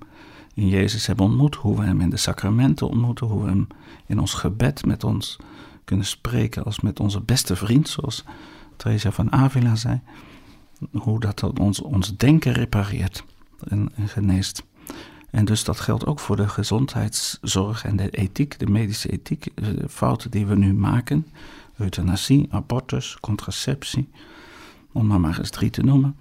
in 0.53 0.67
Jezus 0.67 1.07
hebben 1.07 1.25
ontmoet, 1.25 1.55
hoe 1.55 1.77
we 1.77 1.85
hem 1.85 2.01
in 2.01 2.09
de 2.09 2.17
sacramenten 2.17 2.87
ontmoeten, 2.87 3.27
hoe 3.27 3.43
we 3.43 3.49
hem 3.49 3.67
in 4.05 4.19
ons 4.19 4.33
gebed 4.33 4.85
met 4.85 5.03
ons 5.03 5.37
kunnen 5.83 6.05
spreken 6.05 6.63
als 6.63 6.79
met 6.79 6.99
onze 6.99 7.21
beste 7.21 7.55
vriend, 7.55 7.89
zoals 7.89 8.23
Teresa 8.75 9.11
van 9.11 9.31
Avila 9.31 9.75
zei. 9.75 10.01
Hoe 10.91 11.19
dat 11.19 11.59
ons, 11.59 11.81
ons 11.81 12.17
denken 12.17 12.51
repareert 12.51 13.23
en, 13.67 13.89
en 13.95 14.07
geneest. 14.07 14.63
En 15.29 15.45
dus 15.45 15.63
dat 15.63 15.79
geldt 15.79 16.05
ook 16.05 16.19
voor 16.19 16.35
de 16.35 16.49
gezondheidszorg 16.49 17.85
en 17.85 17.95
de 17.95 18.09
ethiek, 18.09 18.59
de 18.59 18.67
medische 18.67 19.09
ethiek, 19.09 19.47
de 19.55 19.89
fouten 19.89 20.31
die 20.31 20.45
we 20.45 20.55
nu 20.55 20.73
maken. 20.73 21.25
Euthanasie, 21.77 22.47
abortus, 22.49 23.17
contraceptie, 23.19 24.09
om 24.91 25.07
maar 25.07 25.19
maar 25.19 25.39
eens 25.39 25.49
drie 25.49 25.69
te 25.69 25.83
noemen. 25.83 26.15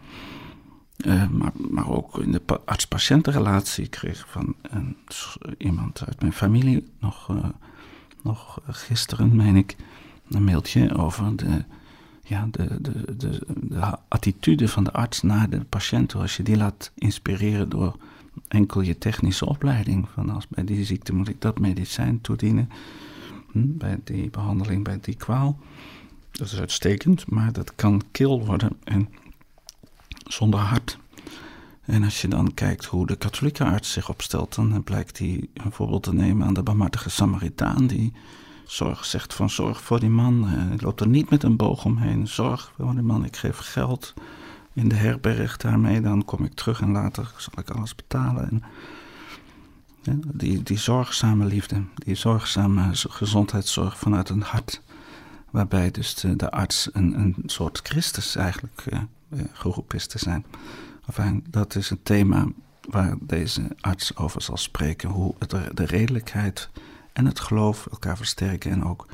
Uh, 1.06 1.28
maar, 1.28 1.52
maar 1.70 1.88
ook 1.88 2.18
in 2.18 2.32
de 2.32 2.42
arts-patiëntenrelatie. 2.64 3.86
Kreeg 3.88 4.26
van 4.28 4.54
een, 4.62 4.96
iemand 5.58 6.04
uit 6.06 6.20
mijn 6.20 6.32
familie 6.32 6.88
nog 6.98 7.28
uh, 7.30 7.44
nog 8.22 8.60
gisteren, 8.66 9.36
meen 9.36 9.56
ik, 9.56 9.76
een 10.28 10.44
mailtje 10.44 10.96
over 10.96 11.36
de, 11.36 11.64
ja, 12.22 12.48
de, 12.50 12.80
de, 12.80 13.16
de, 13.16 13.40
de 13.60 13.96
attitude 14.08 14.68
van 14.68 14.84
de 14.84 14.92
arts 14.92 15.22
naar 15.22 15.50
de 15.50 15.60
patiënt. 15.60 16.14
Als 16.14 16.36
je 16.36 16.42
die 16.42 16.56
laat 16.56 16.90
inspireren 16.94 17.68
door 17.68 17.96
enkel 18.48 18.80
je 18.80 18.98
technische 18.98 19.46
opleiding. 19.46 20.08
Van 20.14 20.30
als 20.30 20.48
bij 20.48 20.64
die 20.64 20.84
ziekte 20.84 21.14
moet 21.14 21.28
ik 21.28 21.40
dat 21.40 21.58
medicijn 21.58 22.20
toedienen. 22.20 22.70
Hm, 23.52 23.62
bij 23.64 24.00
die 24.04 24.30
behandeling, 24.30 24.84
bij 24.84 24.98
die 25.00 25.16
kwaal. 25.16 25.58
Dat 26.30 26.46
is 26.46 26.58
uitstekend, 26.58 27.30
maar 27.30 27.52
dat 27.52 27.74
kan 27.74 28.02
kil 28.10 28.46
worden 28.46 28.70
en 28.84 29.08
zonder 30.28 30.60
hart. 30.60 30.98
En 31.84 32.04
als 32.04 32.20
je 32.20 32.28
dan 32.28 32.54
kijkt 32.54 32.84
hoe 32.84 33.06
de 33.06 33.16
katholieke 33.16 33.64
arts 33.64 33.92
zich 33.92 34.08
opstelt, 34.08 34.54
dan 34.54 34.84
blijkt 34.84 35.18
hij 35.18 35.48
een 35.54 35.72
voorbeeld 35.72 36.02
te 36.02 36.14
nemen 36.14 36.46
aan 36.46 36.54
de 36.54 36.62
barmhartige 36.62 37.10
Samaritaan, 37.10 37.86
die 37.86 38.12
zorg 38.66 39.04
zegt 39.04 39.34
van 39.34 39.50
zorg 39.50 39.82
voor 39.82 40.00
die 40.00 40.10
man. 40.10 40.44
Hij 40.44 40.76
loopt 40.78 41.00
er 41.00 41.08
niet 41.08 41.30
met 41.30 41.42
een 41.42 41.56
boog 41.56 41.84
omheen. 41.84 42.28
Zorg 42.28 42.72
voor 42.76 42.92
die 42.92 43.02
man, 43.02 43.24
ik 43.24 43.36
geef 43.36 43.56
geld 43.56 44.14
in 44.72 44.88
de 44.88 44.94
herberg 44.94 45.56
daarmee, 45.56 46.00
dan 46.00 46.24
kom 46.24 46.44
ik 46.44 46.54
terug 46.54 46.80
en 46.80 46.90
later 46.90 47.32
zal 47.36 47.52
ik 47.56 47.70
alles 47.70 47.94
betalen. 47.94 48.62
En, 50.04 50.22
die, 50.32 50.62
die 50.62 50.78
zorgzame 50.78 51.44
liefde, 51.44 51.82
die 51.94 52.14
zorgzame 52.14 52.90
gezondheidszorg 52.92 53.98
vanuit 53.98 54.28
een 54.28 54.42
hart, 54.42 54.82
waarbij 55.50 55.90
dus 55.90 56.14
de, 56.14 56.36
de 56.36 56.50
arts 56.50 56.88
een, 56.92 57.18
een 57.18 57.34
soort 57.46 57.80
Christus 57.82 58.36
eigenlijk 58.36 58.84
uh, 58.92 58.98
geroepen 59.52 59.96
is 59.96 60.06
te 60.06 60.18
zijn. 60.18 60.44
Enfin, 61.06 61.44
dat 61.50 61.74
is 61.74 61.90
een 61.90 62.02
thema 62.02 62.46
waar 62.88 63.16
deze 63.20 63.62
arts 63.80 64.16
over 64.16 64.42
zal 64.42 64.56
spreken, 64.56 65.08
hoe 65.08 65.34
het, 65.38 65.50
de 65.50 65.84
redelijkheid 65.84 66.70
en 67.12 67.26
het 67.26 67.40
geloof 67.40 67.86
elkaar 67.86 68.16
versterken 68.16 68.70
en 68.70 68.84
ook 68.84 69.06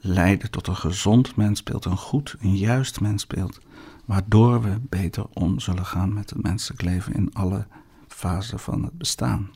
leiden 0.00 0.50
tot 0.50 0.66
een 0.66 0.76
gezond 0.76 1.36
mensbeeld, 1.36 1.84
een 1.84 1.96
goed, 1.96 2.34
een 2.40 2.56
juist 2.56 3.00
mensbeeld, 3.00 3.58
waardoor 4.04 4.62
we 4.62 4.78
beter 4.80 5.26
om 5.32 5.60
zullen 5.60 5.86
gaan 5.86 6.14
met 6.14 6.30
het 6.30 6.42
menselijk 6.42 6.82
leven 6.82 7.14
in 7.14 7.34
alle 7.34 7.66
fasen 8.08 8.58
van 8.58 8.84
het 8.84 8.98
bestaan. 8.98 9.50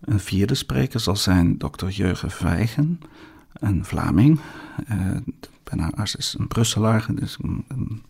Een 0.00 0.20
vierde 0.20 0.54
spreker 0.54 1.00
zal 1.00 1.16
zijn 1.16 1.58
dokter 1.58 1.88
Jurgen 1.88 2.30
Vijgen, 2.30 3.00
een 3.52 3.84
Vlaming. 3.84 4.40
Bijna 5.64 5.90
arts 5.90 6.16
is 6.16 6.36
een 6.38 6.48
Brusselaar, 6.48 7.06
dus 7.10 7.36
een, 7.42 7.64
een 7.68 8.02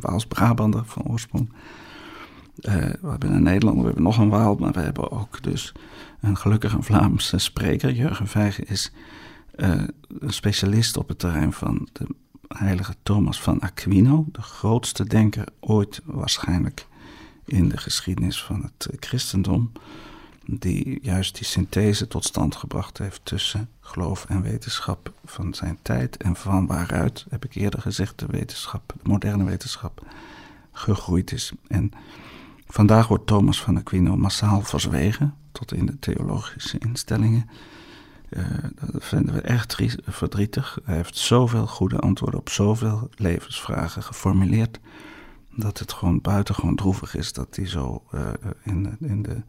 Waals-Brabander 0.00 0.84
van 0.84 1.02
oorsprong. 1.02 1.48
Uh, 2.60 2.74
we 2.74 3.08
hebben 3.08 3.32
in 3.32 3.42
Nederland 3.42 3.78
we 3.78 3.84
hebben 3.84 4.02
nog 4.02 4.18
een 4.18 4.28
Waal, 4.28 4.54
maar 4.54 4.72
we 4.72 4.80
hebben 4.80 5.10
ook 5.10 5.42
dus 5.42 5.72
een 6.20 6.36
gelukkig 6.36 6.72
een 6.72 6.82
Vlaamse 6.82 7.38
spreker. 7.38 7.92
Jurgen 7.92 8.26
Vijgen 8.26 8.68
is 8.68 8.92
uh, 9.56 9.82
een 10.18 10.32
specialist 10.32 10.96
op 10.96 11.08
het 11.08 11.18
terrein 11.18 11.52
van 11.52 11.88
de 11.92 12.06
heilige 12.48 12.94
Thomas 13.02 13.42
van 13.42 13.60
Aquino, 13.60 14.26
de 14.32 14.42
grootste 14.42 15.04
denker 15.04 15.44
ooit 15.60 16.00
waarschijnlijk 16.04 16.86
in 17.44 17.68
de 17.68 17.76
geschiedenis 17.76 18.42
van 18.42 18.62
het 18.62 18.88
christendom, 19.00 19.72
die 20.50 20.98
juist 21.02 21.34
die 21.34 21.44
synthese 21.44 22.06
tot 22.06 22.24
stand 22.24 22.56
gebracht 22.56 22.98
heeft 22.98 23.20
tussen 23.22 23.68
geloof 23.80 24.24
en 24.24 24.42
wetenschap 24.42 25.12
van 25.24 25.54
zijn 25.54 25.78
tijd 25.82 26.16
en 26.16 26.36
van 26.36 26.66
waaruit, 26.66 27.26
heb 27.30 27.44
ik 27.44 27.54
eerder 27.54 27.80
gezegd, 27.80 28.18
de 28.18 28.26
wetenschap, 28.26 28.92
de 29.02 29.08
moderne 29.08 29.44
wetenschap 29.44 30.06
gegroeid 30.72 31.32
is. 31.32 31.52
En 31.66 31.90
vandaag 32.66 33.08
wordt 33.08 33.26
Thomas 33.26 33.62
van 33.62 33.76
Aquino 33.76 34.16
massaal 34.16 34.62
verzwegen, 34.62 35.34
tot 35.52 35.72
in 35.72 35.86
de 35.86 35.98
theologische 35.98 36.78
instellingen. 36.78 37.48
Uh, 38.30 38.44
dat 38.92 39.04
vinden 39.04 39.34
we 39.34 39.40
echt 39.40 39.76
verdrietig. 40.02 40.78
Hij 40.84 40.96
heeft 40.96 41.16
zoveel 41.16 41.66
goede 41.66 41.98
antwoorden 41.98 42.40
op 42.40 42.48
zoveel 42.48 43.08
levensvragen 43.14 44.02
geformuleerd. 44.02 44.80
Dat 45.54 45.78
het 45.78 45.92
gewoon 45.92 46.20
buitengewoon 46.20 46.76
droevig 46.76 47.16
is 47.16 47.32
dat 47.32 47.56
hij 47.56 47.66
zo 47.66 48.02
in, 48.62 48.82
de, 48.82 49.06
in 49.06 49.22
de 49.22 49.42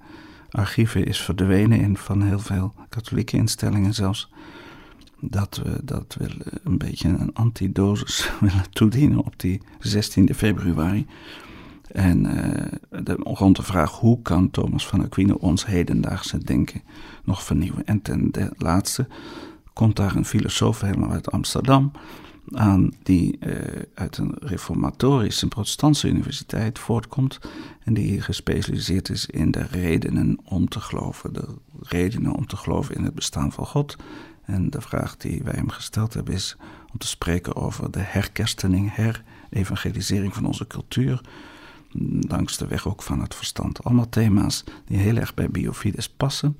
archieven 0.51 1.05
is 1.05 1.21
verdwenen. 1.21 1.79
In 1.79 1.97
van 1.97 2.21
heel 2.21 2.39
veel 2.39 2.73
katholieke 2.89 3.37
instellingen 3.37 3.93
zelfs. 3.93 4.29
Dat 5.21 5.61
we, 5.63 5.79
dat 5.83 6.15
we 6.19 6.29
een 6.63 6.77
beetje 6.77 7.07
een 7.07 7.33
antidosis 7.33 8.31
willen 8.39 8.69
toedienen 8.69 9.25
op 9.25 9.33
die 9.39 9.61
16 9.79 10.33
februari. 10.35 11.05
En 11.91 12.25
uh, 12.25 13.01
de, 13.03 13.13
rond 13.23 13.55
de 13.55 13.63
vraag 13.63 13.91
hoe 13.91 14.21
kan 14.21 14.51
Thomas 14.51 14.87
van 14.87 15.03
Aquino 15.03 15.33
ons 15.33 15.65
hedendaagse 15.65 16.37
denken 16.37 16.81
nog 17.23 17.43
vernieuwen. 17.43 17.85
En 17.85 18.01
ten 18.01 18.31
de 18.31 18.51
laatste 18.57 19.07
komt 19.73 19.95
daar 19.95 20.15
een 20.15 20.25
filosoof 20.25 20.81
helemaal 20.81 21.11
uit 21.11 21.31
Amsterdam 21.31 21.91
aan 22.51 22.91
die 23.03 23.37
uh, 23.39 23.55
uit 23.93 24.17
een 24.17 24.35
reformatorische 24.39 25.47
protestantse 25.47 26.07
universiteit 26.07 26.79
voortkomt 26.79 27.39
en 27.83 27.93
die 27.93 28.21
gespecialiseerd 28.21 29.09
is 29.09 29.25
in 29.25 29.51
de 29.51 29.63
redenen 29.63 30.39
om 30.43 30.69
te 30.69 30.79
geloven, 30.79 31.33
de 31.33 31.47
redenen 31.81 32.35
om 32.35 32.47
te 32.47 32.57
geloven 32.57 32.95
in 32.95 33.03
het 33.03 33.15
bestaan 33.15 33.51
van 33.51 33.65
God. 33.65 33.95
En 34.45 34.69
de 34.69 34.81
vraag 34.81 35.17
die 35.17 35.43
wij 35.43 35.53
hem 35.55 35.69
gesteld 35.69 36.13
hebben 36.13 36.33
is 36.33 36.57
om 36.91 36.97
te 36.97 37.07
spreken 37.07 37.55
over 37.55 37.91
de 37.91 37.99
herkerstening, 38.01 38.95
herevangelisering 38.95 40.33
van 40.33 40.45
onze 40.45 40.67
cultuur, 40.67 41.21
langs 42.19 42.57
de 42.57 42.67
weg 42.67 42.87
ook 42.87 43.01
van 43.01 43.21
het 43.21 43.35
verstand. 43.35 43.83
Allemaal 43.83 44.09
thema's 44.09 44.63
die 44.85 44.97
heel 44.97 45.15
erg 45.15 45.33
bij 45.33 45.49
Biofides 45.49 46.09
passen. 46.09 46.57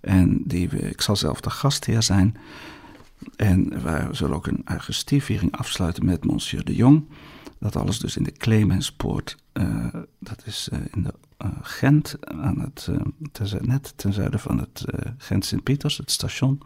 En 0.00 0.42
die 0.44 0.68
ik 0.68 1.00
zal 1.00 1.16
zelf 1.16 1.40
de 1.40 1.50
gastheer 1.50 2.02
zijn. 2.02 2.36
En 3.36 3.82
wij 3.82 4.08
zullen 4.10 4.36
ook 4.36 4.46
een 4.46 4.62
Augustieviering 4.64 5.56
afsluiten 5.56 6.04
met 6.04 6.24
Monsieur 6.24 6.64
de 6.64 6.74
Jong. 6.74 7.08
Dat 7.58 7.76
alles 7.76 7.98
dus 7.98 8.16
in 8.16 8.22
de 8.22 8.32
Clemenspoort, 8.32 9.36
uh, 9.52 9.86
dat 10.18 10.42
is 10.44 10.68
uh, 10.72 10.78
in 10.92 11.02
de 11.02 11.14
uh, 11.44 11.50
Gent, 11.62 12.16
aan 12.20 12.60
het, 12.60 12.88
ten, 13.32 13.48
net 13.60 13.92
ten 13.96 14.12
zuiden 14.12 14.40
van 14.40 14.58
het 14.58 14.84
Gent 15.18 15.44
Sint-Pieters, 15.44 15.96
het 15.96 16.10
station. 16.10 16.62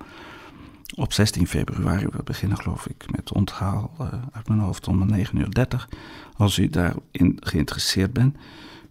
Op 0.95 1.13
16 1.13 1.47
februari, 1.47 2.07
we 2.07 2.23
beginnen 2.23 2.59
geloof 2.59 2.87
ik 2.87 3.05
met 3.11 3.33
onthaal 3.33 3.95
uit 4.33 4.49
mijn 4.49 4.61
hoofd 4.61 4.89
om 4.89 5.13
9.30 5.13 5.19
uur. 5.35 5.89
Als 6.37 6.59
u 6.59 6.69
daarin 6.69 7.37
geïnteresseerd 7.41 8.13
bent, 8.13 8.37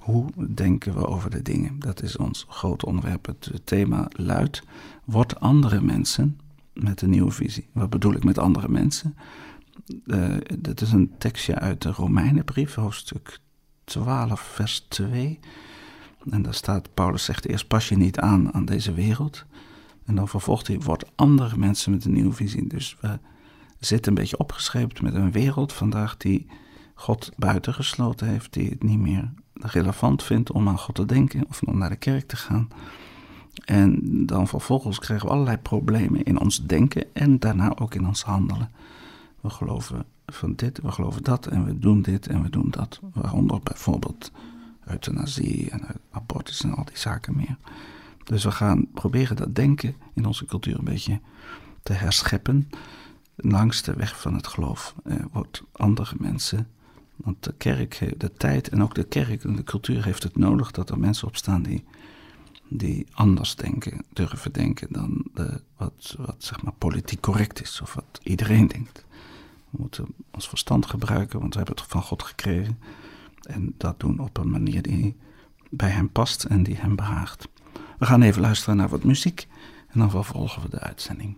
Hoe 0.00 0.26
denken 0.54 0.94
we 0.94 1.06
over 1.06 1.30
de 1.30 1.42
dingen? 1.42 1.78
Dat 1.78 2.02
is 2.02 2.16
ons 2.16 2.46
grote 2.48 2.86
onderwerp. 2.86 3.26
Het 3.26 3.50
thema 3.64 4.08
luidt: 4.10 4.62
Wordt 5.04 5.40
andere 5.40 5.80
mensen 5.80 6.38
met 6.72 7.02
een 7.02 7.10
nieuwe 7.10 7.30
visie? 7.30 7.68
Wat 7.72 7.90
bedoel 7.90 8.14
ik 8.14 8.24
met 8.24 8.38
andere 8.38 8.68
mensen? 8.68 9.16
Uh, 10.04 10.36
dat 10.58 10.80
is 10.80 10.92
een 10.92 11.12
tekstje 11.18 11.54
uit 11.54 11.82
de 11.82 11.90
Romeinenbrief, 11.90 12.74
hoofdstuk 12.74 13.38
12, 13.84 14.40
vers 14.40 14.86
2. 14.88 15.38
En 16.30 16.42
daar 16.42 16.54
staat: 16.54 16.94
Paulus 16.94 17.24
zegt 17.24 17.46
eerst: 17.46 17.68
Pas 17.68 17.88
je 17.88 17.96
niet 17.96 18.18
aan 18.18 18.54
aan 18.54 18.64
deze 18.64 18.92
wereld. 18.92 19.44
En 20.04 20.14
dan 20.14 20.28
vervolgt 20.28 20.66
hij, 20.66 20.78
wordt 20.78 21.10
andere 21.14 21.56
mensen 21.56 21.92
met 21.92 22.04
een 22.04 22.12
nieuwe 22.12 22.32
visie. 22.32 22.66
Dus 22.66 22.96
we 23.00 23.18
zitten 23.78 24.12
een 24.12 24.18
beetje 24.18 24.38
opgescheept 24.38 25.02
met 25.02 25.14
een 25.14 25.32
wereld 25.32 25.72
vandaag 25.72 26.16
die 26.16 26.46
God 26.94 27.30
buitengesloten 27.36 28.26
heeft, 28.26 28.52
die 28.52 28.68
het 28.68 28.82
niet 28.82 28.98
meer 28.98 29.32
relevant 29.62 30.22
vindt 30.22 30.52
om 30.52 30.68
aan 30.68 30.78
God 30.78 30.94
te 30.94 31.04
denken 31.04 31.44
of 31.48 31.62
om 31.62 31.78
naar 31.78 31.88
de 31.88 31.96
kerk 31.96 32.28
te 32.28 32.36
gaan. 32.36 32.68
En 33.64 34.00
dan 34.26 34.48
vervolgens 34.48 34.98
krijgen 34.98 35.26
we 35.26 35.32
allerlei 35.32 35.56
problemen 35.56 36.22
in 36.22 36.40
ons 36.40 36.66
denken 36.66 37.14
en 37.14 37.38
daarna 37.38 37.76
ook 37.76 37.94
in 37.94 38.06
ons 38.06 38.22
handelen. 38.22 38.70
We 39.40 39.50
geloven 39.50 40.04
van 40.26 40.54
dit, 40.54 40.80
we 40.80 40.92
geloven 40.92 41.22
dat 41.22 41.46
en 41.46 41.64
we 41.64 41.78
doen 41.78 42.02
dit 42.02 42.26
en 42.26 42.42
we 42.42 42.50
doen 42.50 42.70
dat. 42.70 43.00
Waaronder 43.12 43.60
bijvoorbeeld 43.62 44.32
euthanasie 44.84 45.70
en 45.70 45.82
abortus 46.10 46.62
en 46.62 46.74
al 46.74 46.84
die 46.84 46.98
zaken 46.98 47.36
meer. 47.36 47.56
Dus 48.24 48.44
we 48.44 48.50
gaan 48.50 48.86
proberen 48.92 49.36
dat 49.36 49.54
denken 49.54 49.94
in 50.14 50.26
onze 50.26 50.44
cultuur 50.44 50.78
een 50.78 50.84
beetje 50.84 51.20
te 51.82 51.92
herscheppen. 51.92 52.70
Langs 53.36 53.82
de 53.82 53.94
weg 53.94 54.20
van 54.20 54.34
het 54.34 54.46
geloof 54.46 54.94
eh, 55.04 55.16
wordt 55.32 55.62
andere 55.72 56.14
mensen. 56.18 56.68
Want 57.24 57.44
de 57.44 57.54
kerk, 57.58 58.14
de 58.16 58.32
tijd 58.32 58.68
en 58.68 58.82
ook 58.82 58.94
de 58.94 59.04
kerk 59.04 59.44
en 59.44 59.56
de 59.56 59.64
cultuur 59.64 60.04
heeft 60.04 60.22
het 60.22 60.36
nodig 60.36 60.70
dat 60.70 60.90
er 60.90 60.98
mensen 60.98 61.28
opstaan 61.28 61.62
die, 61.62 61.84
die 62.68 63.06
anders 63.12 63.54
denken, 63.56 64.04
durven 64.12 64.52
denken 64.52 64.88
dan 64.90 65.24
de, 65.34 65.60
wat, 65.76 66.16
wat 66.18 66.36
zeg 66.38 66.62
maar 66.62 66.72
politiek 66.72 67.20
correct 67.20 67.60
is 67.60 67.80
of 67.80 67.94
wat 67.94 68.20
iedereen 68.22 68.66
denkt. 68.66 69.04
We 69.70 69.78
moeten 69.80 70.06
ons 70.30 70.48
verstand 70.48 70.86
gebruiken, 70.86 71.40
want 71.40 71.52
we 71.52 71.58
hebben 71.58 71.76
het 71.76 71.90
van 71.90 72.02
God 72.02 72.22
gekregen. 72.22 72.78
En 73.42 73.74
dat 73.76 74.00
doen 74.00 74.18
op 74.18 74.36
een 74.38 74.50
manier 74.50 74.82
die 74.82 75.16
bij 75.70 75.90
hem 75.90 76.10
past 76.10 76.44
en 76.44 76.62
die 76.62 76.76
hem 76.76 76.96
behaagt. 76.96 77.48
We 77.98 78.06
gaan 78.06 78.22
even 78.22 78.40
luisteren 78.40 78.76
naar 78.76 78.88
wat 78.88 79.04
muziek 79.04 79.48
en 79.88 79.98
dan 79.98 80.10
vervolgen 80.10 80.62
we 80.62 80.68
de 80.68 80.80
uitzending. 80.80 81.36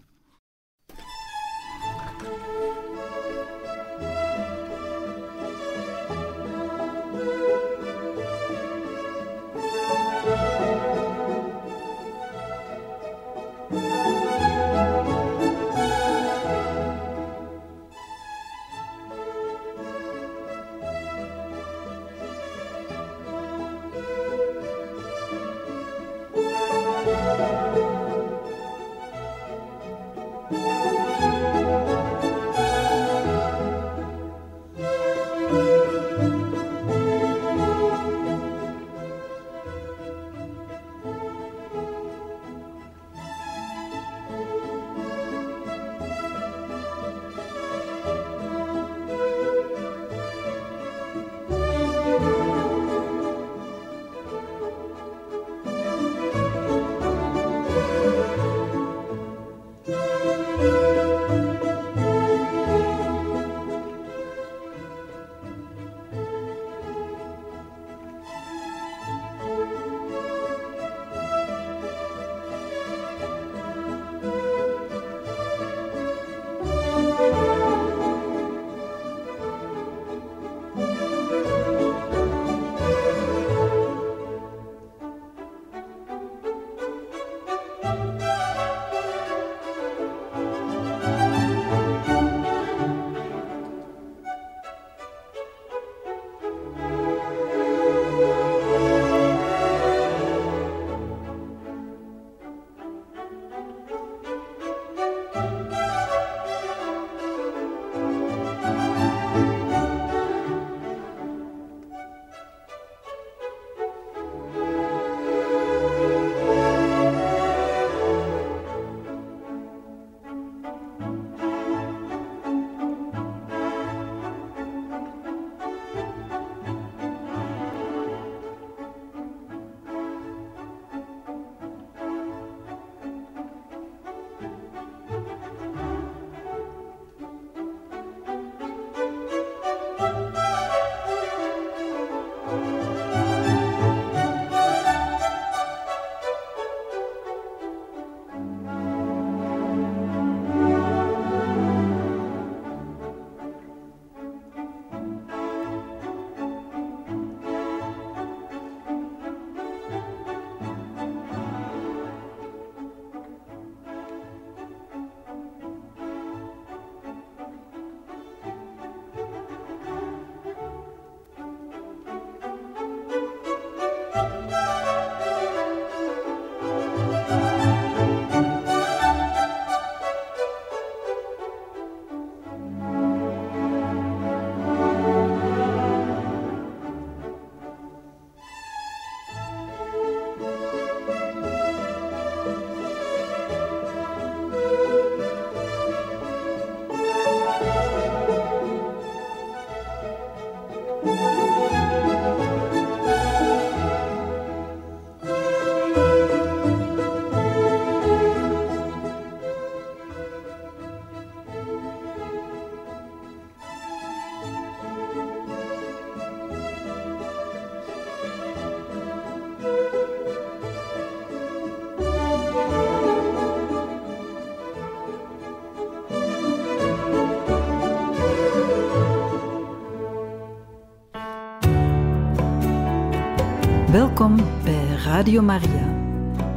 Radio 235.22 235.42
Maria. 235.42 235.94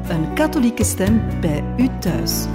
Een 0.07 0.33
katholieke 0.33 0.83
stem 0.83 1.39
bij 1.41 1.63
u 1.77 1.89
thuis. 1.99 2.45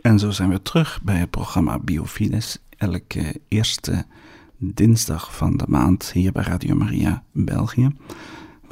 En 0.00 0.18
zo 0.18 0.30
zijn 0.30 0.48
we 0.48 0.62
terug 0.62 1.02
bij 1.02 1.16
het 1.16 1.30
programma 1.30 1.78
Biofides. 1.78 2.58
Elke 2.76 3.40
eerste 3.48 4.04
dinsdag 4.58 5.36
van 5.36 5.56
de 5.56 5.64
maand 5.68 6.12
hier 6.12 6.32
bij 6.32 6.42
Radio 6.42 6.74
Maria 6.74 7.24
België. 7.32 7.90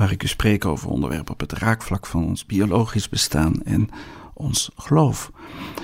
Waar 0.00 0.10
ik 0.10 0.22
u 0.22 0.26
spreek 0.26 0.64
over 0.64 0.88
onderwerpen 0.88 1.32
op 1.32 1.40
het 1.40 1.52
raakvlak 1.52 2.06
van 2.06 2.24
ons 2.24 2.46
biologisch 2.46 3.08
bestaan 3.08 3.62
en 3.62 3.88
ons 4.34 4.70
geloof. 4.76 5.32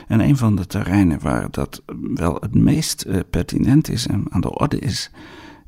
En 0.09 0.21
een 0.21 0.37
van 0.37 0.57
de 0.57 0.67
terreinen 0.67 1.21
waar 1.21 1.51
dat 1.51 1.83
wel 2.15 2.35
het 2.35 2.55
meest 2.55 3.03
eh, 3.03 3.21
pertinent 3.31 3.89
is 3.89 4.07
en 4.07 4.25
aan 4.29 4.41
de 4.41 4.59
orde 4.59 4.79
is, 4.79 5.11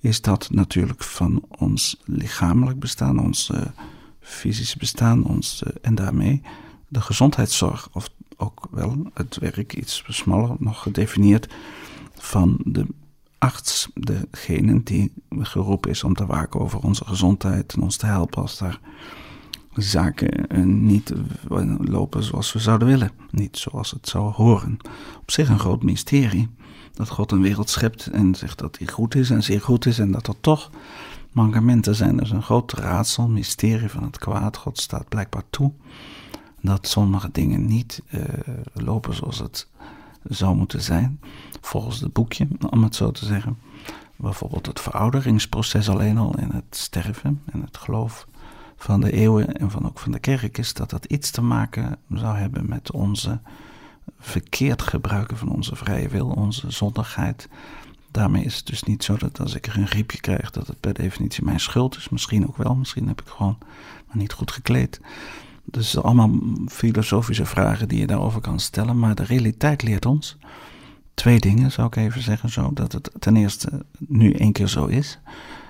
is 0.00 0.20
dat 0.20 0.48
natuurlijk 0.50 1.02
van 1.02 1.44
ons 1.58 2.00
lichamelijk 2.04 2.78
bestaan, 2.78 3.18
ons 3.18 3.50
uh, 3.54 3.60
fysisch 4.20 4.76
bestaan, 4.76 5.24
ons, 5.24 5.62
uh, 5.66 5.72
en 5.82 5.94
daarmee 5.94 6.42
de 6.88 7.00
gezondheidszorg, 7.00 7.88
of 7.92 8.08
ook 8.36 8.68
wel 8.70 9.10
het 9.14 9.36
werk 9.36 9.74
iets 9.74 10.04
smaller 10.08 10.56
nog 10.58 10.82
gedefinieerd 10.82 11.54
van 12.14 12.58
de 12.64 12.86
arts, 13.38 13.88
degene 13.94 14.82
die 14.82 15.12
geroepen 15.30 15.90
is 15.90 16.04
om 16.04 16.14
te 16.14 16.26
waken 16.26 16.60
over 16.60 16.80
onze 16.80 17.04
gezondheid 17.04 17.74
en 17.74 17.82
ons 17.82 17.96
te 17.96 18.06
helpen 18.06 18.42
als 18.42 18.58
daar 18.58 18.80
zaken 19.74 20.48
eh, 20.48 20.62
niet 20.64 21.12
lopen 21.78 22.22
zoals 22.22 22.52
we 22.52 22.58
zouden 22.58 22.88
willen, 22.88 23.10
niet 23.30 23.56
zoals 23.56 23.90
het 23.90 24.08
zou 24.08 24.32
horen. 24.32 24.76
Op 25.20 25.30
zich 25.30 25.48
een 25.48 25.58
groot 25.58 25.82
mysterie 25.82 26.48
dat 26.92 27.08
God 27.08 27.32
een 27.32 27.42
wereld 27.42 27.70
schept 27.70 28.06
en 28.06 28.34
zegt 28.34 28.58
dat 28.58 28.78
hij 28.78 28.86
goed 28.86 29.14
is 29.14 29.30
en 29.30 29.42
zeer 29.42 29.60
goed 29.60 29.86
is 29.86 29.98
en 29.98 30.10
dat 30.10 30.26
er 30.26 30.40
toch 30.40 30.70
mankementen 31.32 31.94
zijn. 31.94 32.16
Dat 32.16 32.24
is 32.26 32.30
een 32.32 32.42
groot 32.42 32.72
raadsel, 32.72 33.28
mysterie 33.28 33.88
van 33.88 34.02
het 34.02 34.18
kwaad. 34.18 34.56
God 34.56 34.78
staat 34.78 35.08
blijkbaar 35.08 35.42
toe 35.50 35.72
dat 36.60 36.88
sommige 36.88 37.28
dingen 37.32 37.66
niet 37.66 38.02
uh, 38.10 38.20
lopen 38.72 39.14
zoals 39.14 39.38
het 39.38 39.68
zou 40.28 40.56
moeten 40.56 40.82
zijn, 40.82 41.20
volgens 41.60 42.00
het 42.00 42.12
boekje, 42.12 42.48
om 42.70 42.82
het 42.82 42.94
zo 42.94 43.10
te 43.10 43.24
zeggen. 43.24 43.58
Bijvoorbeeld 44.16 44.66
het 44.66 44.80
verouderingsproces 44.80 45.88
alleen 45.88 46.18
al 46.18 46.34
en 46.34 46.52
het 46.52 46.64
sterven 46.70 47.42
en 47.52 47.62
het 47.62 47.76
geloof 47.76 48.26
van 48.76 49.00
de 49.00 49.12
eeuwen 49.12 49.54
en 49.54 49.70
van 49.70 49.86
ook 49.86 49.98
van 49.98 50.12
de 50.12 50.18
kerk 50.18 50.58
is 50.58 50.74
dat 50.74 50.90
dat 50.90 51.04
iets 51.04 51.30
te 51.30 51.42
maken 51.42 51.98
zou 52.08 52.36
hebben 52.36 52.68
met 52.68 52.92
onze 52.92 53.40
verkeerd 54.18 54.82
gebruiken 54.82 55.36
van 55.36 55.48
onze 55.48 55.76
vrije 55.76 56.08
wil, 56.08 56.28
onze 56.28 56.70
zondigheid. 56.70 57.48
Daarmee 58.10 58.44
is 58.44 58.56
het 58.56 58.66
dus 58.66 58.82
niet 58.82 59.04
zo 59.04 59.16
dat 59.16 59.40
als 59.40 59.54
ik 59.54 59.66
er 59.66 59.78
een 59.78 59.88
griepje 59.88 60.20
krijg, 60.20 60.50
dat 60.50 60.66
het 60.66 60.80
per 60.80 60.94
definitie 60.94 61.44
mijn 61.44 61.60
schuld 61.60 61.96
is. 61.96 62.08
Misschien 62.08 62.48
ook 62.48 62.56
wel, 62.56 62.74
misschien 62.74 63.08
heb 63.08 63.20
ik 63.20 63.28
gewoon 63.28 63.58
maar 64.06 64.16
niet 64.16 64.32
goed 64.32 64.50
gekleed. 64.50 65.00
Dus 65.70 66.02
allemaal 66.02 66.30
filosofische 66.66 67.46
vragen 67.46 67.88
die 67.88 67.98
je 67.98 68.06
daarover 68.06 68.40
kan 68.40 68.60
stellen. 68.60 68.98
Maar 68.98 69.14
de 69.14 69.24
realiteit 69.24 69.82
leert 69.82 70.06
ons 70.06 70.36
twee 71.14 71.38
dingen, 71.38 71.72
zou 71.72 71.86
ik 71.86 71.96
even 71.96 72.22
zeggen 72.22 72.50
zo. 72.50 72.72
Dat 72.72 72.92
het 72.92 73.10
ten 73.18 73.36
eerste 73.36 73.84
nu 73.98 74.32
één 74.32 74.52
keer 74.52 74.68
zo 74.68 74.86
is. 74.86 75.18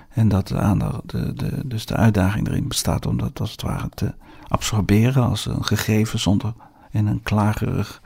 En 0.09 0.27
dat 0.27 0.47
de, 0.47 1.01
de, 1.05 1.33
de, 1.33 1.61
dus 1.65 1.85
de 1.85 1.95
uitdaging 1.95 2.47
erin 2.47 2.67
bestaat 2.67 3.05
om 3.05 3.17
dat 3.17 3.39
als 3.39 3.51
het 3.51 3.61
ware 3.61 3.89
te 3.93 4.13
absorberen 4.47 5.23
als 5.23 5.45
een 5.45 5.65
gegeven 5.65 6.19
zonder 6.19 6.53
in 6.91 7.07
een 7.07 7.23
klagerig 7.23 8.01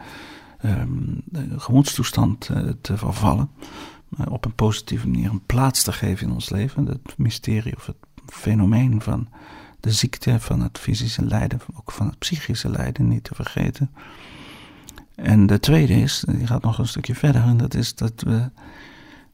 um, 0.65 1.23
gemoedstoestand 1.57 2.49
uh, 2.49 2.69
te 2.81 2.97
vervallen. 2.97 3.49
Maar 4.07 4.31
op 4.31 4.45
een 4.45 4.55
positieve 4.55 5.07
manier 5.07 5.29
een 5.29 5.45
plaats 5.45 5.83
te 5.83 5.91
geven 5.91 6.27
in 6.27 6.33
ons 6.33 6.49
leven. 6.49 6.85
Het 6.85 7.17
mysterie 7.17 7.75
of 7.75 7.85
het 7.85 7.95
fenomeen 8.25 9.01
van 9.01 9.27
de 9.83 9.91
ziekte, 9.91 10.39
van 10.39 10.61
het 10.61 10.77
fysische 10.77 11.25
lijden, 11.25 11.59
ook 11.75 11.91
van 11.91 12.07
het 12.07 12.19
psychische 12.19 12.69
lijden 12.69 13.07
niet 13.07 13.23
te 13.23 13.35
vergeten. 13.35 13.91
En 15.15 15.45
de 15.45 15.59
tweede 15.59 15.93
is, 15.93 16.23
die 16.27 16.47
gaat 16.47 16.63
nog 16.63 16.77
een 16.77 16.87
stukje 16.87 17.15
verder, 17.15 17.41
en 17.41 17.57
dat 17.57 17.73
is 17.73 17.95
dat 17.95 18.21
we 18.21 18.49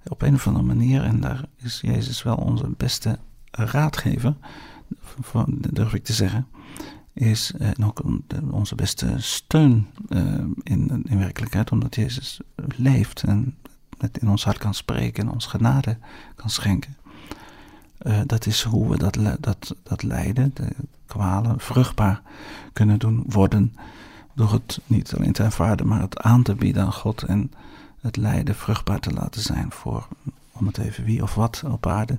op 0.04 0.22
een 0.22 0.34
of 0.34 0.48
andere 0.48 0.66
manier, 0.66 1.04
en 1.04 1.20
daar 1.20 1.46
is 1.56 1.82
Jezus 1.82 2.24
wel 2.24 2.36
onze 2.36 2.70
beste 2.78 3.20
raadgever, 3.52 4.36
durf 5.72 5.94
ik 5.94 6.04
te 6.04 6.14
zeggen, 6.14 6.48
is 7.14 7.52
en 7.58 7.74
eh, 7.74 7.88
ook 7.88 8.02
onze 8.52 8.76
beste 8.76 9.14
steun 9.18 9.88
uh, 10.10 10.22
in, 10.64 11.04
in 11.04 11.18
werkelijkheid, 11.18 11.72
omdat 11.72 11.96
Jezus 11.96 12.40
leeft 12.76 13.24
en 13.24 13.58
het 13.98 14.18
in 14.18 14.30
ons 14.30 14.44
hart 14.44 14.58
kan 14.58 14.74
spreken 14.74 15.24
en 15.24 15.32
ons 15.32 15.46
genade 15.46 15.98
kan 16.36 16.50
schenken. 16.50 16.96
Uh, 18.04 18.20
dat 18.26 18.46
is 18.46 18.64
hoe 18.64 18.90
we 18.90 18.98
dat, 18.98 19.18
dat, 19.40 19.76
dat 19.84 20.04
lijden, 20.04 20.52
de 20.54 20.68
kwalen, 21.06 21.60
vruchtbaar 21.60 22.22
kunnen 22.74 23.00
doen 23.00 23.24
worden. 23.28 23.76
Door 24.34 24.52
het 24.52 24.80
niet 24.86 25.14
alleen 25.16 25.32
te 25.32 25.44
ervaren, 25.44 25.88
maar 25.88 26.02
het 26.02 26.20
aan 26.20 26.44
te 26.44 26.56
bieden 26.56 26.84
aan 26.84 26.94
God 26.94 27.24
en 27.24 27.52
het 28.02 28.18
lijden 28.18 28.56
vruchtbaar 28.56 29.00
te 29.00 29.12
laten 29.12 29.42
zijn 29.42 29.72
voor, 29.72 30.08
om 30.52 30.68
het 30.68 30.78
even 30.78 31.04
wie 31.04 31.24
of 31.24 31.36
wat 31.36 31.64
op 31.66 31.88
aarde. 31.88 32.18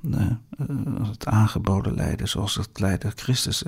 Uh, 0.00 0.20
het 1.02 1.26
aangeboden 1.26 1.94
lijden, 1.94 2.28
zoals 2.28 2.54
het 2.54 2.80
lijden 2.80 3.12
Christus. 3.14 3.64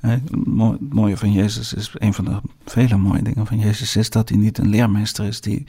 Het 0.00 0.50
mooie 0.92 1.16
van 1.16 1.32
Jezus 1.32 1.74
is, 1.74 1.94
een 1.94 2.14
van 2.14 2.24
de 2.24 2.40
vele 2.64 2.96
mooie 2.96 3.22
dingen 3.22 3.46
van 3.46 3.58
Jezus 3.58 3.96
is 3.96 4.10
dat 4.10 4.28
hij 4.28 4.38
niet 4.38 4.58
een 4.58 4.68
leermeester 4.68 5.24
is 5.24 5.40
die 5.40 5.64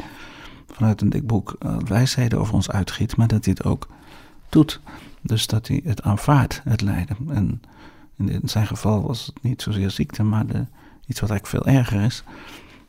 vanuit 0.71 1.01
een 1.01 1.09
dik 1.09 1.27
boek 1.27 1.57
wijsheden 1.87 2.39
over 2.39 2.53
ons 2.53 2.69
uitgiet, 2.69 3.15
maar 3.15 3.27
dat 3.27 3.45
hij 3.45 3.53
het 3.57 3.67
ook 3.67 3.87
doet. 4.49 4.79
Dus 5.21 5.47
dat 5.47 5.67
hij 5.67 5.81
het 5.83 6.01
aanvaardt, 6.01 6.61
het 6.63 6.81
lijden. 6.81 7.17
En 7.29 7.61
in 8.17 8.49
zijn 8.49 8.67
geval 8.67 9.01
was 9.01 9.25
het 9.25 9.43
niet 9.43 9.61
zozeer 9.61 9.91
ziekte, 9.91 10.23
maar 10.23 10.45
iets 11.05 11.19
wat 11.19 11.29
eigenlijk 11.29 11.47
veel 11.47 11.73
erger 11.73 12.01
is. 12.01 12.23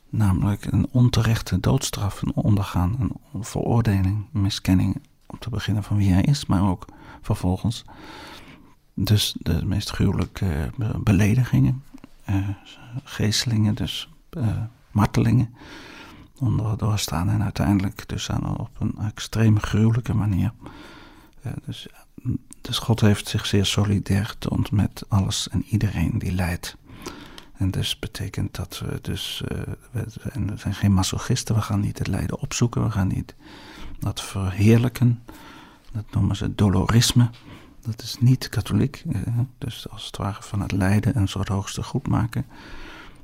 Namelijk 0.08 0.64
een 0.64 0.88
onterechte 0.90 1.60
doodstraf 1.60 2.22
ondergaan, 2.34 2.96
een 3.32 3.44
veroordeling, 3.44 4.26
een 4.32 4.40
miskenning 4.40 5.00
om 5.26 5.38
te 5.38 5.50
beginnen 5.50 5.82
van 5.82 5.96
wie 5.96 6.12
hij 6.12 6.22
is, 6.22 6.46
maar 6.46 6.68
ook 6.68 6.84
vervolgens. 7.20 7.84
Dus 8.94 9.34
de 9.38 9.64
meest 9.66 9.90
gruwelijke 9.90 10.70
beledigingen, 10.98 11.82
eh, 12.24 12.48
geestelingen, 13.04 13.74
dus 13.74 14.08
eh, 14.30 14.46
martelingen 14.90 15.54
onder 16.38 16.78
doorstaan 16.78 17.28
en 17.28 17.42
uiteindelijk 17.42 18.08
dus 18.08 18.30
aan, 18.30 18.58
op 18.58 18.70
een 18.78 18.94
extreem 18.98 19.58
gruwelijke 19.60 20.14
manier 20.14 20.52
dus, 21.64 21.86
dus 22.60 22.78
God 22.78 23.00
heeft 23.00 23.28
zich 23.28 23.46
zeer 23.46 23.66
solidair 23.66 24.26
getoond 24.26 24.70
met 24.70 25.04
alles 25.08 25.48
en 25.48 25.64
iedereen 25.68 26.18
die 26.18 26.32
lijdt. 26.32 26.76
En 27.52 27.70
dus 27.70 27.98
betekent 27.98 28.54
dat 28.54 28.78
we 28.78 28.98
dus, 29.02 29.42
uh, 29.52 29.58
we, 29.90 30.56
zijn 30.56 30.74
geen 30.74 30.94
masochisten, 30.94 31.54
we 31.54 31.60
gaan 31.60 31.80
niet 31.80 31.98
het 31.98 32.06
lijden 32.06 32.40
opzoeken, 32.40 32.84
we 32.84 32.90
gaan 32.90 33.08
niet 33.08 33.34
dat 33.98 34.22
verheerlijken. 34.22 35.22
Dat 35.92 36.04
noemen 36.10 36.36
ze 36.36 36.54
dolorisme. 36.54 37.30
Dat 37.80 38.02
is 38.02 38.16
niet 38.20 38.48
katholiek, 38.48 39.04
uh, 39.06 39.22
dus 39.58 39.88
als 39.88 40.06
het 40.06 40.16
ware 40.16 40.42
van 40.42 40.60
het 40.60 40.72
lijden 40.72 41.16
een 41.16 41.28
soort 41.28 41.48
hoogste 41.48 41.82
goed 41.82 42.08
maken. 42.08 42.46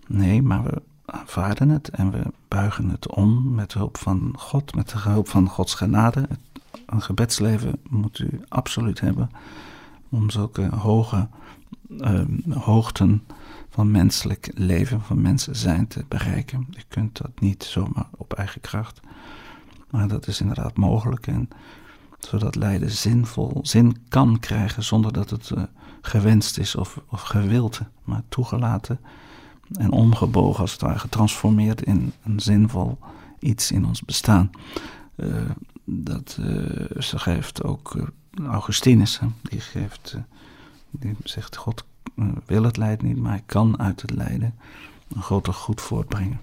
Nee, 0.07 0.43
maar 0.43 0.63
we 0.63 0.83
aanvaarden 1.05 1.69
het 1.69 1.89
en 1.89 2.11
we 2.11 2.23
buigen 2.49 2.89
het 2.89 3.09
om 3.09 3.55
met 3.55 3.73
hulp 3.73 3.99
van 3.99 4.35
God, 4.39 4.75
met 4.75 4.89
de 4.89 4.99
hulp 4.99 5.29
van 5.29 5.49
Gods 5.49 5.75
genade, 5.75 6.29
een 6.87 7.03
gebedsleven 7.03 7.79
moet 7.89 8.19
u 8.19 8.41
absoluut 8.49 9.01
hebben 9.01 9.31
om 10.09 10.31
zulke 10.31 10.69
hoge 10.75 11.29
uh, 11.89 12.21
hoogten 12.51 13.23
van 13.69 13.91
menselijk 13.91 14.51
leven, 14.55 15.01
van 15.01 15.23
mensen 15.23 15.57
zijn 15.57 15.87
te 15.87 16.05
bereiken. 16.09 16.67
Je 16.71 16.83
kunt 16.89 17.17
dat 17.17 17.41
niet 17.41 17.65
zomaar 17.65 18.07
op 18.17 18.33
eigen 18.33 18.61
kracht, 18.61 19.01
maar 19.91 20.09
dat 20.09 20.27
is 20.27 20.41
inderdaad 20.41 20.77
mogelijk. 20.77 21.27
En 21.27 21.49
zodat 22.19 22.55
lijden 22.55 22.91
zinvol 22.91 23.59
zin 23.63 23.97
kan 24.09 24.41
krijgen 24.41 24.85
zonder 24.85 25.13
dat 25.13 25.31
het 25.31 25.51
uh, 25.51 25.63
gewenst 26.01 26.59
is 26.59 26.75
of, 26.75 27.01
of 27.09 27.23
gewild, 27.23 27.81
maar 28.05 28.23
toegelaten 28.29 29.01
en 29.73 29.91
omgebogen 29.91 30.61
als 30.61 30.73
het 30.73 30.81
ware 30.81 30.99
getransformeerd 30.99 31.83
in 31.83 32.13
een 32.25 32.41
zinvol 32.41 32.99
iets 33.39 33.73
in 33.73 33.87
ons 33.87 34.03
bestaan. 34.03 34.51
Uh, 35.17 35.51
dat 35.87 36.37
uh, 36.41 37.01
ze 37.03 37.19
geeft 37.19 37.63
ook 37.63 37.95
uh, 37.95 38.47
Augustinus, 38.49 39.21
die 39.43 39.61
geeft, 39.61 40.13
uh, 40.17 40.23
die 40.91 41.17
zegt 41.25 41.57
God 41.57 41.85
wil 42.47 42.63
het 42.63 42.77
lijden 42.77 43.07
niet, 43.07 43.17
maar 43.17 43.33
hij 43.33 43.43
kan 43.47 43.79
uit 43.79 44.03
het 44.03 44.11
lijden 44.11 44.55
een 45.15 45.23
groter 45.23 45.53
goed 45.53 45.81
voortbrengen. 45.81 46.41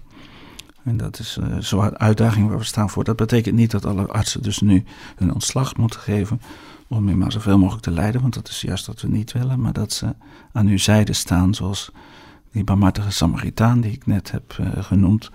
En 0.82 0.96
dat 0.96 1.18
is 1.18 1.38
zo'n 1.58 1.98
uitdaging 1.98 2.48
waar 2.48 2.58
we 2.58 2.64
staan 2.64 2.90
voor. 2.90 3.04
Dat 3.04 3.16
betekent 3.16 3.54
niet 3.54 3.70
dat 3.70 3.84
alle 3.84 4.06
artsen 4.06 4.42
dus 4.42 4.60
nu 4.60 4.84
hun 5.16 5.34
ontslag 5.34 5.76
moeten 5.76 6.00
geven 6.00 6.40
om 6.88 7.08
je 7.08 7.16
maar 7.16 7.32
zoveel 7.32 7.58
mogelijk 7.58 7.82
te 7.82 7.90
lijden, 7.90 8.20
want 8.20 8.34
dat 8.34 8.48
is 8.48 8.60
juist 8.60 8.86
wat 8.86 9.00
we 9.00 9.08
niet 9.08 9.32
willen, 9.32 9.60
maar 9.60 9.72
dat 9.72 9.92
ze 9.92 10.14
aan 10.52 10.66
uw 10.66 10.78
zijde 10.78 11.12
staan, 11.12 11.54
zoals 11.54 11.90
die 12.52 12.64
barmhartige 12.64 13.10
Samaritaan 13.10 13.80
die 13.80 13.92
ik 13.92 14.06
net 14.06 14.30
heb 14.30 14.56
genoemd, 14.78 15.30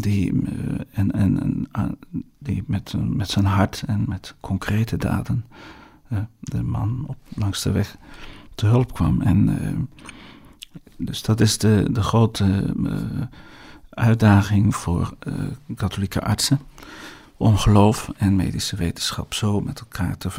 die, 0.00 0.32
uh, 0.32 0.48
en, 0.90 1.10
en, 1.10 1.66
en, 1.72 1.98
die 2.38 2.64
met, 2.66 2.94
met 3.08 3.30
zijn 3.30 3.44
hart 3.44 3.82
en 3.86 4.04
met 4.08 4.34
concrete 4.40 4.96
daden 4.96 5.44
uh, 6.12 6.18
de 6.40 6.62
man 6.62 7.04
op, 7.06 7.16
langs 7.28 7.62
de 7.62 7.70
weg 7.70 7.96
te 8.54 8.66
hulp 8.66 8.94
kwam. 8.94 9.20
En 9.20 9.48
uh, 9.48 9.78
dus 10.96 11.22
dat 11.22 11.40
is 11.40 11.58
de, 11.58 11.88
de 11.90 12.02
grote 12.02 12.74
uitdaging 13.90 14.76
voor 14.76 15.16
katholieke 15.74 16.20
artsen 16.20 16.60
om 17.36 17.56
geloof 17.56 18.10
en 18.16 18.36
medische 18.36 18.76
wetenschap 18.76 19.34
zo 19.34 19.60
met 19.60 19.80
elkaar 19.80 20.16
te 20.16 20.30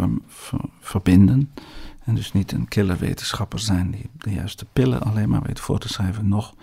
verbinden. 0.80 1.52
En 2.04 2.16
dus 2.16 2.32
niet 2.32 2.52
een 2.52 2.68
killer 2.68 2.98
wetenschapper 2.98 3.60
zijn 3.60 3.92
die 3.92 4.10
de 4.18 4.34
juiste 4.34 4.66
pillen 4.74 5.02
alleen 5.02 5.30
maar 5.30 5.42
weet 5.42 5.60
voor 5.60 5.80
te 5.80 5.88
schrijven, 5.88 6.28
nog 6.28 6.56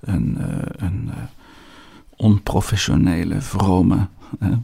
een, 0.00 0.36
een 0.84 1.10
onprofessionele, 2.18 3.40
vrome, 3.40 4.08
uh, 4.40 4.56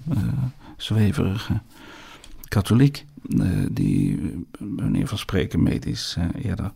zweverige 0.77 1.61
katholiek. 2.49 3.05
die, 3.71 4.21
meneer 4.59 5.07
van 5.07 5.19
Spreken, 5.19 5.63
medisch 5.63 6.17
eerder 6.43 6.73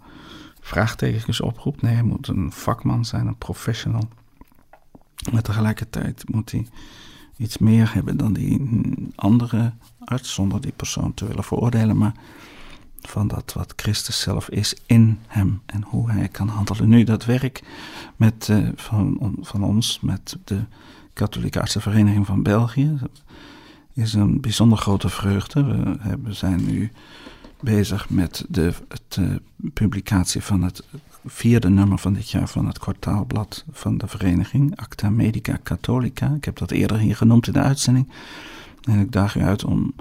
vraagtekens 0.61 1.41
oproept. 1.41 1.83
Nee, 1.83 1.95
hij 1.95 2.03
moet 2.03 2.29
een 2.29 2.53
vakman 2.53 3.05
zijn, 3.05 3.27
een 3.27 3.39
professional. 3.39 4.09
Maar 5.33 5.43
tegelijkertijd 5.43 6.29
moet 6.29 6.51
hij 6.51 6.67
iets 7.37 7.59
meer 7.59 7.95
hebben 7.95 8.17
dan 8.17 8.33
die 8.33 8.61
andere 9.15 9.73
arts, 10.05 10.35
zonder 10.35 10.61
die 10.61 10.73
persoon 10.73 11.15
te 11.15 11.27
willen 11.27 11.45
veroordelen, 11.45 11.97
maar 11.97 12.15
van 13.01 13.29
dat 13.29 13.53
wat 13.53 13.73
Christus 13.77 14.21
zelf 14.21 14.49
is 14.49 14.75
in 14.87 15.19
hem 15.27 15.61
en 15.67 15.83
hoe 15.83 16.11
hij 16.11 16.29
kan 16.29 16.49
handelen. 16.49 16.89
Nu, 16.89 17.05
dat 17.05 17.25
werk 17.25 17.63
met, 18.17 18.49
uh, 18.51 18.69
van, 18.75 19.37
van 19.41 19.63
ons, 19.63 20.01
met 20.01 20.37
de 20.45 20.61
Katholieke 21.13 21.61
Artsenvereniging 21.61 22.27
van 22.27 22.43
België, 22.43 22.99
is 23.93 24.13
een 24.13 24.41
bijzonder 24.41 24.79
grote 24.79 25.09
vreugde. 25.09 25.65
We 25.65 25.97
hebben, 25.99 26.35
zijn 26.35 26.65
nu 26.65 26.91
bezig 27.61 28.11
met 28.11 28.45
de 28.49 28.73
uh, 29.19 29.35
publicatie 29.73 30.43
van 30.43 30.63
het 30.63 30.83
vierde 31.27 31.69
nummer 31.69 31.99
van 31.99 32.13
dit 32.13 32.31
jaar 32.31 32.49
van 32.49 32.67
het 32.67 32.79
kwartaalblad 32.79 33.65
van 33.71 33.99
de 33.99 34.07
vereniging, 34.07 34.77
Acta 34.77 35.11
Medica 35.11 35.59
Catholica. 35.63 36.35
Ik 36.37 36.45
heb 36.45 36.57
dat 36.57 36.71
eerder 36.71 36.99
hier 36.99 37.17
genoemd 37.17 37.47
in 37.47 37.53
de 37.53 37.59
uitzending. 37.59 38.09
En 38.83 39.01
ik 39.01 39.13
daag 39.13 39.37
u 39.37 39.43
uit 39.43 39.65
om 39.65 39.95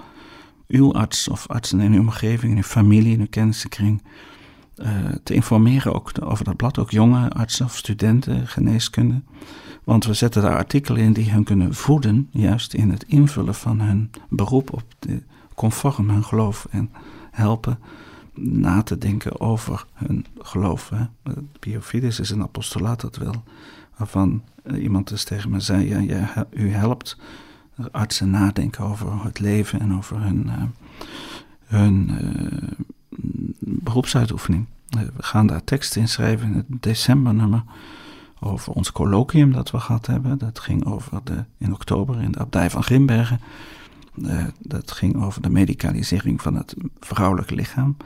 uw 0.68 0.94
arts 0.94 1.28
of 1.28 1.46
artsen 1.46 1.80
in 1.80 1.92
uw 1.92 2.00
omgeving, 2.00 2.52
in 2.52 2.56
uw 2.56 2.62
familie, 2.62 3.12
in 3.12 3.20
uw 3.20 3.26
kennissenkring 3.30 4.02
uh, 4.76 4.88
te 5.22 5.34
informeren 5.34 5.94
ook 5.94 6.12
over 6.20 6.44
dat 6.44 6.56
blad. 6.56 6.78
Ook 6.78 6.90
jonge 6.90 7.30
artsen 7.30 7.64
of 7.64 7.76
studenten 7.76 8.46
geneeskunde. 8.46 9.22
Want 9.84 10.04
we 10.04 10.14
zetten 10.14 10.42
daar 10.42 10.56
artikelen 10.56 11.02
in 11.02 11.12
die 11.12 11.30
hen 11.30 11.44
kunnen 11.44 11.74
voeden, 11.74 12.28
juist 12.30 12.74
in 12.74 12.90
het 12.90 13.02
invullen 13.02 13.54
van 13.54 13.80
hun 13.80 14.10
beroep 14.28 14.72
op 14.72 14.84
de, 14.98 15.22
conform 15.54 16.10
hun 16.10 16.24
geloof 16.24 16.66
en 16.70 16.90
helpen 17.30 17.78
na 18.34 18.82
te 18.82 18.98
denken 18.98 19.40
over 19.40 19.86
hun 19.94 20.26
geloof. 20.38 20.88
Hè. 20.88 21.32
Biofides 21.60 22.20
is 22.20 22.30
een 22.30 22.42
apostolaat 22.42 23.00
dat 23.00 23.16
wel, 23.16 23.44
waarvan 23.96 24.42
iemand 24.74 25.08
dus 25.08 25.24
tegen 25.24 25.50
me 25.50 25.60
zei: 25.60 25.88
ja, 25.88 25.98
ja, 25.98 26.46
u 26.50 26.70
helpt 26.70 27.18
artsen 27.90 28.30
nadenken 28.30 28.84
over 28.84 29.24
het 29.24 29.38
leven 29.38 29.80
en 29.80 29.96
over 29.96 30.20
hun, 30.20 30.46
uh, 30.46 30.62
hun 31.64 32.10
uh, 32.10 32.86
beroepsuitoefening. 33.58 34.66
Eh, 34.88 35.00
we 35.00 35.22
gaan 35.22 35.46
daar 35.46 35.64
teksten 35.64 36.00
in 36.00 36.08
schrijven 36.08 36.48
in 36.48 36.54
het 36.54 36.66
decembernummer 36.68 37.62
over 38.40 38.72
ons 38.72 38.92
colloquium 38.92 39.52
dat 39.52 39.70
we 39.70 39.80
gehad 39.80 40.06
hebben. 40.06 40.38
Dat 40.38 40.58
ging 40.58 40.84
over 40.84 41.20
de, 41.24 41.44
in 41.58 41.72
oktober 41.72 42.22
in 42.22 42.32
de 42.32 42.38
abdij 42.38 42.70
van 42.70 42.82
Grimbergen. 42.82 43.40
dat 44.60 44.92
ging 44.92 45.22
over 45.22 45.42
de 45.42 45.50
medicalisering 45.50 46.42
van 46.42 46.54
het 46.54 46.74
vrouwelijke 47.00 47.54
lichaam. 47.54 47.96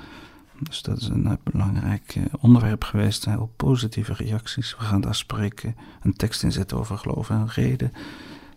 Dus 0.58 0.82
dat 0.82 1.00
is 1.00 1.08
een 1.08 1.38
belangrijk 1.42 2.16
onderwerp 2.40 2.84
geweest. 2.84 3.24
Heel 3.24 3.52
positieve 3.56 4.12
reacties. 4.12 4.76
We 4.78 4.84
gaan 4.84 5.00
daar 5.00 5.14
spreken, 5.14 5.76
een 6.02 6.16
tekst 6.16 6.42
inzetten 6.42 6.78
over 6.78 6.98
geloof 6.98 7.30
en 7.30 7.48
reden. 7.48 7.92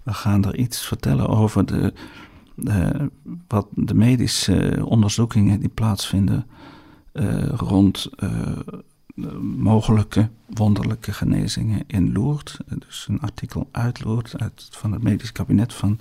We 0.06 0.14
gaan 0.14 0.46
er 0.46 0.58
iets 0.58 0.86
vertellen 0.86 1.28
over 1.28 1.66
de, 1.66 1.94
de 2.56 3.10
wat 3.48 3.68
de 3.72 3.94
medische 3.94 4.82
onderzoekingen 4.86 5.60
die 5.60 5.70
plaatsvinden 5.70 6.48
uh, 7.14 7.48
rond 7.48 8.10
uh, 8.20 8.30
mogelijke 9.42 10.30
wonderlijke 10.48 11.14
genezingen 11.14 11.84
in 11.88 12.12
Lourdes. 12.12 12.58
Dus 12.66 13.06
een 13.10 13.20
artikel 13.20 13.68
uit 13.72 14.04
Lourdes, 14.04 14.38
uit, 14.38 14.68
van 14.72 14.92
het 14.92 15.04
medisch 15.04 15.32
kabinet 15.32 15.74
van 15.74 16.00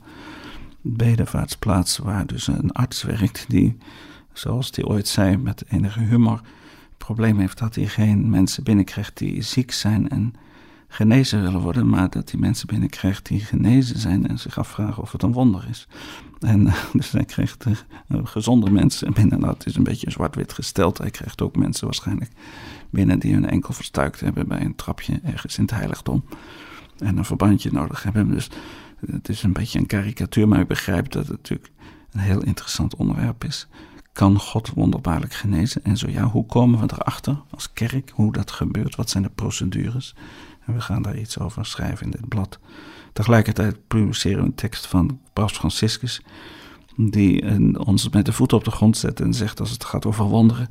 Bedevaartsplaats, 0.80 1.98
waar 1.98 2.26
dus 2.26 2.46
een 2.46 2.72
arts 2.72 3.02
werkt 3.02 3.44
die, 3.48 3.76
zoals 4.32 4.70
hij 4.74 4.84
ooit 4.84 5.08
zei, 5.08 5.36
met 5.36 5.64
enige 5.68 6.00
humor, 6.00 6.40
probleem 6.96 7.38
heeft 7.38 7.58
dat 7.58 7.74
hij 7.74 7.86
geen 7.86 8.30
mensen 8.30 8.64
binnenkrijgt 8.64 9.18
die 9.18 9.42
ziek 9.42 9.70
zijn 9.70 10.08
en 10.08 10.34
genezen 10.94 11.42
willen 11.42 11.60
worden, 11.60 11.88
maar 11.88 12.10
dat 12.10 12.30
hij 12.30 12.40
mensen 12.40 12.66
binnenkrijgt 12.66 13.26
die 13.26 13.40
genezen 13.40 13.98
zijn 13.98 14.26
en 14.26 14.38
zich 14.38 14.58
afvragen 14.58 15.02
of 15.02 15.12
het 15.12 15.22
een 15.22 15.32
wonder 15.32 15.66
is. 15.68 15.88
En 16.40 16.72
dus 16.92 17.10
hij 17.10 17.24
krijgt 17.24 17.66
uh, 17.66 17.74
gezonde 18.24 18.70
mensen 18.70 19.12
binnen. 19.12 19.40
Nou, 19.40 19.52
het 19.52 19.66
is 19.66 19.76
een 19.76 19.82
beetje 19.82 20.10
zwart-wit 20.10 20.52
gesteld. 20.52 20.98
Hij 20.98 21.10
krijgt 21.10 21.42
ook 21.42 21.56
mensen 21.56 21.84
waarschijnlijk 21.84 22.30
binnen 22.90 23.18
die 23.18 23.32
hun 23.32 23.48
enkel 23.48 23.74
verstuikt 23.74 24.20
hebben 24.20 24.48
bij 24.48 24.60
een 24.60 24.74
trapje 24.74 25.20
ergens 25.24 25.58
in 25.58 25.62
het 25.62 25.74
heiligdom. 25.74 26.24
En 26.98 27.16
een 27.16 27.24
verbandje 27.24 27.72
nodig 27.72 28.02
hebben. 28.02 28.30
Dus 28.30 28.48
het 29.06 29.28
is 29.28 29.42
een 29.42 29.52
beetje 29.52 29.78
een 29.78 29.86
karikatuur, 29.86 30.48
maar 30.48 30.60
ik 30.60 30.68
begrijp 30.68 31.10
dat 31.10 31.26
het 31.26 31.36
natuurlijk 31.36 31.70
een 32.12 32.20
heel 32.20 32.42
interessant 32.42 32.96
onderwerp 32.96 33.44
is. 33.44 33.68
Kan 34.12 34.38
God 34.38 34.68
wonderbaarlijk 34.74 35.32
genezen? 35.32 35.84
En 35.84 35.96
zo 35.96 36.10
ja, 36.10 36.24
hoe 36.24 36.46
komen 36.46 36.80
we 36.80 36.88
erachter 36.92 37.42
als 37.50 37.72
kerk 37.72 38.10
hoe 38.14 38.32
dat 38.32 38.50
gebeurt? 38.50 38.96
Wat 38.96 39.10
zijn 39.10 39.22
de 39.22 39.30
procedures? 39.34 40.14
En 40.66 40.74
we 40.74 40.80
gaan 40.80 41.02
daar 41.02 41.18
iets 41.18 41.38
over 41.38 41.66
schrijven 41.66 42.04
in 42.04 42.10
dit 42.10 42.28
blad. 42.28 42.58
Tegelijkertijd 43.12 43.86
publiceren 43.88 44.38
we 44.38 44.44
een 44.44 44.54
tekst 44.54 44.86
van 44.86 45.20
Paus 45.32 45.52
Franciscus, 45.52 46.22
die 46.96 47.78
ons 47.86 48.08
met 48.08 48.24
de 48.24 48.32
voet 48.32 48.52
op 48.52 48.64
de 48.64 48.70
grond 48.70 48.96
zet 48.96 49.20
en 49.20 49.34
zegt 49.34 49.60
als 49.60 49.70
het 49.70 49.84
gaat 49.84 50.06
over 50.06 50.24
wonderen, 50.24 50.68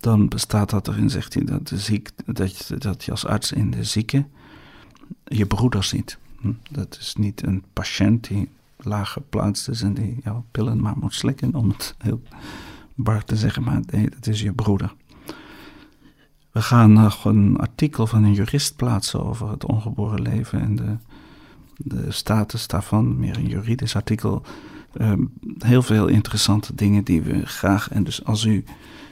dan 0.00 0.28
bestaat 0.28 0.70
dat 0.70 0.88
erin, 0.88 1.10
zegt 1.10 1.34
hij, 1.34 1.44
dat, 1.44 1.68
de 1.68 2.02
dat, 2.26 2.56
je, 2.56 2.76
dat 2.76 3.04
je 3.04 3.10
als 3.10 3.26
arts 3.26 3.52
in 3.52 3.70
de 3.70 3.84
zieke 3.84 4.26
je 5.24 5.46
broeder 5.46 5.84
ziet. 5.84 6.18
Hm? 6.40 6.52
Dat 6.70 6.96
is 7.00 7.14
niet 7.14 7.46
een 7.46 7.64
patiënt 7.72 8.28
die 8.28 8.48
laag 8.76 9.12
geplaatst 9.12 9.68
is 9.68 9.82
en 9.82 9.94
die 9.94 10.18
jouw 10.24 10.44
pillen 10.50 10.80
maar 10.80 10.98
moet 10.98 11.14
slikken, 11.14 11.54
om 11.54 11.68
het 11.68 11.94
heel 11.98 12.22
bar 12.94 13.24
te 13.24 13.36
zeggen, 13.36 13.62
maar 13.62 13.80
nee, 13.86 14.10
dat 14.10 14.26
is 14.26 14.42
je 14.42 14.52
broeder. 14.52 14.94
We 16.56 16.62
gaan 16.62 16.92
nog 16.92 17.24
een 17.24 17.56
artikel 17.56 18.06
van 18.06 18.24
een 18.24 18.32
jurist 18.32 18.76
plaatsen 18.76 19.24
over 19.24 19.50
het 19.50 19.64
ongeboren 19.64 20.22
leven 20.22 20.60
en 20.60 20.76
de, 20.76 20.96
de 21.76 22.12
status 22.12 22.66
daarvan. 22.66 23.18
Meer 23.18 23.36
een 23.36 23.48
juridisch 23.48 23.96
artikel. 23.96 24.42
Ehm, 24.92 25.20
heel 25.58 25.82
veel 25.82 26.06
interessante 26.06 26.74
dingen 26.74 27.04
die 27.04 27.22
we 27.22 27.46
graag. 27.46 27.90
En 27.90 28.04
dus 28.04 28.24
als 28.24 28.44
u 28.44 28.64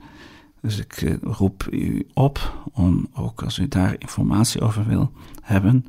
Dus 0.60 0.78
ik 0.78 1.18
roep 1.22 1.66
u 1.70 2.06
op 2.14 2.64
om 2.72 3.08
ook 3.12 3.42
als 3.42 3.58
u 3.58 3.68
daar 3.68 3.94
informatie 3.98 4.60
over 4.60 4.86
wil 4.86 5.12
hebben. 5.42 5.86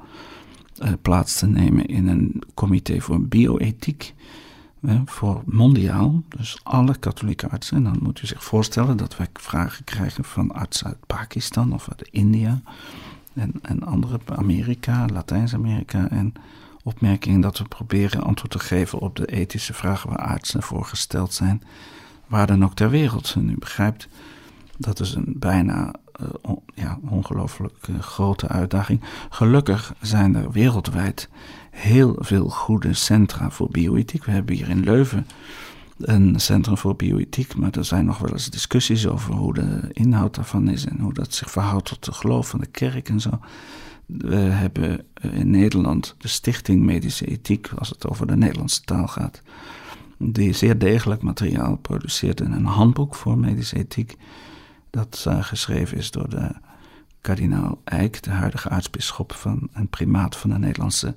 uh, 0.82 0.92
plaats 1.02 1.38
te 1.38 1.46
nemen 1.46 1.86
in 1.86 2.08
een 2.08 2.42
comité 2.54 3.00
voor 3.00 3.20
bioethiek 3.20 4.14
voor 5.04 5.42
mondiaal, 5.46 6.22
dus 6.28 6.60
alle 6.62 6.96
katholieke 6.98 7.48
artsen. 7.48 7.76
En 7.76 7.84
dan 7.84 7.98
moet 8.02 8.22
u 8.22 8.26
zich 8.26 8.44
voorstellen 8.44 8.96
dat 8.96 9.16
wij 9.16 9.26
vragen 9.32 9.84
krijgen 9.84 10.24
van 10.24 10.52
artsen 10.52 10.86
uit 10.86 11.06
Pakistan 11.06 11.72
of 11.72 11.88
uit 11.88 12.08
India 12.10 12.62
en, 13.34 13.52
en 13.62 13.82
andere, 13.82 14.18
Amerika, 14.34 15.06
Latijns-Amerika. 15.12 16.08
En 16.10 16.32
opmerkingen 16.82 17.40
dat 17.40 17.58
we 17.58 17.64
proberen 17.64 18.22
antwoord 18.22 18.50
te 18.50 18.58
geven 18.58 18.98
op 18.98 19.16
de 19.16 19.26
ethische 19.26 19.74
vragen 19.74 20.10
waar 20.10 20.18
artsen 20.18 20.62
voor 20.62 20.84
gesteld 20.84 21.32
zijn, 21.32 21.62
waar 22.26 22.46
dan 22.46 22.64
ook 22.64 22.74
ter 22.74 22.90
wereld. 22.90 23.32
En 23.36 23.48
u 23.48 23.58
begrijpt, 23.58 24.08
dat 24.78 25.00
is 25.00 25.14
een 25.14 25.34
bijna 25.36 25.92
on, 26.40 26.60
ja, 26.74 26.98
ongelooflijk 27.08 27.86
uh, 27.90 27.98
grote 28.00 28.48
uitdaging. 28.48 29.00
Gelukkig 29.30 29.94
zijn 30.00 30.34
er 30.34 30.50
wereldwijd 30.50 31.28
heel 31.70 32.16
veel 32.18 32.48
goede 32.48 32.94
centra 32.94 33.50
voor 33.50 33.68
bioethiek. 33.70 34.24
We 34.24 34.30
hebben 34.30 34.54
hier 34.54 34.68
in 34.68 34.84
Leuven 34.84 35.26
een 35.98 36.40
centrum 36.40 36.78
voor 36.78 36.96
bioethiek, 36.96 37.56
maar 37.56 37.70
er 37.70 37.84
zijn 37.84 38.04
nog 38.04 38.18
wel 38.18 38.32
eens 38.32 38.50
discussies 38.50 39.06
over 39.06 39.34
hoe 39.34 39.54
de 39.54 39.80
inhoud 39.92 40.34
daarvan 40.34 40.68
is 40.68 40.86
en 40.86 41.00
hoe 41.00 41.12
dat 41.12 41.34
zich 41.34 41.50
verhoudt 41.50 41.88
tot 41.88 42.04
de 42.04 42.12
geloof 42.12 42.48
van 42.48 42.60
de 42.60 42.66
kerk 42.66 43.08
en 43.08 43.20
zo. 43.20 43.30
We 44.06 44.36
hebben 44.36 45.04
in 45.20 45.50
Nederland 45.50 46.14
de 46.18 46.28
Stichting 46.28 46.82
Medische 46.82 47.26
Ethiek, 47.26 47.70
als 47.78 47.88
het 47.88 48.08
over 48.08 48.26
de 48.26 48.36
Nederlandse 48.36 48.82
taal 48.82 49.06
gaat, 49.06 49.42
die 50.18 50.52
zeer 50.52 50.78
degelijk 50.78 51.22
materiaal 51.22 51.76
produceert 51.76 52.40
in 52.40 52.52
een 52.52 52.64
handboek 52.64 53.14
voor 53.14 53.38
medische 53.38 53.76
ethiek, 53.76 54.16
dat 54.90 55.24
uh, 55.28 55.42
geschreven 55.42 55.96
is 55.96 56.10
door 56.10 56.30
de 56.30 56.50
kardinaal 57.20 57.80
Eijk, 57.84 58.22
de 58.22 58.30
huidige 58.30 58.68
aartsbisschop 58.68 59.32
van 59.32 59.68
en 59.72 59.88
primaat 59.88 60.36
van 60.36 60.50
de 60.50 60.58
Nederlandse 60.58 61.14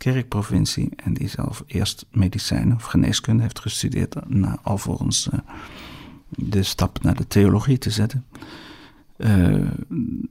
kerkprovincie 0.00 0.88
en 0.96 1.14
die 1.14 1.28
zelf 1.28 1.62
eerst 1.66 2.06
medicijn 2.10 2.74
of 2.74 2.84
geneeskunde 2.84 3.42
heeft 3.42 3.60
gestudeerd, 3.60 4.28
na 4.28 4.58
alvorens 4.62 5.28
uh, 5.32 5.38
de 6.28 6.62
stap 6.62 7.02
naar 7.02 7.16
de 7.16 7.26
theologie 7.26 7.78
te 7.78 7.90
zetten. 7.90 8.24
Uh, 9.16 9.68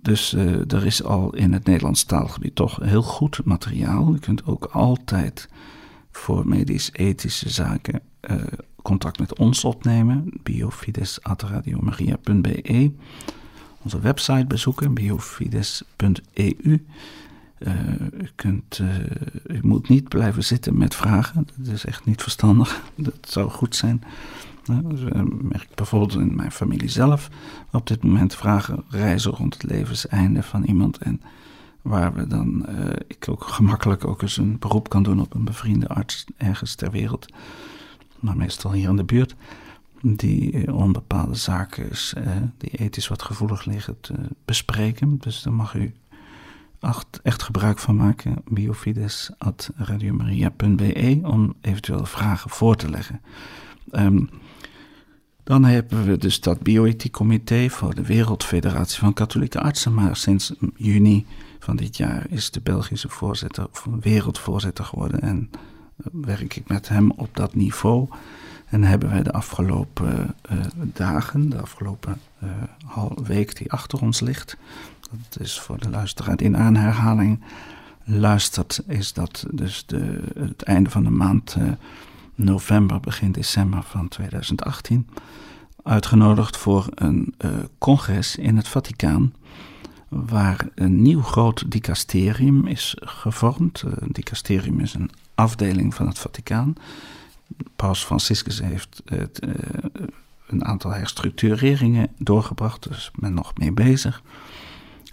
dus 0.02 0.34
uh, 0.34 0.74
er 0.74 0.86
is 0.86 1.04
al 1.04 1.36
in 1.36 1.54
het 1.54 1.66
Nederlands 1.66 2.04
taalgebied 2.04 2.56
toch 2.56 2.80
heel 2.82 3.02
goed 3.02 3.46
materiaal. 3.46 4.14
Je 4.14 4.20
kunt 4.20 4.46
ook 4.46 4.66
altijd 4.66 5.50
voor 6.12 6.48
medisch-ethische 6.48 7.50
zaken 7.50 8.02
contact 8.82 9.20
met 9.20 9.38
ons 9.38 9.64
opnemen. 9.64 10.32
biofides.radiomaria.be 10.44 12.92
Onze 13.82 14.00
website 14.00 14.46
bezoeken, 14.46 14.94
biofides.eu 14.94 16.86
uh, 17.60 17.74
u, 18.00 18.30
kunt, 18.36 18.80
uh, 18.80 18.96
u 19.48 19.60
moet 19.62 19.90
niet 19.90 20.08
blijven 20.08 20.44
zitten 20.44 20.78
met 20.78 20.96
vragen. 20.96 21.48
Dat 21.56 21.74
is 21.74 21.86
echt 21.86 22.06
niet 22.06 22.22
verstandig. 22.22 22.82
Dat 22.96 23.18
zou 23.22 23.50
goed 23.50 23.76
zijn. 23.76 24.04
Uh, 24.70 24.78
dus, 24.84 25.02
merk 25.42 25.62
ik 25.62 25.76
bijvoorbeeld 25.76 26.14
in 26.14 26.36
mijn 26.36 26.52
familie 26.52 26.90
zelf. 26.90 27.30
Op 27.72 27.88
dit 27.88 28.04
moment 28.04 28.36
vragen 28.36 28.84
reizen 28.90 29.32
rond 29.32 29.54
het 29.54 29.64
levenseinde 29.64 30.44
van 30.44 30.64
iemand. 30.64 30.98
En 30.98 31.22
waar 31.82 32.14
we 32.14 32.28
dan, 32.28 32.66
ik 33.08 33.28
ook 33.30 33.44
gemakkelijk 33.44 34.06
ook 34.06 34.22
eens 34.22 34.38
een 34.38 34.60
beroep 34.60 34.90
kan 34.90 35.04
doen 35.04 35.22
op 35.22 35.34
een 35.34 35.44
bevriende 35.44 35.88
arts 35.88 36.26
ergens 36.38 36.76
ter 36.76 36.92
wereld. 36.92 37.26
Maar 38.20 38.38
meestal 38.38 38.72
hier 38.72 38.90
in 38.90 38.96
de 38.96 39.04
buurt. 39.04 39.36
Die 40.02 40.74
onbepaalde 40.74 41.36
zaken 41.36 41.90
die 42.58 42.72
ethisch 42.72 43.08
wat 43.08 43.22
gevoelig 43.22 43.66
liggen 43.66 43.98
te 44.02 44.14
bespreken. 44.46 45.18
Dus 45.20 45.42
dan 45.42 45.54
mag 45.54 45.74
u 45.74 45.94
echt, 47.24 47.44
gebruik 47.44 47.80
van 47.80 47.96
maken. 47.96 48.36
biofides.radiomaria.be 48.46 51.20
om 51.24 51.56
eventueel 51.62 52.06
vragen 52.06 52.50
voor 52.50 52.76
te 52.76 52.90
leggen. 52.90 53.22
Um, 53.92 54.30
dan 55.44 55.64
hebben 55.64 56.06
we 56.06 56.18
dus 56.18 56.40
dat 56.40 56.62
bioethiekcomité 56.62 57.70
voor 57.70 57.96
de 57.96 58.06
Wereldfederatie 58.06 59.00
van 59.00 59.14
Katholieke 59.14 59.62
Artsen. 59.62 59.94
Maar 59.94 60.16
sinds 60.16 60.54
juni 60.76 61.26
van 61.60 61.76
dit 61.76 61.98
jaar 61.98 62.26
is 62.30 62.52
de 62.52 62.62
Belgische 62.62 63.10
voorzitter, 63.10 63.68
wereldvoorzitter 64.00 64.86
geworden. 64.86 65.22
En 65.22 65.50
uh, 65.52 65.58
werk 66.12 66.56
ik 66.56 66.68
met 66.68 66.90
hem 66.90 67.12
op 67.12 67.36
dat 67.36 67.56
niveau. 67.56 68.08
En 68.70 68.84
hebben 68.84 69.10
wij 69.10 69.24
de 69.24 69.32
afgelopen 69.32 70.36
uh, 70.52 70.60
dagen, 70.76 71.50
de 71.50 71.62
afgelopen 71.62 72.22
uh, 72.44 73.04
week 73.24 73.58
die 73.58 73.72
achter 73.72 74.02
ons 74.02 74.20
ligt, 74.20 74.58
dat 75.00 75.42
is 75.42 75.60
voor 75.60 75.80
de 75.80 75.90
luisteraar 75.90 76.42
in 76.42 76.58
aanherhaling 76.58 77.44
luistert, 78.04 78.84
is 78.88 79.14
dat 79.14 79.46
dus 79.52 79.86
de, 79.86 80.24
het 80.40 80.62
einde 80.62 80.90
van 80.90 81.04
de 81.04 81.10
maand 81.10 81.56
uh, 81.60 81.72
november, 82.36 83.00
begin 83.00 83.32
december 83.32 83.84
van 83.84 84.08
2018, 84.08 85.08
uitgenodigd 85.84 86.58
voor 86.58 86.88
een 86.96 87.36
congres 87.78 88.36
in 88.36 88.58
het 88.58 88.68
Vaticaan, 88.68 89.34
waar 90.10 90.68
een 90.76 91.02
nieuw 91.02 91.22
groot 91.22 91.72
dicasterium 91.72 92.68
is 92.68 92.96
gevormd. 93.00 93.82
Een 93.82 94.12
dicasterium 94.12 94.80
is 94.80 94.94
een 94.94 95.10
afdeling 95.36 95.94
van 95.94 96.08
het 96.08 96.20
Vaticaan. 96.20 96.76
Paus 97.76 98.04
Franciscus 98.04 98.62
heeft 98.62 99.02
het, 99.06 99.40
een 100.48 100.66
aantal 100.66 100.92
herstructureringen 100.92 102.08
doorgebracht, 102.18 102.88
dus 102.90 103.12
men 103.16 103.34
nog 103.34 103.58
mee 103.58 103.72
bezig. 103.72 104.22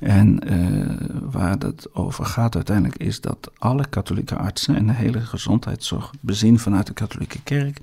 En 0.01 0.53
uh, 0.53 0.97
waar 1.30 1.59
het 1.59 1.95
over 1.95 2.24
gaat 2.24 2.55
uiteindelijk 2.55 2.97
is 2.97 3.20
dat 3.20 3.51
alle 3.59 3.89
katholieke 3.89 4.37
artsen 4.37 4.76
en 4.76 4.87
de 4.87 4.93
hele 4.93 5.20
gezondheidszorg 5.20 6.11
bezien 6.20 6.59
vanuit 6.59 6.87
de 6.87 6.93
katholieke 6.93 7.43
kerk 7.43 7.80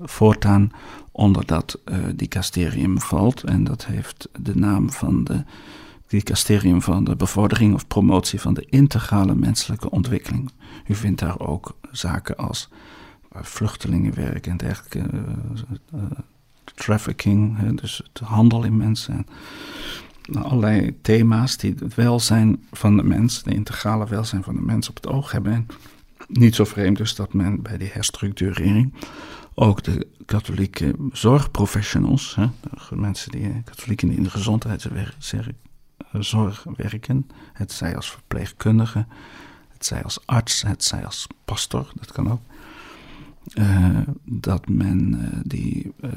voortaan 0.00 0.70
onder 1.12 1.46
dat 1.46 1.78
uh, 1.84 1.98
dicasterium 2.14 3.00
valt. 3.00 3.42
En 3.42 3.64
dat 3.64 3.86
heeft 3.86 4.28
de 4.40 4.56
naam 4.56 4.90
van 4.90 5.24
de 5.24 5.44
dicasterium 6.06 6.82
van 6.82 7.04
de 7.04 7.16
bevordering 7.16 7.74
of 7.74 7.86
promotie 7.86 8.40
van 8.40 8.54
de 8.54 8.66
integrale 8.68 9.34
menselijke 9.34 9.90
ontwikkeling. 9.90 10.50
U 10.86 10.94
vindt 10.94 11.20
daar 11.20 11.40
ook 11.40 11.76
zaken 11.90 12.36
als 12.36 12.68
vluchtelingenwerk 13.44 14.46
en 14.46 14.56
dergelijke, 14.56 15.06
uh, 15.94 16.00
trafficking, 16.74 17.70
dus 17.80 18.02
het 18.12 18.18
handel 18.18 18.64
in 18.64 18.76
mensen. 18.76 19.26
allerlei 20.32 20.98
thema's 21.02 21.56
die 21.56 21.74
het 21.78 21.94
welzijn 21.94 22.64
van 22.72 22.96
de 22.96 23.02
mens, 23.02 23.42
de 23.42 23.54
integrale 23.54 24.06
welzijn 24.06 24.42
van 24.42 24.54
de 24.54 24.62
mens 24.62 24.88
op 24.88 24.94
het 24.94 25.06
oog 25.06 25.32
hebben. 25.32 25.52
En 25.52 25.66
niet 26.28 26.54
zo 26.54 26.64
vreemd 26.64 26.96
dus 26.96 27.14
dat 27.14 27.32
men 27.32 27.62
bij 27.62 27.78
die 27.78 27.90
herstructurering 27.92 28.94
ook 29.54 29.82
de 29.82 30.06
katholieke 30.24 30.94
zorgprofessionals, 31.12 32.34
hè, 32.34 32.46
mensen 32.90 33.30
die 33.30 33.62
katholieken 33.62 34.10
in 34.10 34.22
de 34.22 34.30
gezondheidszorg 34.30 36.64
werken, 36.76 37.26
het 37.52 37.72
zij 37.72 37.96
als 37.96 38.10
verpleegkundige, 38.10 39.06
het 39.68 39.86
zij 39.86 40.02
als 40.02 40.18
arts, 40.24 40.62
het 40.62 40.84
zij 40.84 41.04
als 41.04 41.26
pastor, 41.44 41.90
dat 41.94 42.12
kan 42.12 42.30
ook, 42.30 42.40
uh, 43.54 43.98
dat 44.24 44.68
men 44.68 45.14
uh, 45.14 45.40
die 45.42 45.92
uh, 46.00 46.10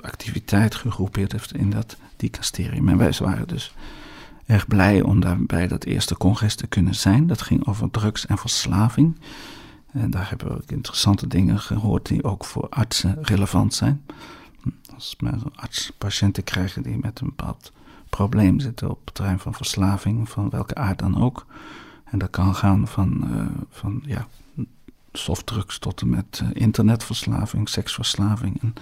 activiteit 0.00 0.74
gegroepeerd 0.74 1.32
heeft 1.32 1.54
in 1.54 1.70
dat 1.70 1.96
dicasterium. 2.16 2.88
En 2.88 2.98
wij 2.98 3.12
waren 3.18 3.48
dus 3.48 3.74
erg 4.46 4.66
blij 4.66 5.02
om 5.02 5.20
daar 5.20 5.42
bij 5.42 5.68
dat 5.68 5.84
eerste 5.84 6.16
congres 6.16 6.54
te 6.54 6.66
kunnen 6.66 6.94
zijn. 6.94 7.26
Dat 7.26 7.42
ging 7.42 7.66
over 7.66 7.90
drugs 7.90 8.26
en 8.26 8.38
verslaving. 8.38 9.18
En 9.92 10.10
daar 10.10 10.28
hebben 10.28 10.48
we 10.48 10.54
ook 10.54 10.70
interessante 10.70 11.26
dingen 11.26 11.58
gehoord 11.58 12.06
die 12.06 12.24
ook 12.24 12.44
voor 12.44 12.68
artsen 12.68 13.18
relevant 13.22 13.74
zijn. 13.74 14.04
Als 14.94 15.14
we 15.18 15.30
arts 15.54 15.92
patiënten 15.98 16.44
krijgen 16.44 16.82
die 16.82 16.98
met 17.00 17.20
een 17.20 17.26
bepaald 17.26 17.72
probleem 18.08 18.60
zitten 18.60 18.90
op 18.90 19.04
het 19.04 19.14
terrein 19.14 19.38
van 19.38 19.54
verslaving, 19.54 20.28
van 20.28 20.50
welke 20.50 20.74
aard 20.74 20.98
dan 20.98 21.22
ook. 21.22 21.46
En 22.04 22.18
dat 22.18 22.30
kan 22.30 22.54
gaan 22.54 22.88
van, 22.88 23.28
van 23.70 24.02
ja, 24.06 24.26
softdrugs 25.18 25.78
tot 25.78 26.00
en 26.00 26.10
met 26.10 26.40
uh, 26.42 26.48
internetverslaving, 26.52 27.68
seksverslaving 27.68 28.62
en 28.62 28.74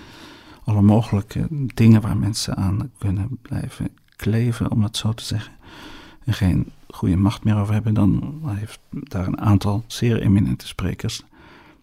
alle 0.64 0.82
mogelijke 0.82 1.46
dingen 1.74 2.00
waar 2.00 2.16
mensen 2.16 2.56
aan 2.56 2.90
kunnen 2.98 3.38
blijven 3.42 3.88
kleven, 4.16 4.70
om 4.70 4.82
het 4.82 4.96
zo 4.96 5.12
te 5.12 5.24
zeggen. 5.24 5.52
En 6.24 6.34
geen 6.34 6.72
goede 6.88 7.16
macht 7.16 7.44
meer 7.44 7.56
over 7.56 7.74
hebben, 7.74 7.94
dan 7.94 8.40
heeft 8.46 8.78
daar 8.90 9.26
een 9.26 9.40
aantal 9.40 9.84
zeer 9.86 10.20
eminente 10.20 10.66
sprekers 10.66 11.22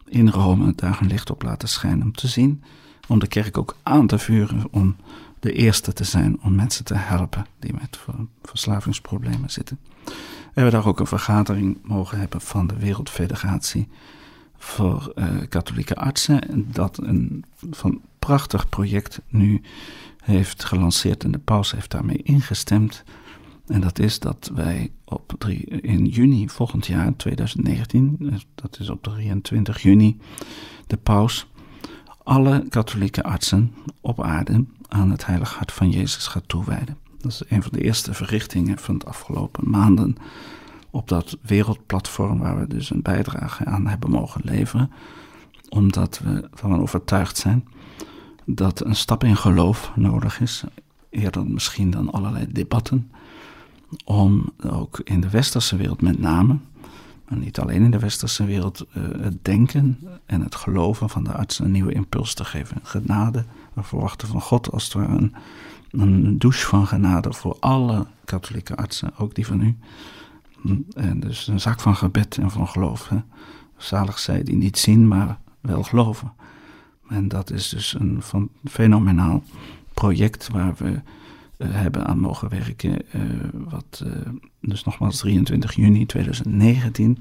in 0.06 0.30
Rome 0.30 0.74
daar 0.76 0.98
een 1.02 1.08
licht 1.08 1.30
op 1.30 1.44
laten 1.44 1.68
schijnen 1.68 2.06
om 2.06 2.12
te 2.12 2.28
zien, 2.28 2.64
om 3.08 3.20
de 3.20 3.28
kerk 3.28 3.58
ook 3.58 3.78
aan 3.84 4.08
te 4.08 4.18
vuren 4.18 4.68
om 4.72 4.96
de 5.40 5.52
eerste 5.52 5.94
te 5.94 6.04
zijn 6.04 6.42
om 6.42 6.56
mensen 6.56 6.86
te 6.86 6.96
helpen 6.96 7.46
die 7.60 7.74
met 7.74 8.00
verslavingsproblemen 8.44 9.50
zitten. 9.50 9.80
We 10.06 10.62
hebben 10.62 10.74
daar 10.74 10.88
ook 10.88 11.00
een 11.00 11.08
vergadering 11.08 11.78
mogen 11.84 12.20
hebben 12.20 12.42
van 12.42 12.68
de 12.68 12.78
Wereldfederatie 12.78 13.88
voor 14.64 15.14
uh, 15.16 15.26
katholieke 15.50 15.96
artsen, 15.96 16.68
dat 16.72 16.98
een 17.04 17.44
van 17.72 18.02
prachtig 18.20 18.70
project 18.70 19.22
nu 19.28 19.62
heeft 20.24 20.64
gelanceerd 20.64 21.24
en 21.24 21.32
de 21.32 21.40
paus 21.40 21.72
heeft 21.72 21.92
daarmee 21.92 22.22
ingestemd. 22.24 23.04
En 23.68 23.82
dat 23.82 24.00
is 24.00 24.20
dat 24.20 24.52
wij 24.56 24.92
op 25.06 25.34
3, 25.38 25.66
in 25.66 26.06
juni 26.06 26.50
volgend 26.50 26.88
jaar, 26.88 27.16
2019, 27.16 28.16
dus 28.20 28.46
dat 28.56 28.80
is 28.80 28.90
op 28.90 29.04
23 29.04 29.82
juni, 29.82 30.18
de 30.88 30.98
paus 30.98 31.48
alle 32.24 32.66
katholieke 32.70 33.24
artsen 33.24 33.74
op 34.02 34.22
aarde 34.22 34.66
aan 34.88 35.12
het 35.12 35.26
heilig 35.26 35.54
hart 35.54 35.72
van 35.72 35.90
Jezus 35.90 36.28
gaat 36.28 36.48
toewijden. 36.48 36.98
Dat 37.18 37.32
is 37.32 37.42
een 37.48 37.62
van 37.62 37.72
de 37.72 37.82
eerste 37.82 38.14
verrichtingen 38.14 38.78
van 38.78 38.98
de 38.98 39.06
afgelopen 39.06 39.70
maanden 39.70 40.18
op 40.94 41.08
dat 41.08 41.38
wereldplatform 41.42 42.40
waar 42.40 42.60
we 42.60 42.68
dus 42.68 42.90
een 42.90 43.02
bijdrage 43.02 43.66
aan 43.66 43.88
hebben 43.88 44.10
mogen 44.10 44.42
leveren, 44.44 44.92
omdat 45.70 46.20
we 46.24 46.50
van 46.54 46.82
overtuigd 46.82 47.38
zijn 47.38 47.68
dat 48.46 48.86
een 48.86 48.96
stap 48.96 49.24
in 49.24 49.38
geloof 49.38 49.92
nodig 49.96 50.40
is, 50.40 50.64
eerder 51.10 51.46
misschien 51.46 51.92
dan 51.92 52.12
allerlei 52.12 52.48
debatten, 52.52 53.12
om 54.06 54.54
ook 54.66 55.00
in 55.04 55.22
de 55.22 55.30
westerse 55.30 55.76
wereld 55.76 56.02
met 56.02 56.20
name, 56.20 56.58
maar 57.28 57.38
niet 57.38 57.60
alleen 57.60 57.84
in 57.84 57.92
de 57.92 58.00
westerse 58.00 58.46
wereld, 58.46 58.86
uh, 58.98 59.04
het 59.22 59.46
denken 59.46 60.00
en 60.26 60.42
het 60.42 60.56
geloven 60.56 61.10
van 61.10 61.24
de 61.24 61.34
artsen 61.34 61.66
een 61.66 61.72
nieuwe 61.72 61.94
impuls 61.94 62.34
te 62.34 62.46
geven. 62.46 62.80
Genade, 62.84 63.46
we 63.74 63.84
verwachten 63.84 64.28
van 64.28 64.42
God 64.42 64.72
als 64.72 64.84
het 64.84 64.94
ware 64.94 65.18
een, 65.18 65.34
een 65.92 66.38
douche 66.40 66.66
van 66.68 66.88
genade 66.88 67.34
voor 67.34 67.58
alle 67.60 68.06
katholieke 68.26 68.76
artsen, 68.76 69.12
ook 69.18 69.36
die 69.36 69.46
van 69.46 69.62
u. 69.62 69.78
En 70.94 71.20
dus 71.20 71.48
een 71.48 71.60
zaak 71.60 71.80
van 71.80 71.96
gebed 71.96 72.38
en 72.38 72.52
van 72.52 72.68
geloof. 72.68 73.10
Hè. 73.10 73.18
Zalig 73.78 74.20
zij 74.20 74.44
die 74.44 74.56
niet 74.56 74.78
zien, 74.78 75.08
maar 75.08 75.38
wel 75.62 75.84
geloven. 75.84 76.34
En 77.10 77.28
dat 77.28 77.52
is 77.52 77.70
dus 77.70 77.96
een 78.00 78.22
van, 78.22 78.50
fenomenaal 78.66 79.44
project 79.94 80.50
waar 80.52 80.74
we 80.78 80.90
uh, 80.92 81.02
hebben 81.58 82.06
aan 82.06 82.20
mogen 82.20 82.50
werken. 82.50 83.02
Uh, 83.16 83.22
wat, 83.54 84.04
uh, 84.06 84.12
dus 84.62 84.84
nogmaals 84.84 85.18
23 85.18 85.76
juni 85.76 86.06
2019 86.06 87.18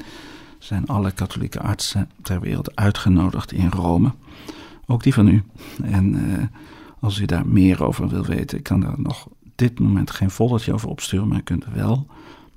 zijn 0.59 0.87
alle 0.87 1.11
katholieke 1.11 1.61
artsen 1.61 2.11
ter 2.23 2.41
wereld 2.41 2.77
uitgenodigd 2.77 3.53
in 3.53 3.69
Rome. 3.69 4.13
Ook 4.87 5.03
die 5.03 5.15
van 5.15 5.29
u. 5.29 5.43
En 5.83 6.51
als 7.01 7.21
u 7.21 7.25
daar 7.25 7.47
meer 7.47 7.85
over 7.85 8.09
wil 8.09 8.25
weten, 8.25 8.59
ik 8.59 8.65
kan 8.65 8.81
daar 8.81 9.01
nog 9.01 9.29
dit 9.55 9.79
moment 9.81 10.11
geen 10.11 10.31
foldertje 10.31 10.73
over 10.73 10.89
opsturen, 10.89 11.29
maar 11.29 11.39
u 11.39 11.43
kunt 11.43 11.65
wel 11.75 12.07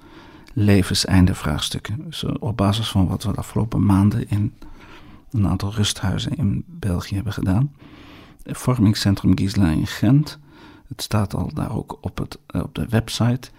levenseinde 0.52 1.34
vraagstukken. 1.34 2.04
Dus 2.04 2.24
op 2.24 2.56
basis 2.56 2.88
van 2.88 3.06
wat 3.06 3.22
we 3.22 3.32
de 3.32 3.38
afgelopen 3.38 3.84
maanden 3.84 4.30
in 4.30 4.54
een 5.30 5.48
aantal 5.48 5.72
rusthuizen 5.72 6.36
in 6.36 6.64
België 6.66 7.14
hebben 7.14 7.32
gedaan 7.32 7.70
vormingscentrum 8.46 9.38
Gisela 9.38 9.68
in 9.68 9.86
Gent. 9.86 10.38
Het 10.88 11.02
staat 11.02 11.34
al 11.34 11.50
daar 11.54 11.76
ook 11.76 11.98
op, 12.00 12.18
het, 12.18 12.38
eh, 12.46 12.62
op 12.62 12.74
de 12.74 12.86
website. 12.88 13.50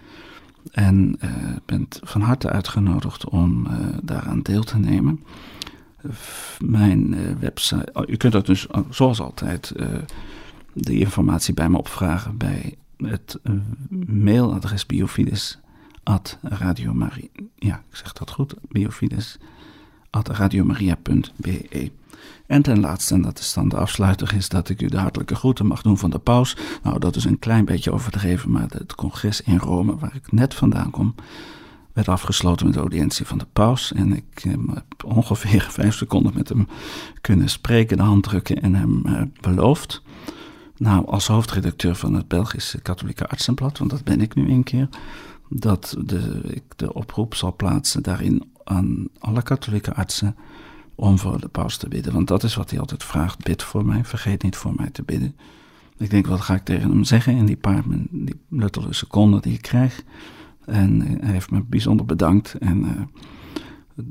En 0.70 1.18
uh, 1.24 1.30
bent 1.64 2.00
van 2.02 2.20
harte 2.20 2.50
uitgenodigd 2.50 3.28
om 3.28 3.66
uh, 3.66 3.72
daaraan 4.02 4.42
deel 4.42 4.62
te 4.62 4.78
nemen. 4.78 5.24
mijn 6.58 7.38
website, 7.38 7.90
oh, 7.92 8.02
u 8.06 8.16
kunt 8.16 8.32
dat 8.32 8.46
dus 8.46 8.66
zoals 8.90 9.20
altijd 9.20 9.72
de 10.72 10.98
informatie 10.98 11.54
bij 11.54 11.68
me 11.68 11.78
opvragen 11.78 12.36
bij 12.36 12.74
het 12.96 13.38
mailadres 14.06 14.86
biofides 14.86 15.58
at. 16.02 16.38
Ja, 17.56 17.82
ik 17.90 17.96
zeg 17.96 18.12
dat 18.12 18.30
goed, 18.30 18.54
biofides 18.68 19.38
at. 20.10 20.30
En 22.46 22.62
ten 22.62 22.80
laatste, 22.80 23.14
en 23.14 23.22
dat 23.22 23.38
is 23.38 23.52
dan 23.52 23.68
de 23.68 23.76
afsluiter, 23.76 24.34
is 24.34 24.48
dat 24.48 24.68
ik 24.68 24.82
u 24.82 24.86
de 24.86 24.98
hartelijke 24.98 25.34
groeten 25.34 25.66
mag 25.66 25.82
doen 25.82 25.98
van 25.98 26.10
de 26.10 26.18
paus. 26.18 26.56
Nou, 26.82 26.98
dat 26.98 27.16
is 27.16 27.24
een 27.24 27.38
klein 27.38 27.64
beetje 27.64 27.92
overdreven, 27.92 28.50
maar 28.50 28.66
het 28.68 28.94
congres 28.94 29.40
in 29.40 29.58
Rome, 29.58 29.96
waar 29.96 30.14
ik 30.14 30.32
net 30.32 30.54
vandaan 30.54 30.90
kom, 30.90 31.14
werd 31.92 32.08
afgesloten 32.08 32.66
met 32.66 32.74
de 32.74 32.80
audiëntie 32.80 33.26
van 33.26 33.38
de 33.38 33.46
paus. 33.52 33.92
En 33.92 34.16
ik 34.16 34.44
eh, 34.44 34.52
heb 34.74 35.04
ongeveer 35.04 35.66
vijf 35.80 35.94
seconden 35.94 36.32
met 36.34 36.48
hem 36.48 36.68
kunnen 37.20 37.48
spreken, 37.48 37.96
de 37.96 38.02
hand 38.02 38.22
drukken 38.22 38.62
en 38.62 38.74
hem 38.74 39.06
eh, 39.06 39.22
beloofd. 39.40 40.02
Nou, 40.76 41.06
als 41.06 41.26
hoofdredacteur 41.26 41.94
van 41.94 42.14
het 42.14 42.28
Belgische 42.28 42.80
Katholieke 42.80 43.28
Artsenblad, 43.28 43.78
want 43.78 43.90
dat 43.90 44.04
ben 44.04 44.20
ik 44.20 44.34
nu 44.34 44.50
een 44.50 44.62
keer, 44.62 44.88
dat 45.48 45.96
de, 46.04 46.40
ik 46.44 46.62
de 46.76 46.92
oproep 46.92 47.34
zal 47.34 47.56
plaatsen 47.56 48.02
daarin 48.02 48.52
aan 48.64 49.08
alle 49.18 49.42
katholieke 49.42 49.94
artsen 49.94 50.36
om 51.00 51.18
voor 51.18 51.40
de 51.40 51.48
paus 51.48 51.76
te 51.76 51.88
bidden. 51.88 52.12
Want 52.12 52.28
dat 52.28 52.42
is 52.42 52.54
wat 52.54 52.70
hij 52.70 52.80
altijd 52.80 53.04
vraagt. 53.04 53.44
Bid 53.44 53.62
voor 53.62 53.84
mij, 53.84 54.04
vergeet 54.04 54.42
niet 54.42 54.56
voor 54.56 54.72
mij 54.76 54.90
te 54.90 55.02
bidden. 55.02 55.36
Ik 55.96 56.10
denk, 56.10 56.26
wat 56.26 56.40
ga 56.40 56.54
ik 56.54 56.64
tegen 56.64 56.90
hem 56.90 57.04
zeggen 57.04 57.36
in 57.36 57.46
die 57.46 57.56
paar 57.56 57.82
die 58.10 58.34
seconden 58.90 59.42
die 59.42 59.52
ik 59.52 59.62
krijg? 59.62 60.02
En 60.64 61.00
hij 61.00 61.32
heeft 61.32 61.50
me 61.50 61.62
bijzonder 61.62 62.06
bedankt. 62.06 62.54
En 62.54 63.08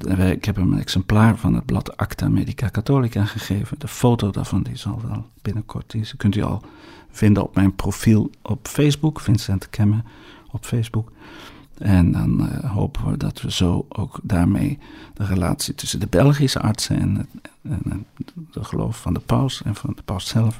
uh, 0.07 0.29
ik 0.29 0.45
heb 0.45 0.55
hem 0.55 0.71
een 0.71 0.79
exemplaar 0.79 1.37
van 1.37 1.53
het 1.53 1.65
blad 1.65 1.97
Acta 1.97 2.29
Medica 2.29 2.69
Catholica 2.69 3.25
gegeven. 3.25 3.79
De 3.79 3.87
foto 3.87 4.31
daarvan 4.31 4.63
die 4.63 4.75
zal 4.75 5.01
wel 5.07 5.25
binnenkort, 5.41 5.91
die 5.91 6.15
kunt 6.17 6.35
u 6.35 6.41
al 6.41 6.61
vinden 7.09 7.43
op 7.43 7.55
mijn 7.55 7.75
profiel 7.75 8.29
op 8.41 8.67
Facebook, 8.67 9.19
Vincent 9.19 9.69
Kemme 9.69 10.03
op 10.51 10.65
Facebook. 10.65 11.11
En 11.77 12.11
dan 12.11 12.41
uh, 12.41 12.73
hopen 12.73 13.11
we 13.11 13.17
dat 13.17 13.41
we 13.41 13.51
zo 13.51 13.85
ook 13.89 14.19
daarmee 14.23 14.79
de 15.13 15.25
relatie 15.25 15.75
tussen 15.75 15.99
de 15.99 16.07
Belgische 16.07 16.59
artsen 16.59 16.99
en, 16.99 17.27
en, 17.61 18.05
de 18.51 18.63
geloof 18.63 19.01
van 19.01 19.13
de 19.13 19.19
paus 19.19 19.61
en 19.63 19.75
van 19.75 19.93
de 19.95 20.01
paus 20.01 20.27
zelf 20.27 20.59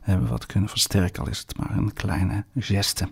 hebben 0.00 0.28
wat 0.28 0.46
kunnen 0.46 0.68
versterken, 0.68 1.22
al 1.22 1.28
is 1.28 1.38
het 1.38 1.56
maar 1.56 1.76
een 1.76 1.92
kleine 1.92 2.44
geste. 2.58 3.08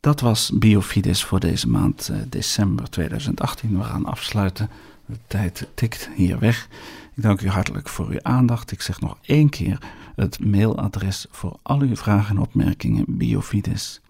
Dat 0.00 0.20
was 0.20 0.50
Biofides 0.54 1.24
voor 1.24 1.40
deze 1.40 1.68
maand 1.68 2.08
uh, 2.12 2.18
december 2.28 2.90
2018. 2.90 3.78
We 3.78 3.84
gaan 3.84 4.04
afsluiten. 4.04 4.70
De 5.06 5.18
tijd 5.26 5.68
tikt 5.74 6.10
hier 6.14 6.38
weg. 6.38 6.68
Ik 7.16 7.22
dank 7.22 7.40
u 7.40 7.48
hartelijk 7.48 7.88
voor 7.88 8.08
uw 8.08 8.22
aandacht. 8.22 8.70
Ik 8.70 8.80
zeg 8.80 9.00
nog 9.00 9.18
één 9.20 9.48
keer 9.48 9.78
het 10.16 10.44
mailadres 10.44 11.26
voor 11.30 11.58
al 11.62 11.80
uw 11.80 11.96
vragen 11.96 12.36
en 12.36 12.42
opmerkingen: 12.42 13.04
biofides 13.08 14.00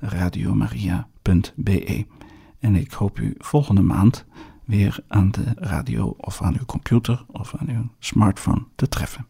radiomaria.be. 0.00 2.06
En 2.58 2.76
ik 2.76 2.92
hoop 2.92 3.18
u 3.18 3.34
volgende 3.38 3.82
maand 3.82 4.24
weer 4.64 4.98
aan 5.08 5.30
de 5.30 5.44
radio 5.54 6.14
of 6.16 6.42
aan 6.42 6.56
uw 6.58 6.64
computer 6.64 7.24
of 7.26 7.54
aan 7.56 7.68
uw 7.68 7.88
smartphone 7.98 8.64
te 8.74 8.88
treffen. 8.88 9.29